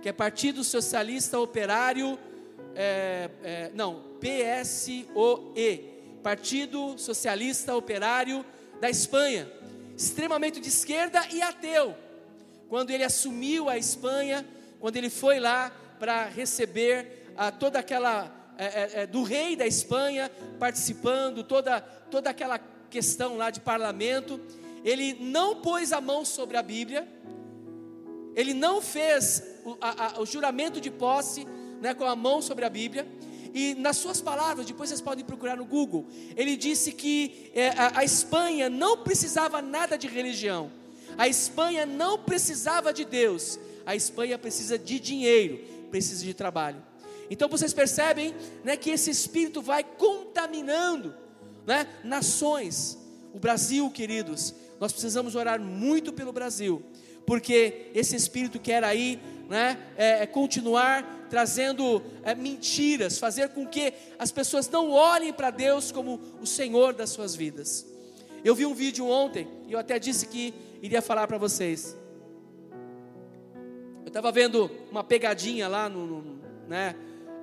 que 0.00 0.08
é 0.08 0.12
Partido 0.12 0.64
Socialista 0.64 1.38
Operário 1.38 2.18
é, 2.74 3.30
é, 3.42 3.70
não, 3.74 4.02
PSOE, 4.20 5.84
Partido 6.22 6.96
Socialista 6.98 7.76
Operário 7.76 8.44
da 8.80 8.88
Espanha, 8.88 9.46
extremamente 9.94 10.60
de 10.60 10.68
esquerda 10.68 11.26
e 11.30 11.42
ateu. 11.42 11.94
Quando 12.70 12.90
ele 12.90 13.04
assumiu 13.04 13.68
a 13.68 13.76
Espanha, 13.76 14.46
quando 14.80 14.96
ele 14.96 15.10
foi 15.10 15.38
lá 15.38 15.70
para 15.98 16.24
receber 16.26 17.30
a, 17.36 17.50
toda 17.50 17.78
aquela 17.78 18.30
é, 18.58 18.64
é, 18.64 18.90
é, 19.02 19.06
do 19.06 19.22
rei 19.22 19.54
da 19.56 19.66
Espanha 19.66 20.30
participando, 20.58 21.42
toda 21.42 21.80
toda 21.80 22.30
aquela 22.30 22.58
questão 22.88 23.36
lá 23.36 23.50
de 23.50 23.60
parlamento, 23.60 24.40
ele 24.84 25.16
não 25.20 25.56
pôs 25.56 25.92
a 25.92 26.00
mão 26.00 26.24
sobre 26.24 26.56
a 26.56 26.62
Bíblia, 26.62 27.06
ele 28.34 28.54
não 28.54 28.80
fez 28.80 29.42
o, 29.64 29.76
a, 29.80 30.16
a, 30.16 30.20
o 30.20 30.26
juramento 30.26 30.80
de 30.80 30.90
posse 30.90 31.46
né, 31.80 31.94
com 31.94 32.04
a 32.04 32.14
mão 32.16 32.40
sobre 32.40 32.64
a 32.64 32.70
Bíblia. 32.70 33.06
E 33.52 33.74
nas 33.74 33.96
suas 33.96 34.20
palavras, 34.20 34.66
depois 34.66 34.90
vocês 34.90 35.00
podem 35.00 35.24
procurar 35.24 35.56
no 35.56 35.64
Google, 35.64 36.06
ele 36.36 36.56
disse 36.56 36.92
que 36.92 37.50
é, 37.54 37.68
a, 37.70 38.00
a 38.00 38.04
Espanha 38.04 38.68
não 38.68 38.98
precisava 38.98 39.62
nada 39.62 39.96
de 39.96 40.06
religião, 40.06 40.70
a 41.16 41.26
Espanha 41.26 41.86
não 41.86 42.18
precisava 42.18 42.92
de 42.92 43.04
Deus, 43.04 43.58
a 43.86 43.96
Espanha 43.96 44.38
precisa 44.38 44.78
de 44.78 45.00
dinheiro, 45.00 45.58
precisa 45.90 46.22
de 46.22 46.34
trabalho. 46.34 46.82
Então 47.30 47.48
vocês 47.48 47.72
percebem 47.72 48.34
né, 48.64 48.76
que 48.76 48.90
esse 48.90 49.10
espírito 49.10 49.60
vai 49.60 49.82
contaminando 49.82 51.14
né, 51.66 51.86
nações. 52.04 52.98
O 53.32 53.38
Brasil, 53.38 53.90
queridos, 53.90 54.54
nós 54.80 54.92
precisamos 54.92 55.34
orar 55.34 55.60
muito 55.60 56.12
pelo 56.12 56.32
Brasil, 56.32 56.82
porque 57.26 57.90
esse 57.94 58.14
espírito 58.14 58.58
quer 58.58 58.84
aí 58.84 59.20
né, 59.48 59.78
é, 59.96 60.22
é, 60.22 60.26
continuar 60.26 61.26
trazendo 61.28 62.02
é, 62.22 62.34
mentiras, 62.34 63.18
fazer 63.18 63.48
com 63.50 63.66
que 63.66 63.92
as 64.18 64.30
pessoas 64.30 64.68
não 64.68 64.90
olhem 64.90 65.32
para 65.32 65.50
Deus 65.50 65.90
como 65.90 66.20
o 66.40 66.46
Senhor 66.46 66.94
das 66.94 67.10
suas 67.10 67.34
vidas. 67.34 67.86
Eu 68.44 68.54
vi 68.54 68.64
um 68.64 68.74
vídeo 68.74 69.06
ontem 69.06 69.48
e 69.66 69.72
eu 69.72 69.78
até 69.78 69.98
disse 69.98 70.26
que 70.26 70.54
iria 70.80 71.02
falar 71.02 71.26
para 71.26 71.38
vocês. 71.38 71.96
Eu 74.02 74.08
estava 74.08 74.30
vendo 74.30 74.70
uma 74.90 75.02
pegadinha 75.02 75.66
lá 75.68 75.88
no, 75.88 76.06
no, 76.06 76.40
né, 76.68 76.94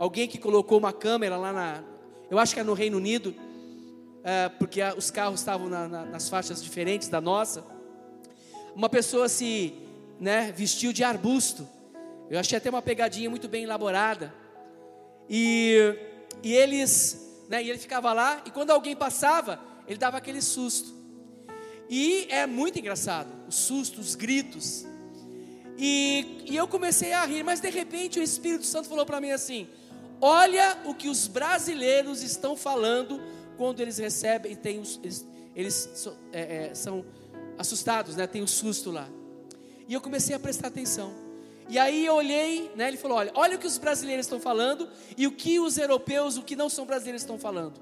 alguém 0.04 0.28
que 0.28 0.38
colocou 0.38 0.78
uma 0.78 0.94
câmera 0.94 1.38
lá 1.38 1.54
na, 1.54 1.84
eu 2.30 2.40
acho 2.40 2.54
que 2.54 2.60
é 2.60 2.64
no 2.64 2.74
Reino 2.74 2.98
Unido, 2.98 3.34
é, 4.24 4.50
porque 4.50 4.82
os 4.98 5.10
carros 5.12 5.40
estavam 5.40 5.70
na, 5.70 5.88
na, 5.88 6.06
nas 6.06 6.30
faixas 6.30 6.64
diferentes 6.64 7.08
da 7.08 7.20
nossa. 7.20 7.64
Uma 8.76 8.90
pessoa 8.90 9.30
se 9.30 9.74
né, 10.20 10.52
vestiu 10.56 10.94
de 10.94 11.04
arbusto 11.04 11.68
eu 12.30 12.40
achei 12.40 12.58
até 12.58 12.70
uma 12.70 12.82
pegadinha 12.82 13.30
muito 13.30 13.48
bem 13.48 13.64
elaborada. 13.64 14.34
E, 15.30 15.96
e 16.42 16.54
eles, 16.54 17.46
né, 17.50 17.62
e 17.62 17.70
ele 17.70 17.78
ficava 17.78 18.12
lá, 18.14 18.42
e 18.46 18.50
quando 18.50 18.72
alguém 18.72 18.96
passava, 18.96 19.60
ele 19.88 20.00
dava 20.00 20.18
aquele 20.18 20.42
susto. 20.42 20.94
E 21.90 22.26
é 22.30 22.48
muito 22.48 22.80
engraçado, 22.80 23.30
os 23.48 23.56
sustos, 23.56 24.10
os 24.10 24.16
gritos. 24.16 24.86
E, 25.78 26.44
e 26.46 26.56
eu 26.56 26.68
comecei 26.68 27.14
a 27.14 27.26
rir, 27.26 27.44
mas 27.44 27.60
de 27.60 27.70
repente 27.70 28.20
o 28.20 28.24
Espírito 28.24 28.66
Santo 28.66 28.88
falou 28.90 29.06
para 29.06 29.22
mim 29.22 29.32
assim: 29.32 29.68
Olha 30.26 30.78
o 30.86 30.96
que 30.96 31.10
os 31.10 31.28
brasileiros 31.28 32.24
estão 32.24 32.56
falando 32.56 33.22
quando 33.58 33.82
eles 33.82 33.98
recebem, 33.98 34.56
tem 34.56 34.80
os, 34.80 34.98
eles, 35.04 35.28
eles 35.54 36.08
é, 36.32 36.68
é, 36.68 36.74
são 36.74 37.04
assustados, 37.58 38.16
né? 38.16 38.26
Tem 38.26 38.40
o 38.40 38.46
um 38.46 38.48
susto 38.48 38.90
lá. 38.90 39.10
E 39.86 39.94
eu 39.94 40.00
comecei 40.00 40.34
a 40.34 40.40
prestar 40.40 40.70
atenção. 40.70 41.14
E 41.68 41.78
aí 41.78 42.06
eu 42.06 42.14
olhei, 42.14 42.72
né, 42.74 42.88
ele 42.88 42.96
falou: 42.96 43.18
olha, 43.18 43.34
olha 43.36 43.58
o 43.58 43.60
que 43.60 43.68
os 43.68 43.78
brasileiros 43.78 44.26
estão 44.26 44.40
falando 44.40 44.88
e 45.18 45.28
o 45.28 45.32
que 45.34 45.60
os 45.60 45.78
europeus, 45.78 46.38
o 46.38 46.42
que 46.42 46.56
não 46.56 46.70
são 46.70 46.86
brasileiros 46.86 47.24
estão 47.24 47.38
falando. 47.38 47.82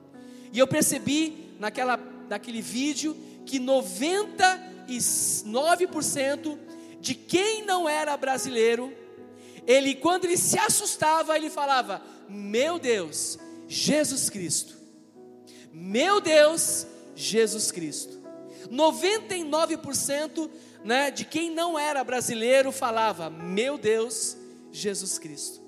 E 0.51 0.57
eu 0.57 0.65
percebi 0.65 1.53
naquela, 1.59 1.99
naquele 2.27 2.59
vídeo 2.59 3.15
que 3.45 3.59
99% 3.59 6.57
de 6.99 7.13
quem 7.13 7.63
não 7.67 7.87
era 7.87 8.17
brasileiro, 8.17 8.91
ele 9.67 9.95
quando 9.95 10.25
ele 10.25 10.37
se 10.37 10.57
assustava, 10.57 11.35
ele 11.35 11.49
falava: 11.49 12.01
Meu 12.27 12.79
Deus, 12.79 13.37
Jesus 13.67 14.29
Cristo. 14.29 14.75
Meu 15.71 16.19
Deus, 16.19 16.85
Jesus 17.15 17.71
Cristo. 17.71 18.19
99% 18.69 20.49
né, 20.83 21.11
de 21.11 21.25
quem 21.25 21.51
não 21.51 21.77
era 21.77 22.03
brasileiro 22.03 22.71
falava: 22.71 23.29
Meu 23.29 23.77
Deus, 23.77 24.37
Jesus 24.71 25.17
Cristo. 25.19 25.61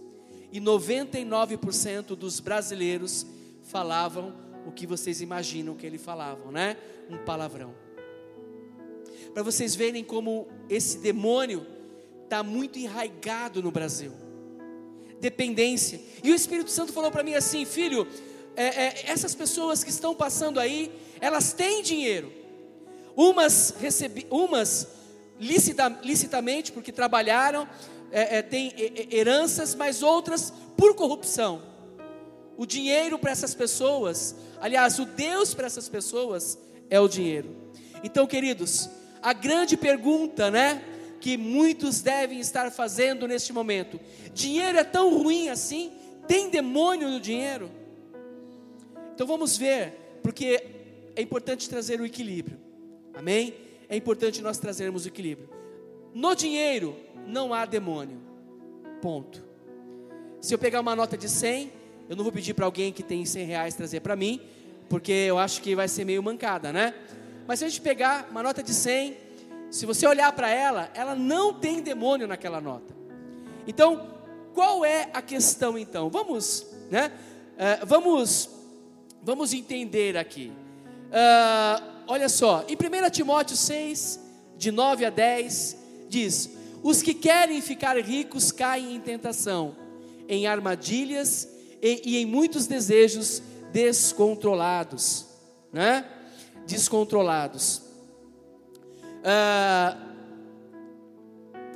E 0.52 0.62
99% 0.62 2.16
dos 2.16 2.40
brasileiros 2.40 3.26
falavam 3.64 4.36
o 4.66 4.72
que 4.72 4.86
vocês 4.86 5.20
imaginam 5.22 5.76
que 5.76 5.86
ele 5.86 5.98
falavam, 5.98 6.52
né? 6.52 6.78
Um 7.10 7.18
palavrão. 7.18 7.74
Para 9.34 9.42
vocês 9.42 9.76
verem 9.76 10.04
como 10.04 10.48
esse 10.70 11.00
demônio 11.00 11.66
está 12.34 12.42
muito 12.42 12.80
enraigado 12.80 13.62
no 13.62 13.70
Brasil. 13.70 14.12
Dependência. 15.20 16.02
E 16.24 16.32
o 16.32 16.36
Espírito 16.36 16.72
Santo 16.72 16.92
falou 16.92 17.12
para 17.12 17.22
mim 17.22 17.36
assim, 17.36 17.64
filho, 17.64 18.08
é, 18.56 18.86
é, 18.86 19.04
essas 19.06 19.36
pessoas 19.36 19.84
que 19.84 19.92
estão 19.92 20.16
passando 20.16 20.60
aí, 20.60 20.92
elas 21.22 21.54
têm 21.54 21.84
dinheiro. 21.84 22.34
Umas, 23.16 23.76
recebi, 23.80 24.26
umas 24.32 24.88
licita, 25.40 26.00
licitamente, 26.04 26.72
porque 26.72 26.92
trabalharam, 26.92 27.70
é, 28.12 28.40
é, 28.40 28.42
têm 28.42 28.74
heranças, 29.12 29.76
mas 29.76 30.02
outras 30.02 30.52
por 30.76 30.96
corrupção. 30.96 31.62
O 32.58 32.66
dinheiro 32.66 33.20
para 33.20 33.32
essas 33.32 33.54
pessoas, 33.54 34.36
aliás, 34.60 34.98
o 34.98 35.06
Deus 35.06 35.54
para 35.54 35.68
essas 35.68 35.88
pessoas 35.88 36.58
é 36.90 37.00
o 37.00 37.08
dinheiro. 37.08 37.56
Então, 38.04 38.26
queridos, 38.26 38.90
a 39.22 39.34
grande 39.34 39.78
pergunta, 39.78 40.50
né, 40.50 40.84
que 41.24 41.38
muitos 41.38 42.02
devem 42.02 42.42
estar 42.42 42.70
fazendo 42.70 43.26
neste 43.26 43.54
momento. 43.54 43.98
Dinheiro 44.34 44.78
é 44.78 44.84
tão 44.84 45.18
ruim 45.18 45.48
assim? 45.48 45.90
Tem 46.28 46.50
demônio 46.50 47.08
no 47.08 47.18
dinheiro? 47.18 47.72
Então 49.16 49.26
vamos 49.26 49.56
ver, 49.56 50.18
porque 50.22 50.62
é 51.16 51.22
importante 51.22 51.70
trazer 51.70 52.02
o 52.02 52.06
equilíbrio. 52.06 52.60
Amém? 53.14 53.54
É 53.88 53.96
importante 53.96 54.42
nós 54.42 54.58
trazermos 54.58 55.06
o 55.06 55.08
equilíbrio. 55.08 55.50
No 56.14 56.36
dinheiro 56.36 56.94
não 57.26 57.54
há 57.54 57.66
demônio. 57.66 58.20
Ponto. 59.02 59.42
Se 60.42 60.54
eu 60.54 60.60
pegar 60.60 60.82
uma 60.82 60.94
nota 60.94 61.18
de 61.18 61.30
100, 61.30 61.72
eu 62.10 62.18
não 62.18 62.24
vou 62.26 62.34
pedir 62.34 62.54
para 62.54 62.66
alguém 62.66 62.92
que 62.92 63.02
tem 63.02 63.26
100 63.26 63.46
reais 63.46 63.76
trazer 63.76 64.02
para 64.02 64.18
mim, 64.18 64.42
porque 64.90 65.14
eu 65.14 65.38
acho 65.38 65.62
que 65.62 65.74
vai 65.74 65.88
ser 65.88 66.04
meio 66.04 66.22
mancada, 66.22 66.74
né? 66.74 66.94
Mas 67.48 67.60
se 67.60 67.66
a 67.66 67.70
gente 67.70 67.80
pegar 67.80 68.28
uma 68.30 68.44
nota 68.44 68.62
de 68.62 68.74
100, 68.74 69.23
se 69.74 69.88
você 69.88 70.06
olhar 70.06 70.32
para 70.34 70.52
ela, 70.52 70.92
ela 70.94 71.16
não 71.16 71.52
tem 71.52 71.82
demônio 71.82 72.28
naquela 72.28 72.62
nota. 72.62 72.96
Então, 73.66 74.08
qual 74.54 74.86
é 74.86 75.10
a 75.12 75.20
questão 75.20 75.80
então? 75.80 76.12
Vamos, 76.12 76.68
né? 76.92 77.12
Uh, 77.56 77.84
vamos, 77.88 78.52
vamos 79.24 79.52
entender 79.52 80.16
aqui. 80.16 80.54
Uh, 81.08 82.04
olha 82.06 82.30
só, 82.30 82.64
em 82.68 82.76
1 82.76 83.10
Timóteo 83.10 83.58
6, 83.58 84.20
de 84.58 84.72
9 84.72 85.06
a 85.06 85.10
10, 85.10 85.76
diz: 86.08 86.52
Os 86.84 87.02
que 87.02 87.16
querem 87.16 87.60
ficar 87.60 87.98
ricos 87.98 88.52
caem 88.52 88.96
em 88.96 89.00
tentação, 89.00 89.76
em 90.30 90.46
armadilhas 90.46 91.50
e, 91.82 92.12
e 92.12 92.18
em 92.18 92.28
muitos 92.28 92.68
desejos 92.68 93.42
descontrolados, 93.72 95.26
né? 95.72 96.06
Descontrolados. 96.68 97.93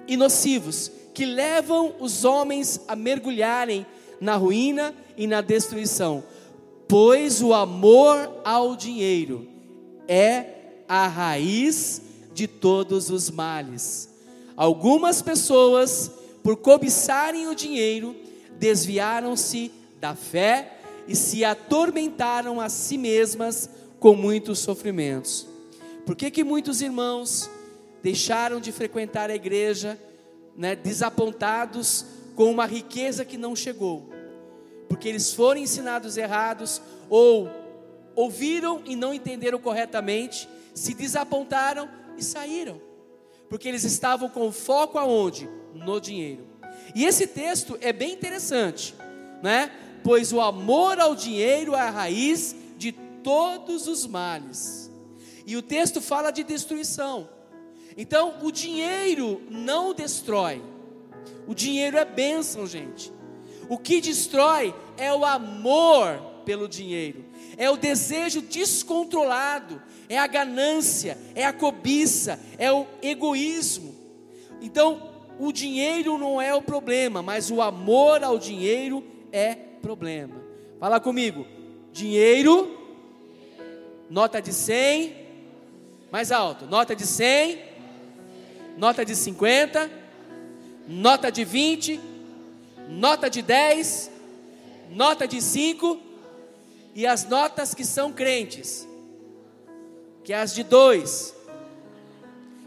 E 0.07 0.15
nocivos, 0.17 0.91
que 1.13 1.25
levam 1.25 1.95
os 1.99 2.23
homens 2.23 2.81
a 2.87 2.95
mergulharem 2.95 3.85
na 4.19 4.35
ruína 4.35 4.93
e 5.15 5.27
na 5.27 5.41
destruição, 5.41 6.23
pois 6.87 7.41
o 7.41 7.53
amor 7.53 8.41
ao 8.43 8.75
dinheiro 8.75 9.47
é 10.07 10.45
a 10.87 11.07
raiz 11.07 12.01
de 12.33 12.47
todos 12.47 13.09
os 13.09 13.29
males. 13.29 14.09
Algumas 14.55 15.21
pessoas, 15.21 16.11
por 16.41 16.55
cobiçarem 16.57 17.47
o 17.47 17.55
dinheiro, 17.55 18.15
desviaram-se 18.57 19.71
da 19.99 20.15
fé 20.15 20.79
e 21.07 21.15
se 21.15 21.43
atormentaram 21.43 22.61
a 22.61 22.69
si 22.69 22.97
mesmas 22.97 23.69
com 23.99 24.15
muitos 24.15 24.59
sofrimentos. 24.59 25.47
Por 26.07 26.15
que, 26.15 26.31
que 26.31 26.41
muitos 26.41 26.81
irmãos 26.81 27.49
deixaram 28.01 28.61
de 28.61 28.71
frequentar 28.71 29.29
a 29.29 29.35
igreja, 29.35 29.99
né, 30.55 30.73
desapontados 30.73 32.05
com 32.33 32.49
uma 32.49 32.65
riqueza 32.65 33.25
que 33.25 33.37
não 33.37 33.53
chegou? 33.53 34.09
Porque 34.87 35.09
eles 35.09 35.33
foram 35.33 35.59
ensinados 35.59 36.15
errados 36.15 36.81
ou 37.09 37.49
ouviram 38.15 38.81
e 38.85 38.95
não 38.95 39.13
entenderam 39.13 39.59
corretamente, 39.59 40.47
se 40.73 40.93
desapontaram 40.93 41.89
e 42.17 42.23
saíram, 42.23 42.81
porque 43.49 43.67
eles 43.67 43.83
estavam 43.83 44.29
com 44.29 44.49
foco 44.49 44.97
aonde? 44.97 45.49
No 45.73 45.99
dinheiro. 45.99 46.47
E 46.95 47.03
esse 47.03 47.27
texto 47.27 47.77
é 47.81 47.91
bem 47.91 48.13
interessante, 48.13 48.95
né? 49.43 49.69
Pois 50.05 50.31
o 50.31 50.39
amor 50.39 51.01
ao 51.01 51.13
dinheiro 51.13 51.75
é 51.75 51.81
a 51.81 51.89
raiz 51.89 52.55
de 52.77 52.93
todos 52.93 53.87
os 53.87 54.07
males. 54.07 54.86
E 55.47 55.55
o 55.55 55.61
texto 55.61 56.01
fala 56.01 56.29
de 56.29 56.43
destruição. 56.43 57.29
Então, 57.95 58.35
o 58.43 58.51
dinheiro 58.51 59.41
não 59.49 59.93
destrói. 59.93 60.61
O 61.47 61.55
dinheiro 61.55 61.97
é 61.97 62.03
bênção, 62.03 62.67
gente. 62.67 63.13
O 63.69 63.77
que 63.77 64.01
destrói 64.01 64.75
é 64.97 65.13
o 65.13 65.23
amor 65.23 66.21
pelo 66.43 66.67
dinheiro, 66.67 67.25
é 67.57 67.69
o 67.69 67.75
desejo 67.75 68.41
descontrolado, 68.41 69.81
é 70.07 70.17
a 70.17 70.27
ganância, 70.27 71.17
é 71.35 71.45
a 71.45 71.51
cobiça, 71.51 72.39
é 72.57 72.71
o 72.71 72.85
egoísmo. 73.01 73.93
Então, 74.61 75.11
o 75.39 75.51
dinheiro 75.51 76.17
não 76.17 76.41
é 76.41 76.53
o 76.53 76.61
problema, 76.61 77.21
mas 77.21 77.51
o 77.51 77.61
amor 77.61 78.23
ao 78.23 78.37
dinheiro 78.37 79.03
é 79.31 79.55
problema. 79.55 80.41
Fala 80.79 80.99
comigo. 80.99 81.45
Dinheiro, 81.91 82.77
nota 84.09 84.41
de 84.41 84.53
100, 84.53 85.26
mais 86.11 86.31
alto, 86.31 86.65
nota 86.65 86.95
de 86.95 87.05
100, 87.05 87.61
nota 88.77 89.03
de 89.03 89.15
50, 89.15 89.89
nota 90.87 91.31
de 91.31 91.43
20, 91.43 91.99
nota 92.87 93.29
de 93.29 93.41
10, 93.41 94.11
nota 94.89 95.27
de 95.27 95.41
5 95.41 95.99
e 96.95 97.05
as 97.05 97.25
notas 97.25 97.73
que 97.73 97.83
são 97.83 98.13
crentes, 98.13 98.87
que 100.23 100.31
é 100.31 100.39
as 100.39 100.53
de 100.53 100.63
2. 100.63 101.35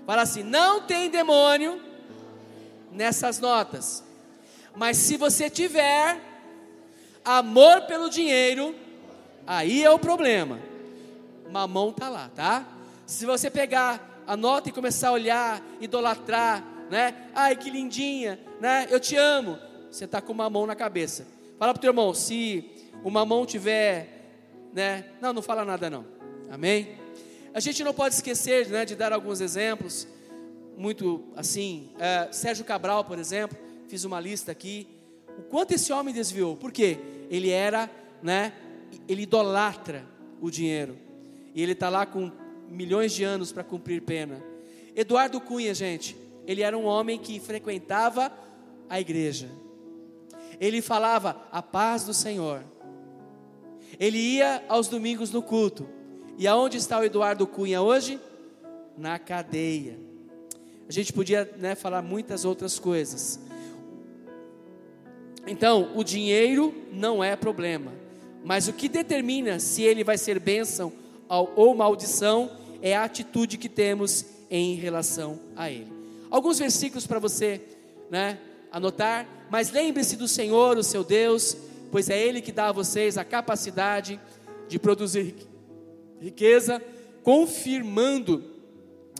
Fala 0.07 0.22
assim: 0.22 0.43
não 0.43 0.82
tem 0.82 1.09
demônio 1.09 1.80
nessas 2.93 3.38
notas. 3.38 4.05
Mas 4.76 4.97
se 4.99 5.16
você 5.16 5.49
tiver 5.49 6.20
amor 7.24 7.82
pelo 7.82 8.11
dinheiro, 8.11 8.74
aí 9.47 9.82
é 9.82 9.91
o 9.91 9.99
problema. 9.99 10.61
Mamão 11.51 11.93
tá 11.93 12.09
lá, 12.09 12.30
tá? 12.34 12.66
Se 13.11 13.27
você 13.27 13.51
pegar 13.51 14.23
a 14.25 14.37
nota 14.37 14.69
e 14.69 14.73
começar 14.73 15.09
a 15.09 15.13
olhar, 15.13 15.61
idolatrar, 15.81 16.65
né? 16.89 17.29
Ai, 17.35 17.57
que 17.57 17.69
lindinha, 17.69 18.39
né? 18.61 18.87
Eu 18.89 19.01
te 19.01 19.17
amo. 19.17 19.59
Você 19.91 20.07
tá 20.07 20.21
com 20.21 20.33
mamão 20.33 20.65
na 20.65 20.77
cabeça. 20.77 21.27
Fala 21.59 21.73
pro 21.75 21.81
teu 21.81 21.91
irmão, 21.91 22.15
se 22.15 22.71
o 23.03 23.11
mamão 23.11 23.45
tiver, 23.45 24.31
né? 24.73 25.07
Não, 25.21 25.33
não 25.33 25.43
fala 25.43 25.65
nada 25.65 25.91
não. 25.91 26.07
Amém? 26.49 27.01
A 27.53 27.59
gente 27.59 27.83
não 27.83 27.93
pode 27.93 28.15
esquecer, 28.15 28.69
né, 28.69 28.85
de 28.85 28.95
dar 28.95 29.13
alguns 29.13 29.41
exemplos 29.41 30.07
muito 30.79 31.25
assim. 31.35 31.91
É, 31.99 32.29
Sérgio 32.31 32.65
Cabral, 32.65 33.05
por 33.05 33.19
exemplo, 33.19 33.59
fiz 33.89 34.05
uma 34.05 34.21
lista 34.21 34.53
aqui. 34.53 34.87
O 35.37 35.43
quanto 35.43 35.73
esse 35.73 35.93
homem 35.93 36.15
desviou? 36.15 36.57
Por 36.57 36.71
quê? 36.71 36.97
Ele 37.29 37.51
era, 37.51 37.91
né? 38.23 38.53
Ele 39.09 39.23
idolatra 39.23 40.07
o 40.41 40.49
dinheiro. 40.49 40.97
E 41.53 41.61
ele 41.61 41.73
está 41.73 41.89
lá 41.89 42.07
com 42.07 42.31
milhões 42.71 43.12
de 43.12 43.25
anos 43.25 43.53
para 43.53 43.64
cumprir 43.64 44.01
pena. 44.03 44.43
Eduardo 44.95 45.41
Cunha, 45.41 45.75
gente, 45.75 46.16
ele 46.47 46.62
era 46.62 46.77
um 46.77 46.85
homem 46.85 47.18
que 47.18 47.39
frequentava 47.41 48.33
a 48.89 49.01
igreja. 49.01 49.49
Ele 50.61 50.81
falava 50.81 51.47
a 51.51 51.62
paz 51.62 52.05
do 52.05 52.14
Senhor. 52.14 52.62
Ele 53.99 54.18
ia 54.18 54.62
aos 54.68 54.89
domingos 54.89 55.31
no 55.31 55.43
culto. 55.43 55.89
E 56.39 56.47
aonde 56.47 56.77
está 56.77 56.99
o 56.99 57.05
Eduardo 57.05 57.47
Cunha 57.47 57.83
hoje? 57.83 58.18
Na 58.97 59.18
cadeia. 59.18 59.99
A 60.89 60.93
gente 60.93 61.12
podia 61.12 61.51
né, 61.57 61.75
falar 61.75 62.03
muitas 62.03 62.45
outras 62.45 62.79
coisas. 62.79 63.41
Então, 65.47 65.91
o 65.95 66.05
dinheiro 66.05 66.75
não 66.93 67.23
é 67.25 67.35
problema, 67.35 67.93
mas 68.45 68.68
o 68.68 68.73
que 68.73 68.89
determina 68.89 69.59
se 69.59 69.83
ele 69.83 70.05
vai 70.05 70.18
ser 70.18 70.39
bênção 70.39 70.93
ou 71.29 71.75
maldição 71.75 72.51
é 72.83 72.97
a 72.97 73.05
atitude 73.05 73.59
que 73.59 73.68
temos 73.68 74.26
em 74.51 74.74
relação 74.74 75.41
a 75.57 75.70
ele. 75.70 75.93
Alguns 76.31 76.59
versículos 76.59 77.07
para 77.07 77.18
você 77.18 77.61
né, 78.11 78.39
anotar, 78.70 79.26
mas 79.51 79.70
lembre-se 79.70 80.16
do 80.16 80.28
Senhor, 80.28 80.78
o 80.78 80.83
seu 80.83 81.03
Deus, 81.03 81.57
pois 81.91 82.09
é 82.09 82.18
Ele 82.18 82.41
que 82.41 82.53
dá 82.53 82.68
a 82.68 82.72
vocês 82.72 83.18
a 83.18 83.24
capacidade 83.24 84.20
de 84.68 84.78
produzir 84.78 85.35
riqueza, 86.20 86.81
confirmando 87.22 88.45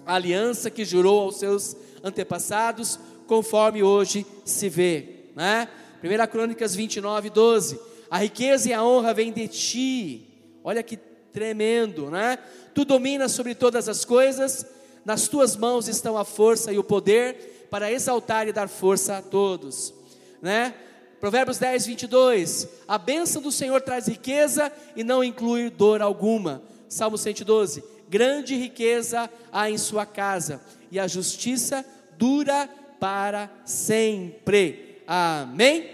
a 0.07 0.15
aliança 0.15 0.71
que 0.71 0.85
jurou 0.85 1.21
aos 1.21 1.39
seus 1.39 1.77
antepassados, 2.03 2.99
conforme 3.27 3.83
hoje 3.83 4.25
se 4.45 4.69
vê. 4.69 5.27
Né? 5.35 5.69
1 6.03 6.27
Crônicas 6.31 6.75
29, 6.75 7.31
12. 7.31 7.81
A 8.09 8.19
riqueza 8.19 8.69
e 8.69 8.73
a 8.73 8.85
honra 8.85 9.13
vêm 9.13 9.33
de 9.33 9.49
ti. 9.49 10.29
Olha 10.63 10.83
que 10.83 10.99
tremendo, 11.33 12.11
né? 12.11 12.39
Tu 12.75 12.85
dominas 12.85 13.33
sobre 13.33 13.55
todas 13.55 13.89
as 13.89 14.05
coisas, 14.05 14.67
nas 15.05 15.29
tuas 15.29 15.57
mãos 15.57 15.89
estão 15.89 16.17
a 16.17 16.25
força 16.25 16.73
e 16.73 16.79
o 16.79 16.85
poder 16.85 17.67
para 17.71 17.91
exaltar 17.91 18.49
e 18.49 18.53
dar 18.53 18.69
força 18.69 19.19
a 19.19 19.23
todos, 19.23 19.95
né? 20.43 20.75
Provérbios 21.21 21.59
10, 21.59 21.87
22. 21.87 22.69
A 22.89 22.97
bênção 22.97 23.43
do 23.43 23.53
Senhor 23.53 23.81
traz 23.83 24.09
riqueza 24.09 24.73
e 24.97 25.05
não 25.05 25.23
inclui 25.23 25.69
dor 25.69 26.01
alguma. 26.01 26.63
Salmo 26.89 27.19
112 27.19 28.01
grande 28.11 28.57
riqueza 28.57 29.31
há 29.53 29.71
em 29.71 29.79
sua 29.79 30.05
casa, 30.05 30.61
e 30.91 30.99
a 30.99 31.07
justiça 31.07 31.87
dura 32.19 32.69
para 32.99 33.49
sempre. 33.65 35.01
Amém? 35.07 35.89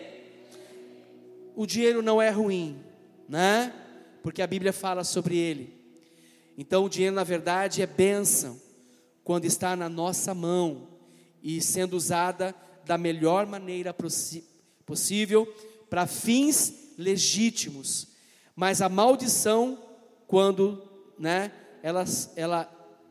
O 1.55 1.66
dinheiro 1.66 2.01
não 2.01 2.20
é 2.20 2.30
ruim, 2.30 2.78
né? 3.28 3.72
Porque 4.27 4.43
a 4.43 4.47
Bíblia 4.49 4.72
fala 4.72 5.05
sobre 5.05 5.39
ele. 5.39 5.72
Então, 6.59 6.85
o 6.85 6.89
dinheiro, 6.89 7.14
na 7.14 7.22
verdade, 7.22 7.81
é 7.81 7.87
bênção 7.87 8.61
quando 9.22 9.45
está 9.45 9.77
na 9.77 9.89
nossa 9.89 10.35
mão 10.35 10.89
e 11.41 11.62
sendo 11.62 11.97
usada 11.97 12.53
da 12.85 12.99
melhor 12.99 13.47
maneira 13.47 13.95
possível 14.85 15.47
para 15.89 16.09
fins 16.09 16.93
legítimos. 16.99 18.09
Mas 18.57 18.83
a 18.83 18.89
maldição, 18.89 19.79
quando 20.27 20.83
né, 21.16 21.53
ela, 21.81 22.05
ela 22.35 22.64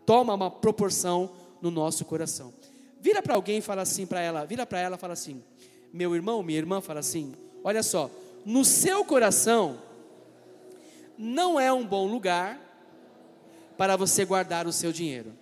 toma 0.05 0.34
uma 0.34 0.51
proporção 0.51 1.32
no 1.61 1.72
nosso 1.72 2.03
coração. 2.03 2.53
Vira 2.99 3.22
para 3.22 3.36
alguém 3.36 3.59
e 3.59 3.61
fala 3.61 3.84
assim 3.84 4.05
para 4.05 4.20
ela, 4.20 4.43
vira 4.43 4.66
para 4.66 4.82
ela 4.82 4.97
e 4.97 4.99
fala 4.99 5.13
assim: 5.13 5.41
meu 5.93 6.13
irmão, 6.13 6.43
minha 6.43 6.59
irmã, 6.59 6.82
fala 6.82 6.99
assim: 6.99 7.34
olha 7.63 7.82
só, 7.84 8.11
no 8.45 8.66
seu 8.66 9.05
coração 9.05 9.80
não 11.18 11.59
é 11.59 11.72
um 11.72 11.86
bom 11.86 12.07
lugar 12.07 12.59
para 13.78 13.95
você 13.95 14.26
guardar 14.26 14.68
o 14.68 14.72
seu 14.72 14.91
dinheiro. 14.91 15.34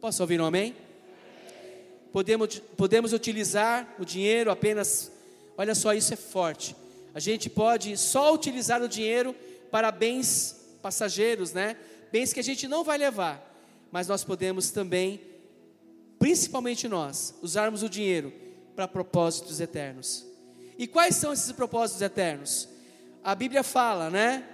Posso 0.00 0.22
ouvir 0.22 0.40
um 0.40 0.44
amém? 0.44 0.74
Podemos, 2.12 2.58
podemos 2.76 3.12
utilizar 3.12 3.94
o 3.98 4.04
dinheiro 4.04 4.50
apenas, 4.50 5.10
olha 5.56 5.74
só, 5.74 5.92
isso 5.94 6.12
é 6.12 6.16
forte. 6.16 6.76
A 7.14 7.20
gente 7.20 7.48
pode 7.50 7.96
só 7.96 8.32
utilizar 8.32 8.82
o 8.82 8.88
dinheiro 8.88 9.34
para 9.70 9.90
bens 9.90 10.76
passageiros, 10.82 11.52
né? 11.52 11.76
Bens 12.12 12.32
que 12.32 12.40
a 12.40 12.44
gente 12.44 12.68
não 12.68 12.84
vai 12.84 12.98
levar 12.98 13.54
mas 13.94 14.08
nós 14.08 14.24
podemos 14.24 14.72
também, 14.72 15.20
principalmente 16.18 16.88
nós, 16.88 17.32
usarmos 17.40 17.84
o 17.84 17.88
dinheiro 17.88 18.32
para 18.74 18.88
propósitos 18.88 19.60
eternos. 19.60 20.26
E 20.78 20.86
quais 20.86 21.16
são 21.16 21.32
esses 21.32 21.52
propósitos 21.52 22.02
eternos? 22.02 22.68
A 23.22 23.34
Bíblia 23.34 23.62
fala, 23.62 24.10
né? 24.10 24.44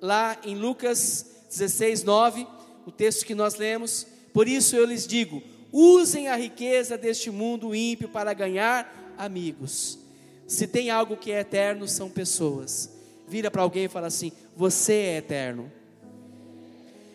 Lá 0.00 0.38
em 0.44 0.54
Lucas 0.54 1.26
16, 1.48 2.04
9, 2.04 2.46
o 2.86 2.90
texto 2.90 3.24
que 3.24 3.34
nós 3.34 3.56
lemos. 3.56 4.06
Por 4.32 4.46
isso 4.48 4.76
eu 4.76 4.84
lhes 4.84 5.06
digo: 5.06 5.42
usem 5.72 6.28
a 6.28 6.36
riqueza 6.36 6.96
deste 6.96 7.30
mundo 7.30 7.74
ímpio 7.74 8.08
para 8.08 8.32
ganhar 8.32 9.14
amigos. 9.18 9.98
Se 10.46 10.66
tem 10.66 10.90
algo 10.90 11.16
que 11.16 11.32
é 11.32 11.40
eterno, 11.40 11.86
são 11.86 12.08
pessoas. 12.10 12.90
Vira 13.28 13.50
para 13.50 13.62
alguém 13.62 13.84
e 13.84 13.88
fala 13.88 14.06
assim: 14.06 14.32
Você 14.56 14.92
é 14.92 15.16
eterno 15.18 15.70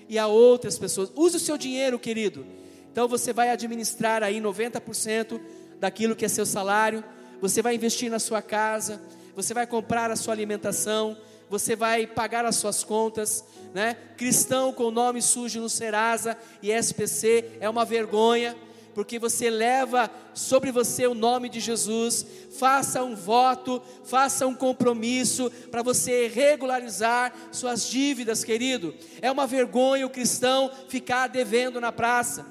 e 0.08 0.18
a 0.18 0.28
outras 0.28 0.78
pessoas. 0.78 1.12
Use 1.16 1.38
o 1.38 1.40
seu 1.40 1.58
dinheiro, 1.58 2.00
querido. 2.00 2.46
Então 2.92 3.08
você 3.08 3.34
vai 3.34 3.50
administrar 3.50 4.24
aí 4.24 4.40
90% 4.40 5.40
daquilo 5.80 6.16
que 6.16 6.26
é 6.26 6.28
seu 6.28 6.46
salário, 6.46 7.04
você 7.42 7.62
vai 7.62 7.76
investir 7.76 8.10
na 8.10 8.20
sua 8.20 8.42
casa, 8.42 9.02
você 9.36 9.54
vai 9.54 9.68
comprar 9.68 10.12
a 10.12 10.16
sua 10.16 10.34
alimentação, 10.34 11.18
você 11.50 11.76
vai 11.76 12.08
pagar 12.08 12.46
as 12.46 12.56
suas 12.56 12.84
contas, 12.84 13.44
né? 13.74 13.98
Cristão 14.18 14.74
com 14.74 14.90
nome 14.90 15.22
sujo 15.22 15.60
no 15.60 15.70
Serasa 15.70 16.38
e 16.62 16.72
SPC 16.72 17.58
é 17.60 17.70
uma 17.70 17.86
vergonha 17.86 18.56
porque 18.96 19.20
você 19.20 19.50
leva 19.50 20.10
sobre 20.34 20.72
você 20.72 21.06
o 21.06 21.14
nome 21.14 21.50
de 21.50 21.60
Jesus, 21.60 22.26
faça 22.58 23.04
um 23.04 23.14
voto, 23.14 23.82
faça 24.06 24.48
um 24.48 24.56
compromisso 24.56 25.52
para 25.70 25.84
você 25.84 26.30
regularizar 26.30 27.34
suas 27.52 27.90
dívidas, 27.90 28.46
querido. 28.46 28.96
É 29.22 29.30
uma 29.30 29.46
vergonha 29.46 30.06
o 30.06 30.10
cristão 30.10 30.72
ficar 30.88 31.28
devendo 31.28 31.82
na 31.82 31.92
praça. 31.92 32.46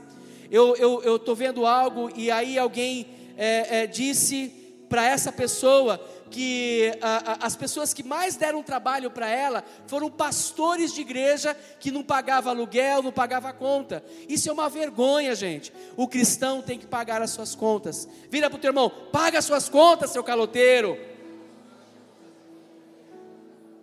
Eu 0.51 1.17
estou 1.17 1.35
vendo 1.35 1.65
algo 1.65 2.11
e 2.15 2.31
aí 2.31 2.59
alguém 2.59 3.07
é, 3.39 3.81
é, 3.81 3.87
disse 3.87 4.53
para 4.95 5.09
essa 5.09 5.33
pessoa 5.33 6.01
que 6.31 6.97
a, 7.03 7.33
a, 7.33 7.47
as 7.47 7.57
pessoas 7.57 7.93
que 7.93 8.05
mais 8.05 8.37
deram 8.37 8.63
trabalho 8.63 9.11
para 9.11 9.29
ela 9.29 9.65
foram 9.89 10.09
pastores 10.09 10.95
de 10.95 11.01
igreja 11.01 11.53
que 11.81 11.91
não 11.91 12.01
pagavam 12.01 12.53
aluguel, 12.53 13.03
não 13.03 13.11
pagavam 13.11 13.53
conta. 13.55 14.05
Isso 14.29 14.49
é 14.49 14.53
uma 14.53 14.69
vergonha, 14.69 15.35
gente. 15.35 15.73
O 15.97 16.07
cristão 16.07 16.63
tem 16.63 16.79
que 16.79 16.87
pagar 16.87 17.21
as 17.21 17.33
suas 17.33 17.57
contas. 17.57 18.07
Vira 18.31 18.49
para 18.49 18.57
o 18.57 18.61
teu 18.61 18.69
irmão, 18.69 18.89
paga 19.11 19.41
as 19.41 19.45
suas 19.45 19.69
contas, 19.69 20.11
seu 20.11 20.23
caloteiro. 20.23 20.97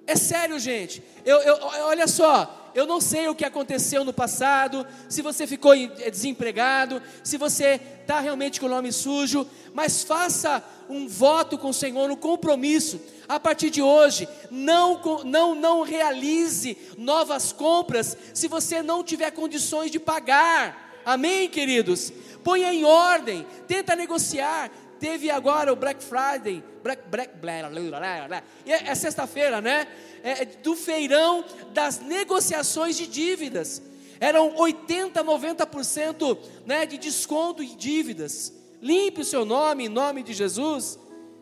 É 0.08 0.16
sério, 0.16 0.58
gente. 0.60 1.04
Eu, 1.26 1.40
eu, 1.40 1.60
olha 1.88 2.08
só, 2.08 2.61
eu 2.74 2.86
não 2.86 3.02
sei 3.02 3.28
o 3.28 3.36
que 3.36 3.46
aconteceu 3.46 4.04
no 4.04 4.14
passado, 4.14 4.86
se 5.10 5.22
você 5.22 5.46
ficou 5.46 5.74
eh, 5.74 6.10
desempregado, 6.10 7.02
se 7.24 7.38
você 7.38 7.80
está 8.02 8.20
realmente 8.20 8.60
com 8.60 8.66
o 8.66 8.70
nome 8.70 8.92
sujo, 8.92 9.48
mas 9.74 10.04
faça 10.04 10.64
um 10.90 11.08
voto 11.08 11.58
com 11.58 11.70
o 11.70 11.74
Senhor, 11.74 12.10
um 12.10 12.16
compromisso. 12.16 13.00
A 13.28 13.40
partir 13.40 13.70
de 13.70 13.82
hoje, 13.82 14.28
não, 14.50 15.02
não, 15.24 15.56
não 15.56 15.82
realize 15.84 16.78
novas 16.98 17.52
compras 17.52 18.18
se 18.34 18.48
você 18.48 18.82
não 18.82 19.04
tiver 19.04 19.32
condições 19.32 19.90
de 19.90 20.00
pagar. 20.00 21.02
Amém, 21.06 21.48
queridos? 21.50 22.12
Ponha 22.44 22.74
em 22.74 22.84
ordem, 22.84 23.46
tenta 23.68 23.96
negociar. 23.96 24.70
Teve 25.00 25.32
agora 25.32 25.74
o 25.74 25.76
Black 25.76 26.04
Friday, 26.04 26.64
Black, 26.84 27.02
Black, 27.10 27.38
blá, 27.38 27.70
blá, 27.70 28.00
blá, 28.00 28.28
blá. 28.28 28.44
É, 28.68 28.92
é 28.92 28.94
sexta-feira, 28.94 29.60
né? 29.60 29.88
É, 30.24 30.44
é, 30.44 30.46
do 30.46 30.76
feirão 30.76 31.44
das 31.74 32.00
negociações 32.00 32.96
de 32.96 33.08
dívidas. 33.08 33.82
Eram 34.20 34.56
80, 34.56 35.24
90% 35.24 36.38
né, 36.66 36.86
de 36.86 36.98
desconto 36.98 37.64
em 37.64 37.76
dívidas. 37.76 38.54
Limpe 38.82 39.22
o 39.22 39.26
seu 39.26 39.46
nome 39.46 39.86
em 39.86 39.90
nome 39.90 40.24
de 40.24 40.34
Jesus. 40.34 41.00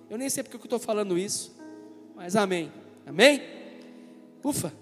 Eu 0.10 0.18
nem 0.18 0.30
sei 0.30 0.44
porque 0.44 0.58
eu 0.58 0.64
estou 0.64 0.80
falando 0.80 1.18
isso, 1.18 1.56
mas 2.16 2.36
amém. 2.36 2.72
Amém? 3.06 3.42
Ufa. 4.44 4.74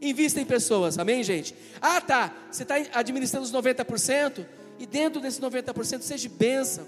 Invista 0.00 0.40
em 0.40 0.46
pessoas, 0.46 0.98
amém, 0.98 1.22
gente? 1.22 1.54
Ah, 1.80 2.00
tá. 2.00 2.34
Você 2.50 2.62
está 2.62 2.76
administrando 2.94 3.44
os 3.44 3.52
90%, 3.52 4.46
e 4.80 4.86
dentro 4.86 5.20
desses 5.20 5.38
90% 5.38 6.00
seja 6.00 6.26
bênção, 6.30 6.86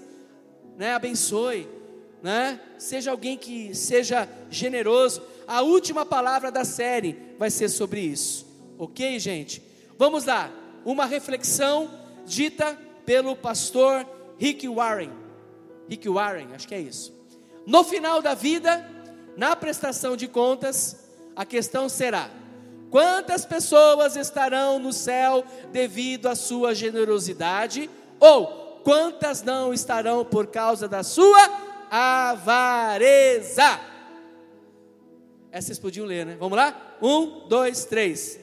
né? 0.75 0.95
abençoe, 0.95 1.69
né? 2.23 2.59
seja 2.79 3.11
alguém 3.11 3.37
que 3.37 3.75
seja 3.75 4.27
generoso. 4.49 5.21
A 5.47 5.61
última 5.61 6.05
palavra 6.05 6.51
da 6.51 6.63
série 6.63 7.35
vai 7.37 7.49
ser 7.49 7.69
sobre 7.69 8.01
isso, 8.01 8.45
ok, 8.77 9.19
gente? 9.19 9.61
Vamos 9.97 10.25
lá, 10.25 10.51
uma 10.85 11.05
reflexão 11.05 11.89
dita 12.25 12.77
pelo 13.05 13.35
pastor 13.35 14.07
Rick 14.37 14.67
Warren. 14.67 15.11
Rick 15.89 16.07
Warren, 16.09 16.49
acho 16.53 16.67
que 16.67 16.75
é 16.75 16.79
isso. 16.79 17.13
No 17.65 17.83
final 17.83 18.21
da 18.21 18.33
vida, 18.33 18.85
na 19.37 19.55
prestação 19.55 20.15
de 20.17 20.27
contas, 20.27 21.09
a 21.35 21.45
questão 21.45 21.87
será: 21.89 22.29
quantas 22.89 23.45
pessoas 23.45 24.15
estarão 24.15 24.79
no 24.79 24.91
céu 24.93 25.43
devido 25.71 26.27
à 26.27 26.35
sua 26.35 26.73
generosidade? 26.73 27.89
Ou 28.19 28.81
quantas 28.83 29.41
não 29.43 29.73
estarão 29.73 30.25
por 30.25 30.47
causa 30.47 30.87
da 30.87 31.03
sua 31.03 31.39
avareza? 31.89 33.79
Essa 35.53 35.67
vocês 35.67 35.77
podiam 35.77 36.07
ler, 36.07 36.25
né? 36.25 36.35
Vamos 36.39 36.57
lá? 36.57 36.97
Um, 36.99 37.47
dois, 37.47 37.85
três. 37.85 38.39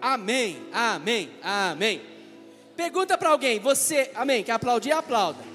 Amém, 0.00 0.66
amém, 0.72 1.30
amém. 1.42 2.00
Pergunta 2.74 3.18
para 3.18 3.28
alguém, 3.28 3.60
você, 3.60 4.10
amém, 4.14 4.42
quer 4.42 4.52
aplaudir? 4.52 4.92
Aplauda. 4.92 5.53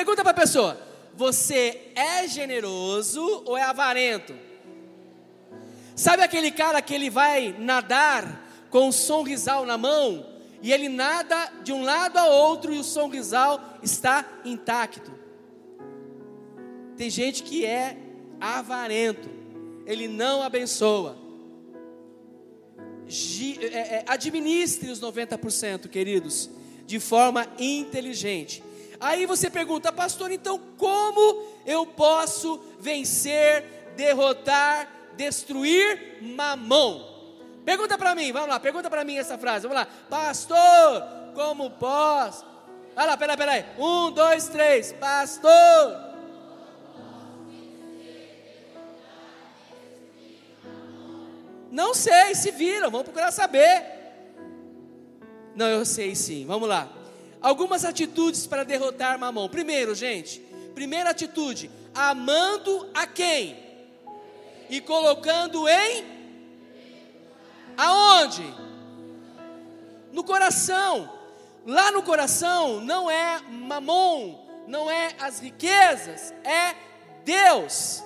Pergunta 0.00 0.22
para 0.22 0.30
a 0.30 0.34
pessoa, 0.34 0.80
você 1.14 1.92
é 1.94 2.26
generoso 2.26 3.20
ou 3.44 3.54
é 3.54 3.62
avarento? 3.62 4.34
Sabe 5.94 6.22
aquele 6.22 6.50
cara 6.50 6.80
que 6.80 6.94
ele 6.94 7.10
vai 7.10 7.54
nadar 7.58 8.66
com 8.70 8.88
o 8.88 8.92
sonrisal 8.92 9.66
na 9.66 9.76
mão 9.76 10.26
e 10.62 10.72
ele 10.72 10.88
nada 10.88 11.52
de 11.62 11.70
um 11.70 11.82
lado 11.82 12.16
a 12.16 12.24
outro 12.28 12.72
e 12.72 12.78
o 12.78 12.82
sonrisal 12.82 13.60
está 13.82 14.24
intacto? 14.42 15.12
Tem 16.96 17.10
gente 17.10 17.42
que 17.42 17.66
é 17.66 17.98
avarento, 18.40 19.28
ele 19.84 20.08
não 20.08 20.42
abençoa. 20.42 21.14
É, 23.60 23.96
é, 23.96 24.04
administre 24.06 24.90
os 24.90 24.98
90%, 24.98 25.88
queridos, 25.88 26.48
de 26.86 26.98
forma 26.98 27.46
inteligente. 27.58 28.69
Aí 29.00 29.24
você 29.24 29.48
pergunta, 29.48 29.90
pastor, 29.90 30.30
então 30.30 30.60
como 30.76 31.46
eu 31.64 31.86
posso 31.86 32.60
vencer, 32.78 33.92
derrotar, 33.96 34.88
destruir 35.16 36.18
mamão? 36.20 37.08
Pergunta 37.64 37.96
para 37.96 38.14
mim, 38.14 38.30
vamos 38.30 38.48
lá, 38.48 38.60
pergunta 38.60 38.90
para 38.90 39.04
mim 39.04 39.16
essa 39.16 39.38
frase, 39.38 39.66
vamos 39.66 39.82
lá, 39.82 39.88
pastor, 40.08 41.02
como 41.34 41.70
posso? 41.70 42.44
Olha 42.94 43.06
lá, 43.06 43.16
peraí, 43.16 43.36
peraí, 43.36 43.64
um, 43.78 44.10
dois, 44.10 44.48
três, 44.48 44.92
pastor 44.92 46.10
Não 51.70 51.94
sei, 51.94 52.34
se 52.34 52.50
viram, 52.50 52.90
vamos 52.90 53.04
procurar 53.04 53.30
saber. 53.30 53.84
Não, 55.54 55.66
eu 55.66 55.84
sei 55.84 56.14
sim, 56.16 56.44
vamos 56.44 56.68
lá. 56.68 56.88
Algumas 57.40 57.84
atitudes 57.84 58.46
para 58.46 58.64
derrotar 58.64 59.18
Mamon. 59.18 59.48
Primeiro, 59.48 59.94
gente, 59.94 60.40
primeira 60.74 61.10
atitude, 61.10 61.70
amando 61.94 62.90
a 62.94 63.06
quem? 63.06 63.56
E 64.68 64.80
colocando 64.80 65.68
em 65.68 66.04
aonde? 67.76 68.44
No 70.12 70.22
coração. 70.22 71.18
Lá 71.66 71.90
no 71.92 72.02
coração 72.02 72.80
não 72.80 73.10
é 73.10 73.40
Mamon, 73.42 74.64
não 74.66 74.90
é 74.90 75.14
as 75.18 75.40
riquezas, 75.40 76.32
é 76.44 76.74
Deus. 77.24 78.02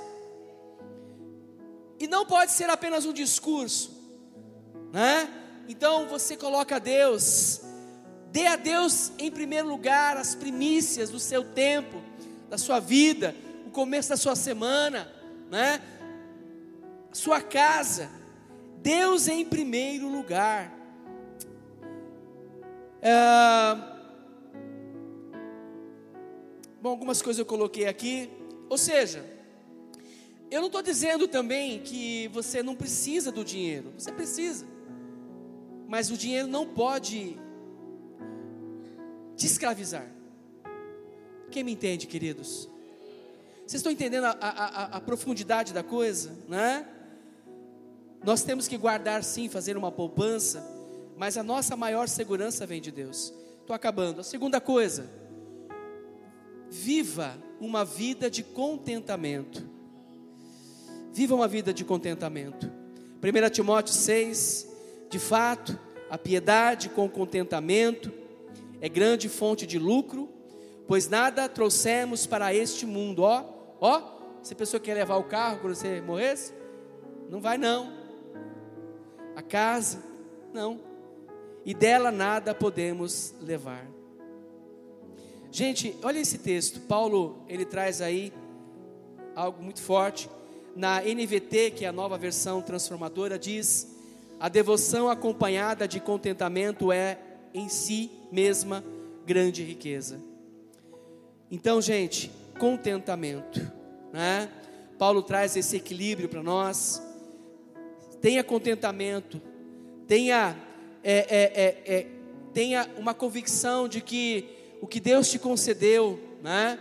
E 1.99 2.07
não 2.07 2.27
pode 2.27 2.53
ser 2.53 2.69
apenas 2.69 3.07
um 3.07 3.13
discurso, 3.13 3.93
né? 4.93 5.29
Então 5.69 6.09
você 6.09 6.37
coloca 6.37 6.81
Deus, 6.81 7.61
dê 8.35 8.49
a 8.49 8.57
Deus 8.57 9.13
em 9.17 9.31
primeiro 9.31 9.69
lugar 9.69 10.17
as 10.17 10.35
primícias 10.35 11.09
do 11.09 11.21
seu 11.21 11.45
tempo, 11.45 12.03
da 12.51 12.59
sua 12.59 12.81
vida, 12.81 13.33
o 13.65 13.71
começo 13.71 14.09
da 14.09 14.17
sua 14.17 14.35
semana, 14.35 15.09
né? 15.49 15.81
Sua 17.13 17.41
casa, 17.41 18.11
Deus 18.83 19.29
em 19.29 19.45
primeiro 19.45 20.09
lugar. 20.09 20.77
É... 23.01 23.15
Bom, 26.83 26.89
algumas 26.89 27.23
coisas 27.23 27.39
eu 27.39 27.47
coloquei 27.47 27.87
aqui, 27.87 28.29
ou 28.69 28.77
seja, 28.77 29.25
eu 30.51 30.61
não 30.61 30.67
estou 30.67 30.83
dizendo 30.83 31.29
também 31.29 31.79
que 31.83 32.27
você 32.33 32.65
não 32.65 32.75
precisa 32.75 33.31
do 33.31 33.45
dinheiro, 33.45 33.93
você 33.97 34.11
precisa, 34.11 34.67
mas 35.87 36.11
o 36.11 36.17
dinheiro 36.17 36.49
não 36.49 36.67
pode 36.67 37.39
te 39.37 39.47
escravizar. 39.47 40.07
Quem 41.51 41.63
me 41.63 41.73
entende, 41.73 42.07
queridos? 42.07 42.69
Vocês 43.67 43.75
estão 43.81 43.93
entendendo 43.93 44.25
a, 44.25 44.37
a, 44.41 44.85
a, 44.97 45.01
profundidade 45.01 45.73
da 45.73 45.83
coisa, 45.83 46.37
né? 46.49 46.87
Nós 48.23 48.43
temos 48.43 48.69
que 48.69 48.77
guardar 48.77 49.23
sim, 49.25 49.49
fazer 49.49 49.77
uma 49.77 49.91
poupança, 49.91 50.63
mas 51.17 51.37
a 51.37 51.43
nossa 51.43 51.77
maior 51.77 52.09
segurança 52.09 52.67
vem 52.67 52.81
de 52.81 52.91
Deus. 52.91 53.33
Estou 53.61 53.75
acabando. 53.75 54.21
A 54.21 54.25
segunda 54.25 54.61
coisa, 54.61 55.09
viva 56.71 57.39
uma 57.61 57.85
vida 57.85 58.31
de 58.31 58.43
contentamento. 58.43 59.67
Viva 61.13 61.35
uma 61.35 61.49
vida 61.49 61.73
de 61.73 61.85
contentamento. 61.85 62.71
1 63.23 63.51
Timóteo 63.51 63.95
6, 63.95 64.69
de 65.09 65.19
fato, 65.19 65.79
a 66.11 66.19
piedade 66.19 66.91
com 66.91 67.09
contentamento 67.09 68.13
é 68.85 68.89
grande 68.91 69.31
fonte 69.31 69.67
de 69.67 69.79
lucro, 69.79 70.29
pois 70.87 71.09
nada 71.09 71.49
trouxemos 71.49 72.27
para 72.27 72.53
este 72.53 72.85
mundo, 72.85 73.23
ó, 73.23 73.43
ó, 73.81 74.03
se 74.43 74.53
a 74.53 74.57
pessoa 74.57 74.79
quer 74.79 74.93
levar 74.93 75.17
o 75.17 75.25
carro 75.25 75.61
quando 75.61 75.75
você 75.75 76.03
morresse, 76.03 76.53
não 77.31 77.41
vai 77.41 77.57
não. 77.57 77.91
A 79.35 79.41
casa, 79.41 80.05
não. 80.53 80.79
E 81.65 81.73
dela 81.73 82.13
nada 82.13 82.55
podemos 82.55 83.35
levar. 83.41 83.89
Gente, 85.51 85.97
olha 86.03 86.19
esse 86.19 86.37
texto. 86.37 86.81
Paulo, 86.81 87.43
ele 87.49 87.65
traz 87.65 88.03
aí 88.03 88.35
algo 89.35 89.63
muito 89.63 89.81
forte 89.81 90.29
na 90.77 91.01
NVT, 91.01 91.71
que 91.71 91.87
é 91.87 91.89
a 91.89 91.93
nova 91.93 92.19
versão 92.19 92.61
transformadora, 92.61 93.39
diz: 93.39 93.97
a 94.39 94.51
devoção 94.51 95.09
acompanhada 95.09 95.89
de 95.89 96.01
contentamento 96.01 96.93
é 96.93 97.19
em 97.55 97.69
si 97.69 98.11
mesma 98.31 98.85
grande 99.25 99.63
riqueza. 99.63 100.21
Então, 101.51 101.81
gente, 101.81 102.31
contentamento, 102.59 103.61
né? 104.13 104.51
Paulo 104.99 105.23
traz 105.23 105.57
esse 105.57 105.77
equilíbrio 105.77 106.29
para 106.29 106.43
nós. 106.43 107.01
Tenha 108.21 108.43
contentamento, 108.43 109.41
tenha, 110.07 110.57
é, 111.03 111.13
é, 111.13 111.53
é, 111.55 111.97
é, 111.97 112.07
tenha 112.53 112.91
uma 112.99 113.15
convicção 113.15 113.89
de 113.89 114.01
que 114.01 114.49
o 114.81 114.87
que 114.87 115.01
Deus 115.01 115.31
te 115.31 115.39
concedeu, 115.39 116.21
né? 116.43 116.79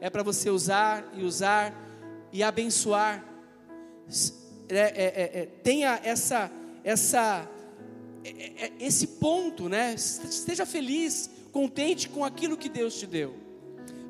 É 0.00 0.08
para 0.08 0.22
você 0.22 0.50
usar 0.50 1.12
e 1.16 1.22
usar 1.22 1.72
e 2.32 2.42
abençoar 2.42 3.24
é, 4.68 5.40
é, 5.42 5.48
tenha 5.62 6.00
essa, 6.02 6.50
essa, 6.82 7.48
é, 8.24 8.64
é, 8.66 8.72
esse 8.80 9.06
ponto, 9.06 9.68
né? 9.68 9.94
Esteja 9.94 10.64
feliz, 10.64 11.30
contente 11.52 12.08
com 12.08 12.24
aquilo 12.24 12.56
que 12.56 12.68
Deus 12.68 12.98
te 12.98 13.06
deu. 13.06 13.34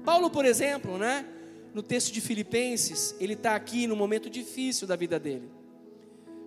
Paulo, 0.04 0.30
por 0.30 0.44
exemplo, 0.44 0.98
né? 0.98 1.26
No 1.72 1.82
texto 1.82 2.12
de 2.12 2.20
Filipenses, 2.20 3.14
ele 3.18 3.34
está 3.34 3.54
aqui 3.54 3.86
no 3.86 3.96
momento 3.96 4.30
difícil 4.30 4.86
da 4.86 4.94
vida 4.94 5.18
dele. 5.18 5.50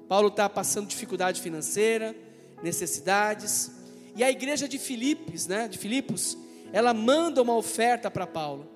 Paulo 0.07 0.29
está 0.29 0.47
passando 0.47 0.87
dificuldade 0.87 1.41
financeira, 1.41 2.15
necessidades, 2.63 3.71
e 4.15 4.23
a 4.23 4.31
igreja 4.31 4.67
de 4.67 4.79
Filipos, 4.79 5.47
né? 5.47 5.67
De 5.67 5.77
Filipos, 5.77 6.37
ela 6.71 6.93
manda 6.93 7.41
uma 7.41 7.55
oferta 7.55 8.09
para 8.09 8.25
Paulo. 8.25 8.67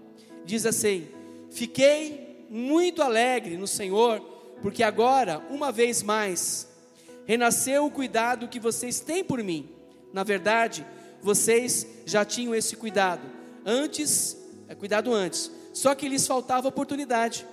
Diz 0.46 0.66
assim: 0.66 1.08
Fiquei 1.50 2.46
muito 2.50 3.02
alegre 3.02 3.58
no 3.58 3.68
Senhor 3.68 4.32
porque 4.62 4.84
agora, 4.84 5.44
uma 5.50 5.72
vez 5.72 6.04
mais, 6.04 6.68
renasceu 7.26 7.86
o 7.86 7.92
cuidado 7.92 8.48
que 8.48 8.60
vocês 8.60 9.00
têm 9.00 9.24
por 9.24 9.44
mim. 9.44 9.70
Na 10.14 10.24
verdade, 10.24 10.86
vocês 11.22 11.88
já 12.06 12.26
tinham 12.26 12.54
esse 12.54 12.76
cuidado 12.76 13.22
antes, 13.66 14.38
é 14.68 14.76
cuidado 14.76 15.14
antes, 15.14 15.52
só 15.74 15.96
que 15.96 16.10
lhes 16.10 16.28
faltava 16.28 16.68
oportunidade. 16.68 17.46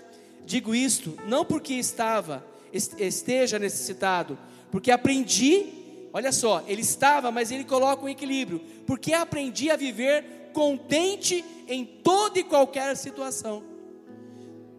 Digo 0.45 0.75
isto 0.75 1.16
não 1.27 1.45
porque 1.45 1.75
estava 1.75 2.45
esteja 2.73 3.59
necessitado, 3.59 4.39
porque 4.71 4.91
aprendi, 4.91 5.66
olha 6.12 6.33
só, 6.33 6.62
ele 6.66 6.83
estava, 6.83 7.31
mas 7.31 7.51
ele 7.51 7.64
coloca 7.64 8.05
um 8.05 8.09
equilíbrio, 8.09 8.61
porque 8.87 9.14
aprendi 9.14 9.71
a 9.71 9.77
viver 9.77 10.51
contente 10.53 11.45
em 11.66 11.85
toda 11.85 12.39
e 12.39 12.45
qualquer 12.45 12.97
situação. 12.97 13.62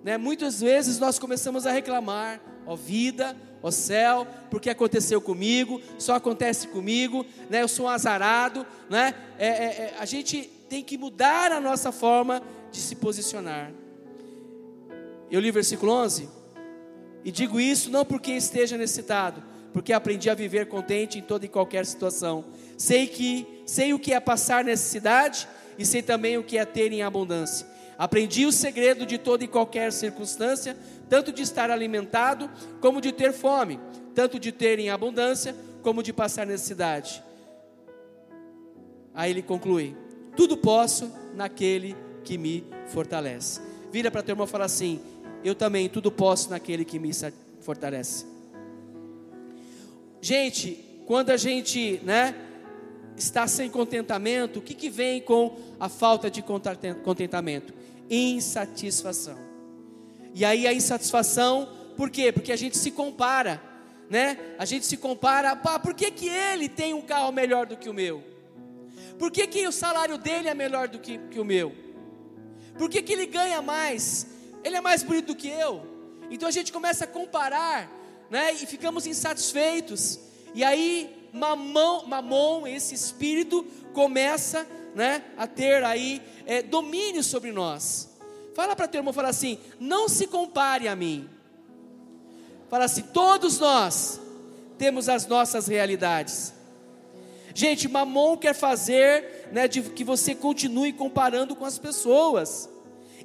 Né? 0.04 0.18
Muitas 0.18 0.60
vezes 0.62 1.00
nós 1.00 1.20
começamos 1.20 1.66
a 1.66 1.72
reclamar, 1.72 2.42
ó 2.66 2.76
vida, 2.76 3.36
ó 3.62 3.72
céu, 3.72 4.28
porque 4.49 4.70
aconteceu 4.70 5.20
comigo, 5.22 5.82
só 5.97 6.16
acontece 6.16 6.68
comigo, 6.68 7.26
né? 7.49 7.62
eu 7.62 7.68
sou 7.68 7.86
um 7.86 7.89
azarado. 7.89 8.66
Né? 8.89 9.14
É, 9.38 9.47
é, 9.47 9.51
é, 9.51 9.95
a 9.99 10.05
gente 10.05 10.43
tem 10.70 10.84
que 10.84 10.97
mudar 10.97 11.51
a 11.51 11.60
nossa 11.60 11.91
forma 11.91 12.41
de 12.72 12.80
se 12.80 12.95
posicionar. 12.95 13.72
Eu 15.30 15.39
li 15.39 15.49
o 15.49 15.53
versículo 15.53 15.91
11, 15.91 16.30
e 17.24 17.32
digo 17.32 17.60
isso 17.60 17.91
não 17.91 18.05
porque 18.05 18.32
esteja 18.32 18.78
necessitado, 18.78 19.43
porque 19.74 19.93
aprendi 19.93 20.30
a 20.30 20.34
viver 20.34 20.68
contente 20.68 21.20
em 21.20 21.22
toda 21.22 21.45
e 21.45 21.49
qualquer 21.49 21.86
situação. 21.86 22.45
Sei 22.78 23.07
que 23.07 23.64
sei 23.66 23.93
o 23.93 23.99
que 23.99 24.14
é 24.14 24.20
passar 24.20 24.64
necessidade 24.64 25.47
e 25.78 25.86
sei 25.86 26.01
também 26.01 26.38
o 26.38 26.43
que 26.43 26.57
é 26.57 26.66
ter 26.66 26.91
em 26.91 27.03
abundância. 27.03 27.68
Aprendi 28.00 28.45
o 28.45 28.52
segredo 28.54 29.06
de 29.06 29.18
toda 29.18 29.43
e 29.43 29.47
qualquer 29.47 29.91
circunstância, 29.91 30.78
tanto 31.10 31.34
de 31.34 31.41
estar 31.41 31.70
alimentado, 31.70 32.50
como 32.80 33.02
de 33.02 33.12
ter 33.12 33.34
fome, 33.34 33.78
tanto 34.16 34.39
de 34.39 34.54
ter 34.54 34.80
em 34.80 34.89
abundância, 34.89 35.54
como 35.84 36.02
de 36.02 36.14
passar 36.14 36.47
necessidade. 36.47 37.22
Aí 39.14 39.32
ele 39.32 39.41
conclui: 39.41 39.97
Tudo 40.34 40.56
posso 40.56 41.12
naquele 41.36 41.93
que 42.24 42.38
me 42.38 42.64
fortalece. 42.88 43.60
Vira 43.91 44.10
para 44.10 44.24
teu 44.24 44.32
irmão 44.32 44.47
e 44.47 44.50
fala 44.50 44.64
assim: 44.64 45.02
Eu 45.43 45.54
também 45.54 45.89
tudo 45.89 46.10
posso 46.10 46.50
naquele 46.50 46.86
que 46.86 46.97
me 46.97 47.12
fortalece. 47.60 48.26
Gente, 50.22 51.04
quando 51.06 51.32
a 51.32 51.38
gente, 51.38 52.00
né, 52.02 52.34
está 53.18 53.45
sem 53.45 53.70
contentamento, 53.70 54.60
o 54.60 54.62
que, 54.62 54.74
que 54.74 54.89
vem 54.89 55.20
com 55.20 55.58
a 55.78 55.89
falta 55.89 56.32
de 56.32 56.41
contentamento? 57.04 57.74
Insatisfação. 58.10 59.38
E 60.34 60.43
aí 60.45 60.68
a 60.68 60.74
insatisfação, 60.74 61.70
por 61.95 62.10
quê? 62.10 62.32
Porque 62.32 62.51
a 62.51 62.55
gente 62.55 62.78
se 62.78 62.91
compara, 62.91 63.62
né? 64.10 64.38
A 64.57 64.66
gente 64.66 64.86
se 64.86 64.97
compara, 64.97 65.55
pá, 65.55 65.78
por 65.80 65.93
que, 65.93 66.10
que 66.12 66.28
ele 66.28 66.68
tem 66.68 66.93
um 66.93 67.01
carro 67.01 67.32
melhor 67.32 67.66
do 67.66 67.78
que 67.78 67.89
o 67.89 67.93
meu? 67.93 68.24
Por 69.18 69.32
que, 69.32 69.45
que 69.47 69.68
o 69.68 69.72
salário 69.72 70.18
dele 70.18 70.47
é 70.47 70.53
melhor 70.53 70.88
do 70.88 70.97
que, 70.97 71.18
que 71.30 71.39
o 71.39 71.45
meu? 71.45 71.76
Por 72.78 72.89
que, 72.89 73.01
que 73.01 73.12
ele 73.12 73.26
ganha 73.26 73.62
mais? 73.62 74.28
Ele 74.64 74.78
é 74.78 74.82
mais 74.82 75.03
bonito 75.03 75.28
do 75.28 75.36
que 75.36 75.49
eu? 75.49 75.86
Então 76.32 76.47
a 76.47 76.51
gente 76.51 76.72
começa 76.72 77.03
a 77.03 77.07
comparar, 77.07 77.91
né? 78.30 78.53
E 78.53 78.66
ficamos 78.66 79.05
insatisfeitos. 79.05 80.20
E 80.55 80.64
aí 80.64 81.19
mamão, 81.34 82.06
mamon, 82.06 82.68
esse 82.68 82.94
espírito 82.96 83.66
começa, 83.94 84.68
né, 84.96 85.24
a 85.38 85.48
ter 85.48 85.84
aí 85.84 86.22
é, 86.46 86.62
domínio 86.62 87.24
sobre 87.24 87.52
nós. 87.52 88.10
Fala 88.56 88.76
para 88.76 88.88
teu 88.88 89.00
irmão, 89.00 89.14
fala 89.14 89.30
assim: 89.30 89.58
não 89.80 90.10
se 90.10 90.28
compare 90.28 90.88
a 90.88 90.96
mim. 90.96 91.30
Fala 92.70 92.86
assim: 92.86 93.02
todos 93.02 93.60
nós 93.60 94.20
temos 94.78 95.10
as 95.10 95.28
nossas 95.28 95.68
realidades. 95.68 96.54
Gente, 97.54 97.88
Mamon 97.88 98.38
quer 98.38 98.54
fazer 98.54 99.50
né, 99.52 99.68
de 99.68 99.82
que 99.82 100.04
você 100.04 100.36
continue 100.36 100.94
comparando 100.94 101.56
com 101.56 101.66
as 101.66 101.78
pessoas. 101.78 102.70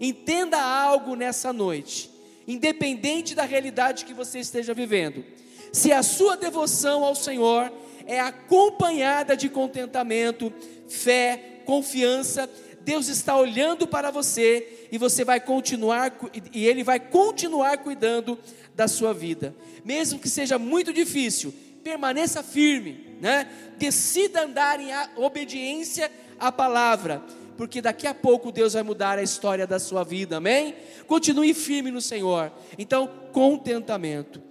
Entenda 0.01 0.61
algo 0.61 1.15
nessa 1.15 1.53
noite, 1.53 2.11
independente 2.49 3.35
da 3.35 3.45
realidade 3.45 4.05
que 4.05 4.13
você 4.13 4.41
esteja 4.41 4.75
vivendo. 4.75 5.25
Se 5.73 5.93
a 5.93 6.03
sua 6.03 6.37
devoção 6.37 7.05
ao 7.05 7.15
Senhor 7.15 7.73
é 8.07 8.21
acompanhada 8.21 9.37
de 9.37 9.49
contentamento, 9.49 10.53
fé, 10.89 11.63
confiança, 11.65 12.49
Deus 12.85 13.09
está 13.09 13.37
olhando 13.37 13.87
para 13.87 14.11
você 14.11 14.87
e 14.93 14.99
você 14.99 15.25
vai 15.25 15.41
continuar 15.41 16.15
e 16.53 16.67
ele 16.67 16.85
vai 16.85 17.01
continuar 17.01 17.79
cuidando 17.79 18.39
da 18.75 18.87
sua 18.87 19.15
vida. 19.15 19.55
Mesmo 19.85 20.19
que 20.19 20.29
seja 20.29 20.59
muito 20.59 20.93
difícil, 20.93 21.53
permaneça 21.83 22.43
firme, 22.43 23.17
né? 23.21 23.49
Decida 23.79 24.45
andar 24.45 24.79
em 24.81 24.91
obediência 25.17 26.11
à 26.39 26.53
palavra, 26.53 27.23
porque 27.57 27.81
daqui 27.81 28.07
a 28.07 28.15
pouco 28.15 28.53
Deus 28.53 28.75
vai 28.75 28.83
mudar 28.83 29.19
a 29.19 29.23
história 29.23 29.67
da 29.67 29.79
sua 29.79 30.05
vida. 30.05 30.37
Amém? 30.37 30.75
Continue 31.07 31.55
firme 31.55 31.91
no 31.91 32.01
Senhor. 32.01 32.53
Então, 32.79 33.09
contentamento. 33.33 34.43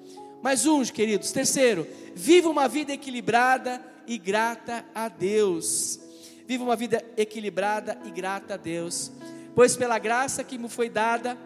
Mais 0.43 0.65
um, 0.65 0.83
queridos. 0.83 1.31
Terceiro, 1.31 1.87
viva 2.13 2.49
uma 2.49 2.67
vida 2.67 2.91
equilibrada 2.91 3.81
e 4.05 4.17
grata 4.17 4.83
a 4.93 5.07
Deus. 5.07 5.97
Viva 6.45 6.65
uma 6.65 6.75
vida 6.75 7.01
equilibrada 7.15 7.97
e 8.03 8.11
grata 8.11 8.55
a 8.55 8.57
Deus. 8.57 9.09
Pois 9.55 9.77
pela 9.77 9.97
graça 9.97 10.43
que 10.43 10.57
me 10.57 10.67
foi 10.67 10.89
dada, 10.89 11.37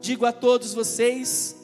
digo 0.00 0.24
a 0.24 0.30
todos 0.30 0.72
vocês, 0.72 1.56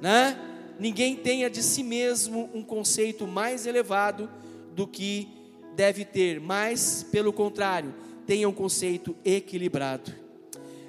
né? 0.00 0.38
Ninguém 0.80 1.16
tenha 1.16 1.50
de 1.50 1.62
si 1.62 1.82
mesmo 1.82 2.48
um 2.54 2.62
conceito 2.62 3.26
mais 3.26 3.66
elevado 3.66 4.30
do 4.74 4.86
que 4.86 5.28
deve 5.76 6.02
ter, 6.02 6.40
mas 6.40 7.02
pelo 7.12 7.30
contrário, 7.30 7.94
tenha 8.26 8.48
um 8.48 8.54
conceito 8.54 9.14
equilibrado. 9.22 10.14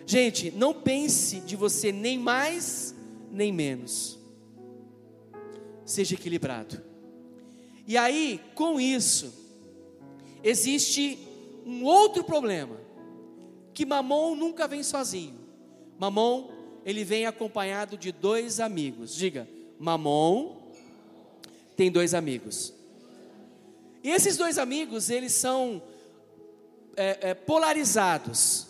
Gente, 0.06 0.52
não 0.52 0.74
pense 0.74 1.42
de 1.42 1.58
você 1.58 1.92
nem 1.92 2.18
mais 2.18 2.96
nem 3.30 3.52
menos 3.52 4.19
seja 5.90 6.16
equilibrado. 6.16 6.82
E 7.88 7.98
aí, 7.98 8.40
com 8.54 8.80
isso, 8.80 9.34
existe 10.44 11.18
um 11.66 11.84
outro 11.84 12.24
problema, 12.24 12.78
que 13.74 13.86
Mamon 13.86 14.36
nunca 14.36 14.68
vem 14.68 14.84
sozinho. 14.84 15.40
Mamon, 15.98 16.50
ele 16.86 17.04
vem 17.04 17.26
acompanhado 17.26 17.98
de 17.98 18.12
dois 18.12 18.60
amigos. 18.60 19.16
Diga, 19.16 19.48
Mamon 19.80 20.74
tem 21.76 21.92
dois 21.92 22.14
amigos. 22.14 22.74
E 24.04 24.12
esses 24.12 24.38
dois 24.38 24.58
amigos, 24.58 25.10
eles 25.10 25.34
são 25.34 25.82
é, 26.96 27.30
é, 27.30 27.34
polarizados. 27.34 28.68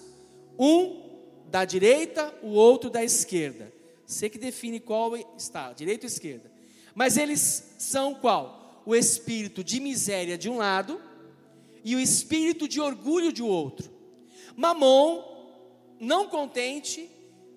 Um 0.58 1.02
da 1.50 1.66
direita, 1.66 2.34
o 2.42 2.50
outro 2.50 2.90
da 2.90 3.04
esquerda. 3.04 3.72
Você 4.06 4.30
que 4.30 4.38
define 4.38 4.80
qual 4.80 5.16
está, 5.38 5.74
direita 5.74 6.06
ou 6.06 6.08
esquerda. 6.08 6.49
Mas 7.00 7.16
eles 7.16 7.76
são 7.78 8.14
qual? 8.14 8.84
O 8.86 8.94
espírito 8.94 9.64
de 9.64 9.80
miséria 9.80 10.38
de 10.38 10.50
um 10.50 10.58
lado 10.58 11.02
e 11.82 11.96
o 11.96 12.00
espírito 12.00 12.68
de 12.68 12.82
orgulho 12.82 13.32
de 13.32 13.42
outro. 13.42 13.90
Mamon, 14.54 15.24
não 15.98 16.28
contente, 16.28 17.10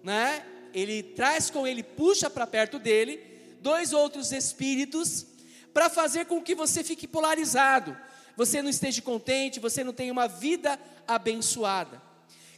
né? 0.05 0.47
Ele 0.73 1.03
traz 1.03 1.51
com 1.51 1.67
ele, 1.67 1.83
puxa 1.83 2.31
para 2.31 2.47
perto 2.47 2.79
dele 2.79 3.19
dois 3.61 3.93
outros 3.93 4.31
espíritos 4.31 5.27
para 5.75 5.91
fazer 5.91 6.27
com 6.27 6.41
que 6.41 6.55
você 6.55 6.85
fique 6.85 7.09
polarizado. 7.09 7.97
Você 8.37 8.63
não 8.63 8.71
esteja 8.71 9.03
contente, 9.03 9.59
você 9.59 9.83
não 9.83 9.93
tenha 9.93 10.13
uma 10.13 10.29
vida 10.29 10.79
abençoada. 11.05 12.01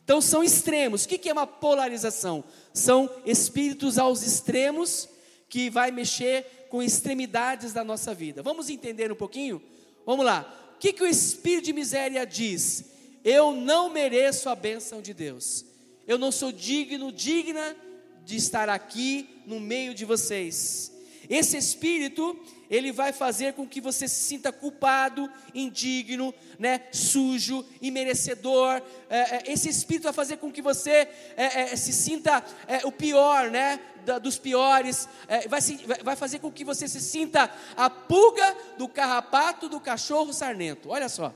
Então 0.04 0.20
são 0.20 0.44
extremos. 0.44 1.06
O 1.06 1.08
que 1.08 1.30
é 1.30 1.32
uma 1.32 1.46
polarização? 1.46 2.44
São 2.74 3.08
espíritos 3.24 3.96
aos 3.96 4.22
extremos 4.22 5.08
que 5.48 5.70
vai 5.70 5.90
mexer 5.90 6.66
com 6.68 6.82
extremidades 6.82 7.72
da 7.72 7.84
nossa 7.84 8.14
vida. 8.14 8.42
Vamos 8.42 8.68
entender 8.68 9.12
um 9.12 9.16
pouquinho? 9.16 9.62
Vamos 10.04 10.24
lá. 10.24 10.74
O 10.74 10.78
que, 10.78 10.92
que 10.92 11.02
o 11.02 11.06
espírito 11.06 11.66
de 11.66 11.72
miséria 11.72 12.26
diz? 12.26 12.84
Eu 13.24 13.52
não 13.52 13.88
mereço 13.88 14.48
a 14.48 14.54
bênção 14.54 15.00
de 15.00 15.14
Deus. 15.14 15.64
Eu 16.06 16.18
não 16.18 16.30
sou 16.30 16.52
digno, 16.52 17.10
digna 17.10 17.76
de 18.24 18.36
estar 18.36 18.68
aqui 18.68 19.42
no 19.46 19.60
meio 19.60 19.94
de 19.94 20.04
vocês. 20.04 20.92
Esse 21.28 21.56
espírito, 21.56 22.38
ele 22.74 22.90
vai 22.90 23.12
fazer 23.12 23.52
com 23.52 23.66
que 23.66 23.80
você 23.80 24.08
se 24.08 24.20
sinta 24.20 24.50
culpado, 24.50 25.30
indigno, 25.54 26.34
né, 26.58 26.82
sujo, 26.90 27.64
imerecedor. 27.80 28.82
É, 29.08 29.36
é, 29.36 29.52
esse 29.52 29.68
espírito 29.68 30.04
vai 30.04 30.12
fazer 30.12 30.38
com 30.38 30.50
que 30.50 30.60
você 30.60 31.08
é, 31.36 31.72
é 31.72 31.76
se 31.76 31.92
sinta 31.92 32.44
é, 32.66 32.84
o 32.84 32.90
pior, 32.90 33.50
né, 33.50 33.78
da, 34.04 34.18
dos 34.18 34.38
piores, 34.38 35.08
é, 35.28 35.46
vai, 35.46 35.60
se, 35.60 35.78
vai 36.02 36.16
fazer 36.16 36.40
com 36.40 36.50
que 36.50 36.64
você 36.64 36.88
se 36.88 37.00
sinta 37.00 37.50
a 37.76 37.88
pulga 37.88 38.56
do 38.76 38.88
carrapato 38.88 39.68
do 39.68 39.80
cachorro 39.80 40.32
sarnento. 40.32 40.90
Olha 40.90 41.08
só. 41.08 41.32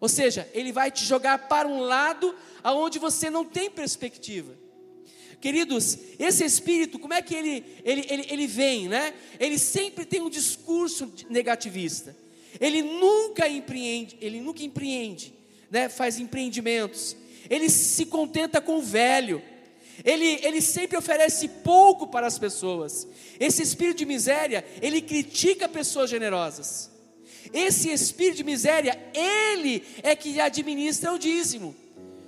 Ou 0.00 0.08
seja, 0.08 0.48
ele 0.54 0.72
vai 0.72 0.90
te 0.90 1.04
jogar 1.04 1.46
para 1.46 1.68
um 1.68 1.80
lado 1.80 2.34
aonde 2.64 2.98
você 2.98 3.28
não 3.28 3.44
tem 3.44 3.70
perspectiva. 3.70 4.54
Queridos, 5.40 5.96
esse 6.18 6.44
espírito, 6.44 6.98
como 6.98 7.14
é 7.14 7.22
que 7.22 7.34
ele, 7.34 7.64
ele, 7.82 8.06
ele, 8.10 8.26
ele 8.28 8.46
vem, 8.46 8.88
né? 8.88 9.14
Ele 9.38 9.58
sempre 9.58 10.04
tem 10.04 10.20
um 10.20 10.28
discurso 10.28 11.10
negativista. 11.30 12.14
Ele 12.60 12.82
nunca 12.82 13.48
empreende, 13.48 14.18
ele 14.20 14.40
nunca 14.40 14.62
empreende, 14.62 15.32
né? 15.70 15.88
Faz 15.88 16.18
empreendimentos. 16.18 17.16
Ele 17.48 17.70
se 17.70 18.04
contenta 18.04 18.60
com 18.60 18.78
o 18.78 18.82
velho. 18.82 19.42
Ele, 20.04 20.40
ele 20.42 20.60
sempre 20.60 20.96
oferece 20.96 21.48
pouco 21.48 22.06
para 22.06 22.26
as 22.26 22.38
pessoas. 22.38 23.06
Esse 23.38 23.62
espírito 23.62 23.98
de 23.98 24.06
miséria, 24.06 24.64
ele 24.82 25.00
critica 25.00 25.68
pessoas 25.68 26.10
generosas. 26.10 26.90
Esse 27.52 27.90
espírito 27.90 28.38
de 28.38 28.44
miséria, 28.44 28.98
ele 29.14 29.82
é 30.02 30.14
que 30.14 30.38
administra 30.38 31.12
o 31.12 31.18
dízimo. 31.18 31.74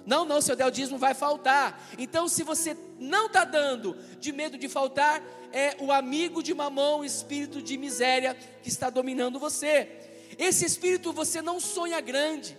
Não, 0.05 0.25
não, 0.25 0.41
se 0.41 0.51
eu 0.51 0.57
der 0.57 0.67
o 0.67 0.71
dízimo 0.71 0.99
vai 0.99 1.15
faltar. 1.15 1.89
Então, 1.99 2.29
se 2.29 2.43
você 2.43 2.77
não 2.99 3.27
está 3.27 3.45
dando 3.45 3.97
de 4.19 4.33
medo 4.33 4.59
de 4.59 4.69
faltar, 4.69 5.23
é 5.53 5.77
o 5.81 5.93
amigo 5.93 6.43
de 6.43 6.55
mamão, 6.55 7.01
o 7.01 7.05
espírito 7.05 7.63
de 7.63 7.77
miséria 7.77 8.37
que 8.63 8.69
está 8.69 8.91
dominando 8.91 9.39
você. 9.39 9.89
Esse 10.39 10.65
espírito 10.65 11.13
você 11.13 11.43
não 11.43 11.61
sonha 11.61 12.01
grande. 12.01 12.59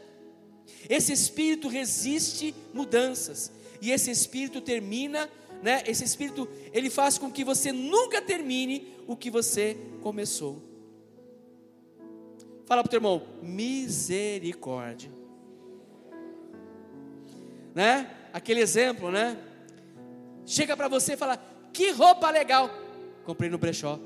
Esse 0.89 1.11
espírito 1.11 1.67
resiste 1.67 2.53
mudanças 2.73 3.51
e 3.81 3.91
esse 3.91 4.09
espírito 4.09 4.61
termina, 4.61 5.29
né? 5.61 5.83
Esse 5.85 6.03
espírito 6.03 6.47
ele 6.71 6.89
faz 6.89 7.17
com 7.17 7.31
que 7.31 7.43
você 7.43 7.71
nunca 7.71 8.21
termine 8.21 8.93
o 9.07 9.15
que 9.15 9.29
você 9.29 9.77
começou. 10.01 10.61
Fala 12.65 12.81
para 12.81 12.87
o 12.87 12.89
teu 12.89 12.97
irmão, 12.97 13.27
misericórdia. 13.41 15.11
Né? 17.73 18.09
Aquele 18.31 18.61
exemplo, 18.61 19.11
né? 19.11 19.37
Chega 20.45 20.75
para 20.75 20.87
você 20.87 21.13
e 21.13 21.17
fala: 21.17 21.37
"Que 21.71 21.91
roupa 21.91 22.29
legal". 22.29 22.69
Comprei 23.25 23.49
no 23.49 23.57
brechó. 23.57 23.99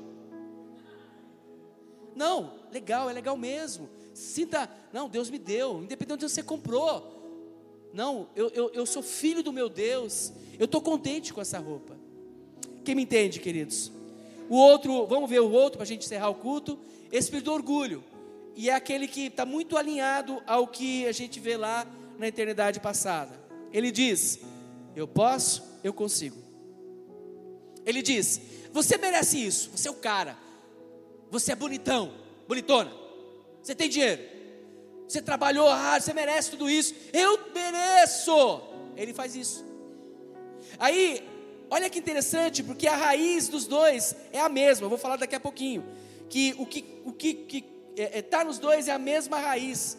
Não, 2.14 2.54
legal, 2.72 3.08
é 3.08 3.12
legal 3.12 3.36
mesmo. 3.36 3.88
Sinta, 4.12 4.68
não, 4.92 5.08
Deus 5.08 5.30
me 5.30 5.38
deu, 5.38 5.82
independente 5.82 6.18
de 6.18 6.24
onde 6.24 6.34
você 6.34 6.42
comprou. 6.42 7.18
Não, 7.92 8.28
eu, 8.34 8.48
eu, 8.48 8.70
eu 8.70 8.86
sou 8.86 9.02
filho 9.02 9.42
do 9.42 9.52
meu 9.52 9.68
Deus. 9.68 10.32
Eu 10.58 10.64
estou 10.64 10.80
contente 10.80 11.32
com 11.32 11.40
essa 11.40 11.58
roupa. 11.58 11.96
Quem 12.84 12.94
me 12.94 13.02
entende, 13.02 13.38
queridos? 13.38 13.92
O 14.48 14.56
outro, 14.56 15.06
vamos 15.06 15.28
ver 15.28 15.40
o 15.40 15.50
outro 15.50 15.78
para 15.78 15.84
a 15.84 15.86
gente 15.86 16.04
encerrar 16.04 16.28
o 16.28 16.34
culto. 16.34 16.78
Espírito 17.12 17.46
do 17.46 17.52
orgulho. 17.52 18.02
E 18.56 18.68
é 18.68 18.74
aquele 18.74 19.06
que 19.06 19.26
está 19.26 19.46
muito 19.46 19.76
alinhado 19.76 20.42
ao 20.46 20.66
que 20.66 21.06
a 21.06 21.12
gente 21.12 21.38
vê 21.38 21.56
lá 21.56 21.86
na 22.18 22.26
eternidade 22.26 22.80
passada. 22.80 23.38
Ele 23.72 23.90
diz: 23.90 24.40
Eu 24.94 25.06
posso, 25.06 25.62
eu 25.82 25.92
consigo. 25.92 26.36
Ele 27.84 28.02
diz: 28.02 28.40
Você 28.72 28.96
merece 28.96 29.44
isso, 29.44 29.70
você 29.70 29.88
é 29.88 29.90
o 29.90 29.94
cara. 29.94 30.36
Você 31.30 31.52
é 31.52 31.56
bonitão, 31.56 32.12
bonitona. 32.46 32.90
Você 33.62 33.74
tem 33.74 33.88
dinheiro. 33.88 34.22
Você 35.06 35.22
trabalhou, 35.22 35.68
ah, 35.68 35.98
você 35.98 36.12
merece 36.12 36.50
tudo 36.50 36.68
isso. 36.68 36.94
Eu 37.12 37.50
mereço. 37.54 38.62
Ele 38.96 39.14
faz 39.14 39.34
isso. 39.34 39.64
Aí, 40.78 41.26
olha 41.70 41.88
que 41.88 41.98
interessante, 41.98 42.62
porque 42.62 42.86
a 42.86 42.96
raiz 42.96 43.48
dos 43.48 43.66
dois 43.66 44.14
é 44.32 44.40
a 44.40 44.48
mesma. 44.48 44.84
Eu 44.84 44.90
vou 44.90 44.98
falar 44.98 45.16
daqui 45.16 45.34
a 45.34 45.40
pouquinho. 45.40 45.84
Que 46.28 46.54
o 46.58 46.66
que 46.66 46.84
o 47.04 47.12
que, 47.12 47.34
que 47.34 47.64
é, 47.96 48.18
é, 48.18 48.22
tá 48.22 48.44
nos 48.44 48.58
dois 48.58 48.86
é 48.86 48.92
a 48.92 48.98
mesma 48.98 49.38
raiz, 49.38 49.96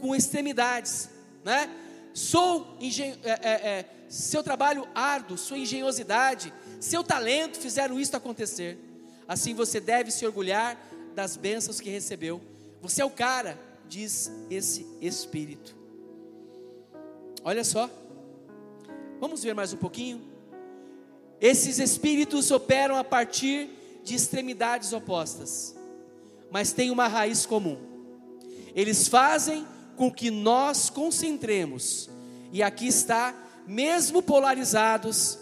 com 0.00 0.14
extremidades, 0.14 1.08
né? 1.44 1.68
Sou 2.14 2.76
engen 2.80 3.14
é, 3.22 3.30
é, 3.30 3.50
é, 3.50 3.90
seu 4.08 4.42
trabalho 4.42 4.86
árduo, 4.94 5.38
sua 5.38 5.58
engenhosidade, 5.58 6.52
seu 6.80 7.02
talento 7.02 7.58
fizeram 7.58 7.98
isso 7.98 8.16
acontecer. 8.16 8.78
Assim 9.26 9.54
você 9.54 9.80
deve 9.80 10.10
se 10.10 10.26
orgulhar 10.26 10.76
das 11.14 11.36
bênçãos 11.36 11.80
que 11.80 11.88
recebeu. 11.88 12.40
Você 12.80 13.00
é 13.00 13.04
o 13.04 13.10
cara, 13.10 13.58
diz 13.88 14.30
esse 14.50 14.86
espírito. 15.00 15.74
Olha 17.44 17.64
só, 17.64 17.90
vamos 19.18 19.42
ver 19.42 19.54
mais 19.54 19.72
um 19.72 19.76
pouquinho. 19.76 20.20
Esses 21.40 21.78
espíritos 21.78 22.50
operam 22.50 22.96
a 22.96 23.02
partir 23.02 23.70
de 24.04 24.14
extremidades 24.14 24.92
opostas, 24.92 25.74
mas 26.50 26.72
têm 26.72 26.90
uma 26.90 27.08
raiz 27.08 27.46
comum. 27.46 27.78
Eles 28.74 29.08
fazem 29.08 29.66
com 29.96 30.10
que 30.10 30.30
nós 30.30 30.90
concentremos, 30.90 32.08
e 32.52 32.62
aqui 32.62 32.86
está, 32.86 33.34
mesmo 33.66 34.22
polarizados, 34.22 35.38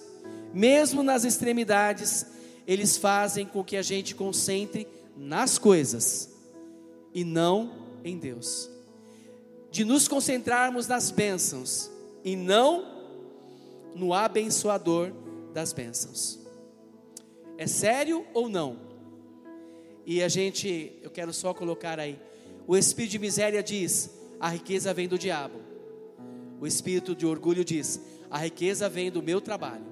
mesmo 0.52 1.02
nas 1.02 1.24
extremidades, 1.24 2.27
eles 2.66 2.97
fazem 2.97 3.47
com 3.47 3.64
que 3.64 3.77
a 3.77 3.82
gente 3.82 4.14
concentre 4.14 4.86
nas 5.16 5.59
coisas 5.59 6.31
e 7.14 7.24
não 7.24 7.72
em 8.05 8.18
Deus. 8.18 8.70
De 9.70 9.85
nos 9.85 10.09
concentrarmos 10.09 10.86
nas 10.86 11.10
bênçãos 11.10 11.90
e 12.24 12.36
não 12.36 12.85
no 13.94 14.14
abençoador 14.14 15.12
das 15.52 15.72
bênçãos. 15.72 16.39
É 17.56 17.66
sério 17.66 18.24
ou 18.32 18.48
não? 18.48 18.78
E 20.06 20.22
a 20.22 20.28
gente, 20.28 20.98
eu 21.02 21.10
quero 21.10 21.32
só 21.32 21.52
colocar 21.52 22.01
aí, 22.01 22.18
o 22.66 22.77
espírito 22.77 23.12
de 23.12 23.18
miséria 23.18 23.62
diz: 23.62 24.10
a 24.41 24.49
riqueza 24.49 24.95
vem 24.95 25.07
do 25.07 25.19
diabo. 25.19 25.61
O 26.59 26.67
espírito 26.67 27.15
de 27.15 27.27
orgulho 27.27 27.65
diz: 27.65 28.01
a 28.31 28.39
riqueza 28.39 28.89
vem 28.89 29.11
do 29.11 29.23
meu 29.23 29.41
trabalho. 29.41 29.85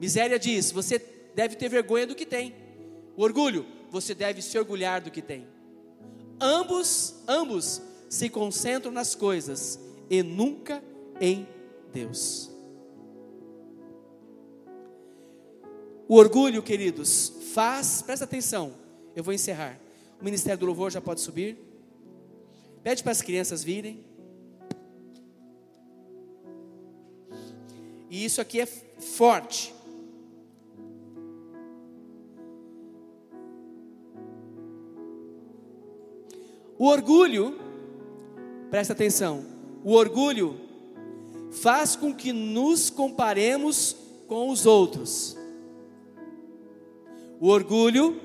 Miséria 0.00 0.38
diz: 0.38 0.72
você 0.72 0.98
deve 1.34 1.56
ter 1.56 1.68
vergonha 1.68 2.06
do 2.06 2.14
que 2.14 2.24
tem. 2.24 2.54
O 3.16 3.22
orgulho, 3.22 3.66
você 3.90 4.14
deve 4.14 4.40
se 4.40 4.58
orgulhar 4.58 5.02
do 5.02 5.10
que 5.10 5.20
tem. 5.20 5.46
Ambos, 6.40 7.16
ambos 7.28 7.82
se 8.08 8.30
concentram 8.30 8.90
nas 8.90 9.14
coisas 9.14 9.78
e 10.08 10.22
nunca 10.22 10.82
em 11.20 11.46
Deus. 11.92 12.50
O 16.08 16.16
orgulho, 16.16 16.62
queridos, 16.62 17.32
faz, 17.54 18.02
presta 18.02 18.24
atenção, 18.24 18.74
eu 19.14 19.22
vou 19.22 19.32
encerrar. 19.34 19.78
O 20.20 20.24
Ministério 20.24 20.58
do 20.58 20.66
Louvor 20.66 20.90
já 20.90 21.00
pode 21.00 21.20
subir. 21.20 21.69
Pede 22.82 23.02
para 23.02 23.12
as 23.12 23.20
crianças 23.20 23.62
virem. 23.62 24.04
E 28.08 28.24
isso 28.24 28.40
aqui 28.40 28.60
é 28.60 28.66
forte. 28.66 29.74
O 36.78 36.86
orgulho, 36.86 37.58
presta 38.70 38.94
atenção, 38.94 39.44
o 39.84 39.92
orgulho 39.92 40.58
faz 41.50 41.94
com 41.94 42.14
que 42.14 42.32
nos 42.32 42.88
comparemos 42.88 43.94
com 44.26 44.48
os 44.48 44.64
outros. 44.64 45.36
O 47.38 47.48
orgulho 47.48 48.18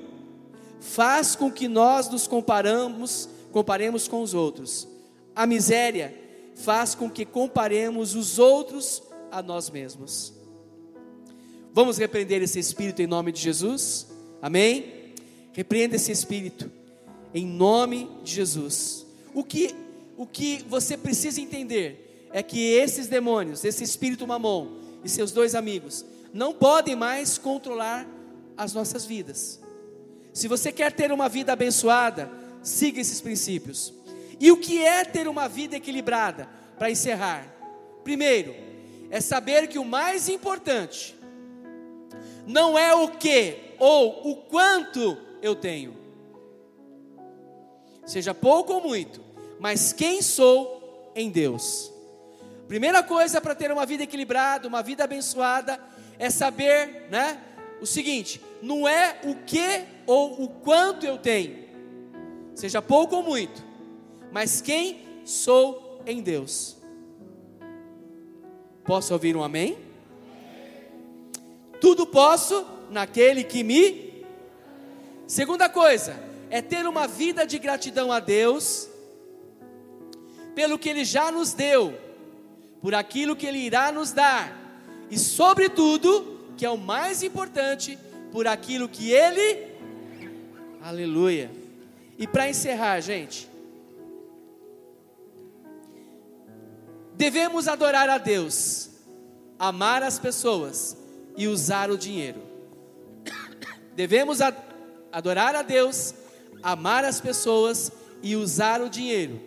faz 0.80 1.36
com 1.36 1.50
que 1.50 1.68
nós 1.68 2.08
nos 2.08 2.26
comparamos, 2.26 3.28
comparemos 3.56 4.06
com 4.06 4.20
os 4.20 4.34
outros. 4.34 4.86
A 5.34 5.46
miséria 5.46 6.14
faz 6.56 6.94
com 6.94 7.08
que 7.08 7.24
comparemos 7.24 8.14
os 8.14 8.38
outros 8.38 9.02
a 9.30 9.42
nós 9.42 9.70
mesmos. 9.70 10.34
Vamos 11.72 11.96
repreender 11.96 12.42
esse 12.42 12.58
espírito 12.58 13.00
em 13.00 13.06
nome 13.06 13.32
de 13.32 13.40
Jesus? 13.40 14.08
Amém? 14.42 15.14
Repreenda 15.54 15.96
esse 15.96 16.12
espírito 16.12 16.70
em 17.32 17.46
nome 17.46 18.10
de 18.22 18.34
Jesus. 18.34 19.06
O 19.32 19.42
que, 19.42 19.74
o 20.18 20.26
que 20.26 20.62
você 20.68 20.94
precisa 20.94 21.40
entender 21.40 22.28
é 22.34 22.42
que 22.42 22.60
esses 22.60 23.06
demônios, 23.06 23.64
esse 23.64 23.82
espírito 23.82 24.26
mamon 24.26 24.68
e 25.02 25.08
seus 25.08 25.32
dois 25.32 25.54
amigos, 25.54 26.04
não 26.30 26.52
podem 26.52 26.94
mais 26.94 27.38
controlar 27.38 28.06
as 28.54 28.74
nossas 28.74 29.06
vidas. 29.06 29.58
Se 30.34 30.46
você 30.46 30.70
quer 30.70 30.92
ter 30.92 31.10
uma 31.10 31.26
vida 31.26 31.54
abençoada, 31.54 32.44
siga 32.66 33.00
esses 33.00 33.20
princípios. 33.20 33.94
E 34.38 34.50
o 34.50 34.56
que 34.56 34.84
é 34.84 35.04
ter 35.04 35.28
uma 35.28 35.48
vida 35.48 35.76
equilibrada? 35.76 36.48
Para 36.78 36.90
encerrar, 36.90 37.46
primeiro, 38.04 38.54
é 39.10 39.20
saber 39.20 39.66
que 39.68 39.78
o 39.78 39.84
mais 39.84 40.28
importante 40.28 41.16
não 42.46 42.78
é 42.78 42.94
o 42.94 43.08
que 43.08 43.74
ou 43.78 44.30
o 44.30 44.36
quanto 44.36 45.16
eu 45.40 45.54
tenho, 45.54 45.96
seja 48.04 48.34
pouco 48.34 48.74
ou 48.74 48.82
muito, 48.82 49.22
mas 49.58 49.92
quem 49.92 50.20
sou 50.20 51.12
em 51.14 51.30
Deus. 51.30 51.92
Primeira 52.68 53.02
coisa 53.02 53.40
para 53.40 53.54
ter 53.54 53.70
uma 53.72 53.86
vida 53.86 54.02
equilibrada, 54.02 54.68
uma 54.68 54.82
vida 54.82 55.04
abençoada, 55.04 55.80
é 56.18 56.28
saber, 56.28 57.06
né? 57.10 57.40
O 57.80 57.86
seguinte: 57.86 58.40
não 58.60 58.86
é 58.86 59.18
o 59.24 59.34
que 59.34 59.84
ou 60.06 60.42
o 60.42 60.48
quanto 60.48 61.06
eu 61.06 61.16
tenho, 61.16 61.65
seja 62.56 62.80
pouco 62.80 63.16
ou 63.16 63.22
muito, 63.22 63.62
mas 64.32 64.60
quem 64.62 65.02
sou 65.24 66.00
em 66.06 66.22
Deus. 66.22 66.76
Posso 68.82 69.12
ouvir 69.12 69.36
um 69.36 69.44
amém? 69.44 69.76
Tudo 71.80 72.06
posso 72.06 72.66
naquele 72.90 73.44
que 73.44 73.62
me. 73.62 74.24
Segunda 75.26 75.68
coisa, 75.68 76.18
é 76.48 76.62
ter 76.62 76.86
uma 76.86 77.06
vida 77.06 77.46
de 77.46 77.58
gratidão 77.58 78.10
a 78.10 78.20
Deus, 78.20 78.88
pelo 80.54 80.78
que 80.78 80.88
Ele 80.88 81.04
já 81.04 81.30
nos 81.30 81.52
deu, 81.52 81.92
por 82.80 82.94
aquilo 82.94 83.36
que 83.36 83.46
Ele 83.46 83.58
irá 83.58 83.92
nos 83.92 84.12
dar, 84.12 84.56
e, 85.10 85.18
sobretudo, 85.18 86.38
que 86.56 86.64
é 86.64 86.70
o 86.70 86.78
mais 86.78 87.22
importante, 87.22 87.98
por 88.32 88.46
aquilo 88.46 88.88
que 88.88 89.10
Ele. 89.10 89.66
Aleluia. 90.80 91.65
E 92.18 92.26
para 92.26 92.48
encerrar, 92.48 93.00
gente, 93.00 93.48
devemos 97.14 97.68
adorar 97.68 98.08
a 98.08 98.18
Deus, 98.18 98.90
amar 99.58 100.02
as 100.02 100.18
pessoas 100.18 100.96
e 101.36 101.46
usar 101.46 101.90
o 101.90 101.98
dinheiro. 101.98 102.42
Devemos 103.94 104.40
adorar 105.12 105.54
a 105.54 105.62
Deus, 105.62 106.14
amar 106.62 107.04
as 107.04 107.20
pessoas 107.20 107.92
e 108.22 108.36
usar 108.36 108.80
o 108.80 108.88
dinheiro. 108.88 109.40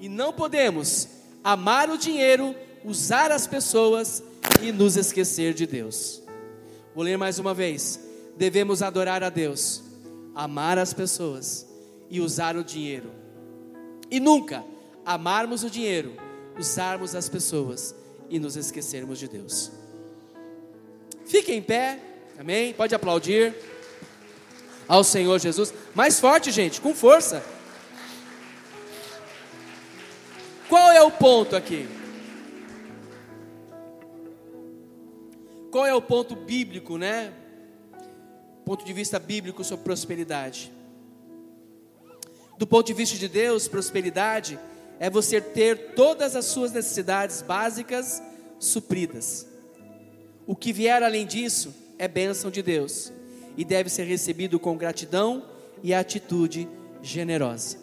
E 0.00 0.08
não 0.08 0.32
podemos 0.32 1.08
amar 1.44 1.90
o 1.90 1.98
dinheiro, 1.98 2.54
usar 2.84 3.30
as 3.30 3.46
pessoas 3.46 4.22
e 4.60 4.72
nos 4.72 4.96
esquecer 4.96 5.54
de 5.54 5.66
Deus. 5.66 6.22
Vou 6.94 7.04
ler 7.04 7.16
mais 7.16 7.38
uma 7.38 7.54
vez. 7.54 8.00
Devemos 8.36 8.82
adorar 8.82 9.22
a 9.22 9.28
Deus, 9.28 9.82
amar 10.34 10.78
as 10.78 10.92
pessoas 10.92 11.66
e 12.08 12.20
usar 12.20 12.56
o 12.56 12.64
dinheiro. 12.64 13.10
E 14.10 14.20
nunca 14.20 14.64
amarmos 15.04 15.64
o 15.64 15.70
dinheiro, 15.70 16.16
usarmos 16.58 17.14
as 17.14 17.28
pessoas 17.28 17.94
e 18.28 18.38
nos 18.38 18.56
esquecermos 18.56 19.18
de 19.18 19.28
Deus. 19.28 19.70
Fique 21.26 21.52
em 21.52 21.62
pé, 21.62 21.98
amém? 22.38 22.72
Pode 22.74 22.94
aplaudir 22.94 23.54
ao 24.86 25.02
Senhor 25.02 25.38
Jesus. 25.38 25.72
Mais 25.94 26.20
forte, 26.20 26.50
gente, 26.50 26.80
com 26.80 26.94
força. 26.94 27.42
Qual 30.68 30.90
é 30.92 31.02
o 31.02 31.10
ponto 31.10 31.54
aqui? 31.54 31.88
Qual 35.70 35.86
é 35.86 35.94
o 35.94 36.02
ponto 36.02 36.36
bíblico, 36.36 36.98
né? 36.98 37.32
Ponto 38.64 38.84
de 38.84 38.92
vista 38.92 39.18
bíblico 39.18 39.64
sobre 39.64 39.84
prosperidade. 39.84 40.72
Do 42.58 42.66
ponto 42.66 42.86
de 42.86 42.94
vista 42.94 43.18
de 43.18 43.28
Deus, 43.28 43.66
prosperidade 43.66 44.58
é 45.00 45.10
você 45.10 45.40
ter 45.40 45.94
todas 45.94 46.36
as 46.36 46.44
suas 46.44 46.72
necessidades 46.72 47.42
básicas 47.42 48.22
supridas. 48.58 49.46
O 50.46 50.54
que 50.54 50.72
vier 50.72 51.02
além 51.02 51.26
disso 51.26 51.74
é 51.98 52.06
bênção 52.06 52.50
de 52.50 52.62
Deus 52.62 53.12
e 53.56 53.64
deve 53.64 53.90
ser 53.90 54.04
recebido 54.04 54.58
com 54.58 54.76
gratidão 54.76 55.44
e 55.82 55.92
atitude 55.92 56.68
generosa. 57.02 57.78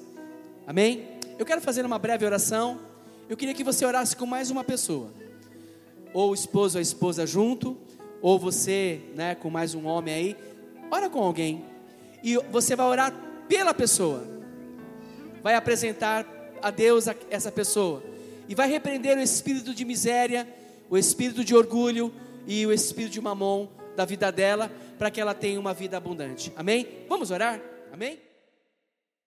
Amém? 0.65 1.19
Eu 1.37 1.45
quero 1.45 1.61
fazer 1.61 1.85
uma 1.85 1.99
breve 1.99 2.25
oração. 2.25 2.79
Eu 3.27 3.37
queria 3.37 3.53
que 3.53 3.63
você 3.63 3.85
orasse 3.85 4.15
com 4.15 4.25
mais 4.25 4.49
uma 4.49 4.63
pessoa, 4.63 5.11
ou 6.13 6.31
o 6.31 6.33
esposo 6.33 6.77
ou 6.77 6.79
a 6.79 6.81
esposa 6.81 7.25
junto, 7.25 7.77
ou 8.21 8.39
você, 8.39 9.01
né, 9.15 9.35
com 9.35 9.49
mais 9.49 9.75
um 9.75 9.85
homem 9.85 10.13
aí. 10.13 10.37
Ora 10.91 11.09
com 11.09 11.21
alguém 11.21 11.63
e 12.23 12.37
você 12.51 12.75
vai 12.75 12.87
orar 12.87 13.13
pela 13.47 13.73
pessoa. 13.73 14.23
Vai 15.41 15.55
apresentar 15.55 16.25
a 16.61 16.69
Deus 16.69 17.05
essa 17.29 17.51
pessoa 17.51 18.03
e 18.47 18.55
vai 18.55 18.69
repreender 18.69 19.17
o 19.17 19.21
espírito 19.21 19.73
de 19.73 19.85
miséria, 19.85 20.47
o 20.89 20.97
espírito 20.97 21.43
de 21.43 21.55
orgulho 21.55 22.13
e 22.47 22.65
o 22.65 22.73
espírito 22.73 23.13
de 23.13 23.21
mamon 23.21 23.67
da 23.95 24.05
vida 24.05 24.31
dela, 24.31 24.71
para 24.97 25.11
que 25.11 25.21
ela 25.21 25.33
tenha 25.33 25.59
uma 25.59 25.73
vida 25.73 25.97
abundante. 25.97 26.51
Amém? 26.55 26.87
Vamos 27.07 27.31
orar? 27.31 27.61
Amém? 27.91 28.28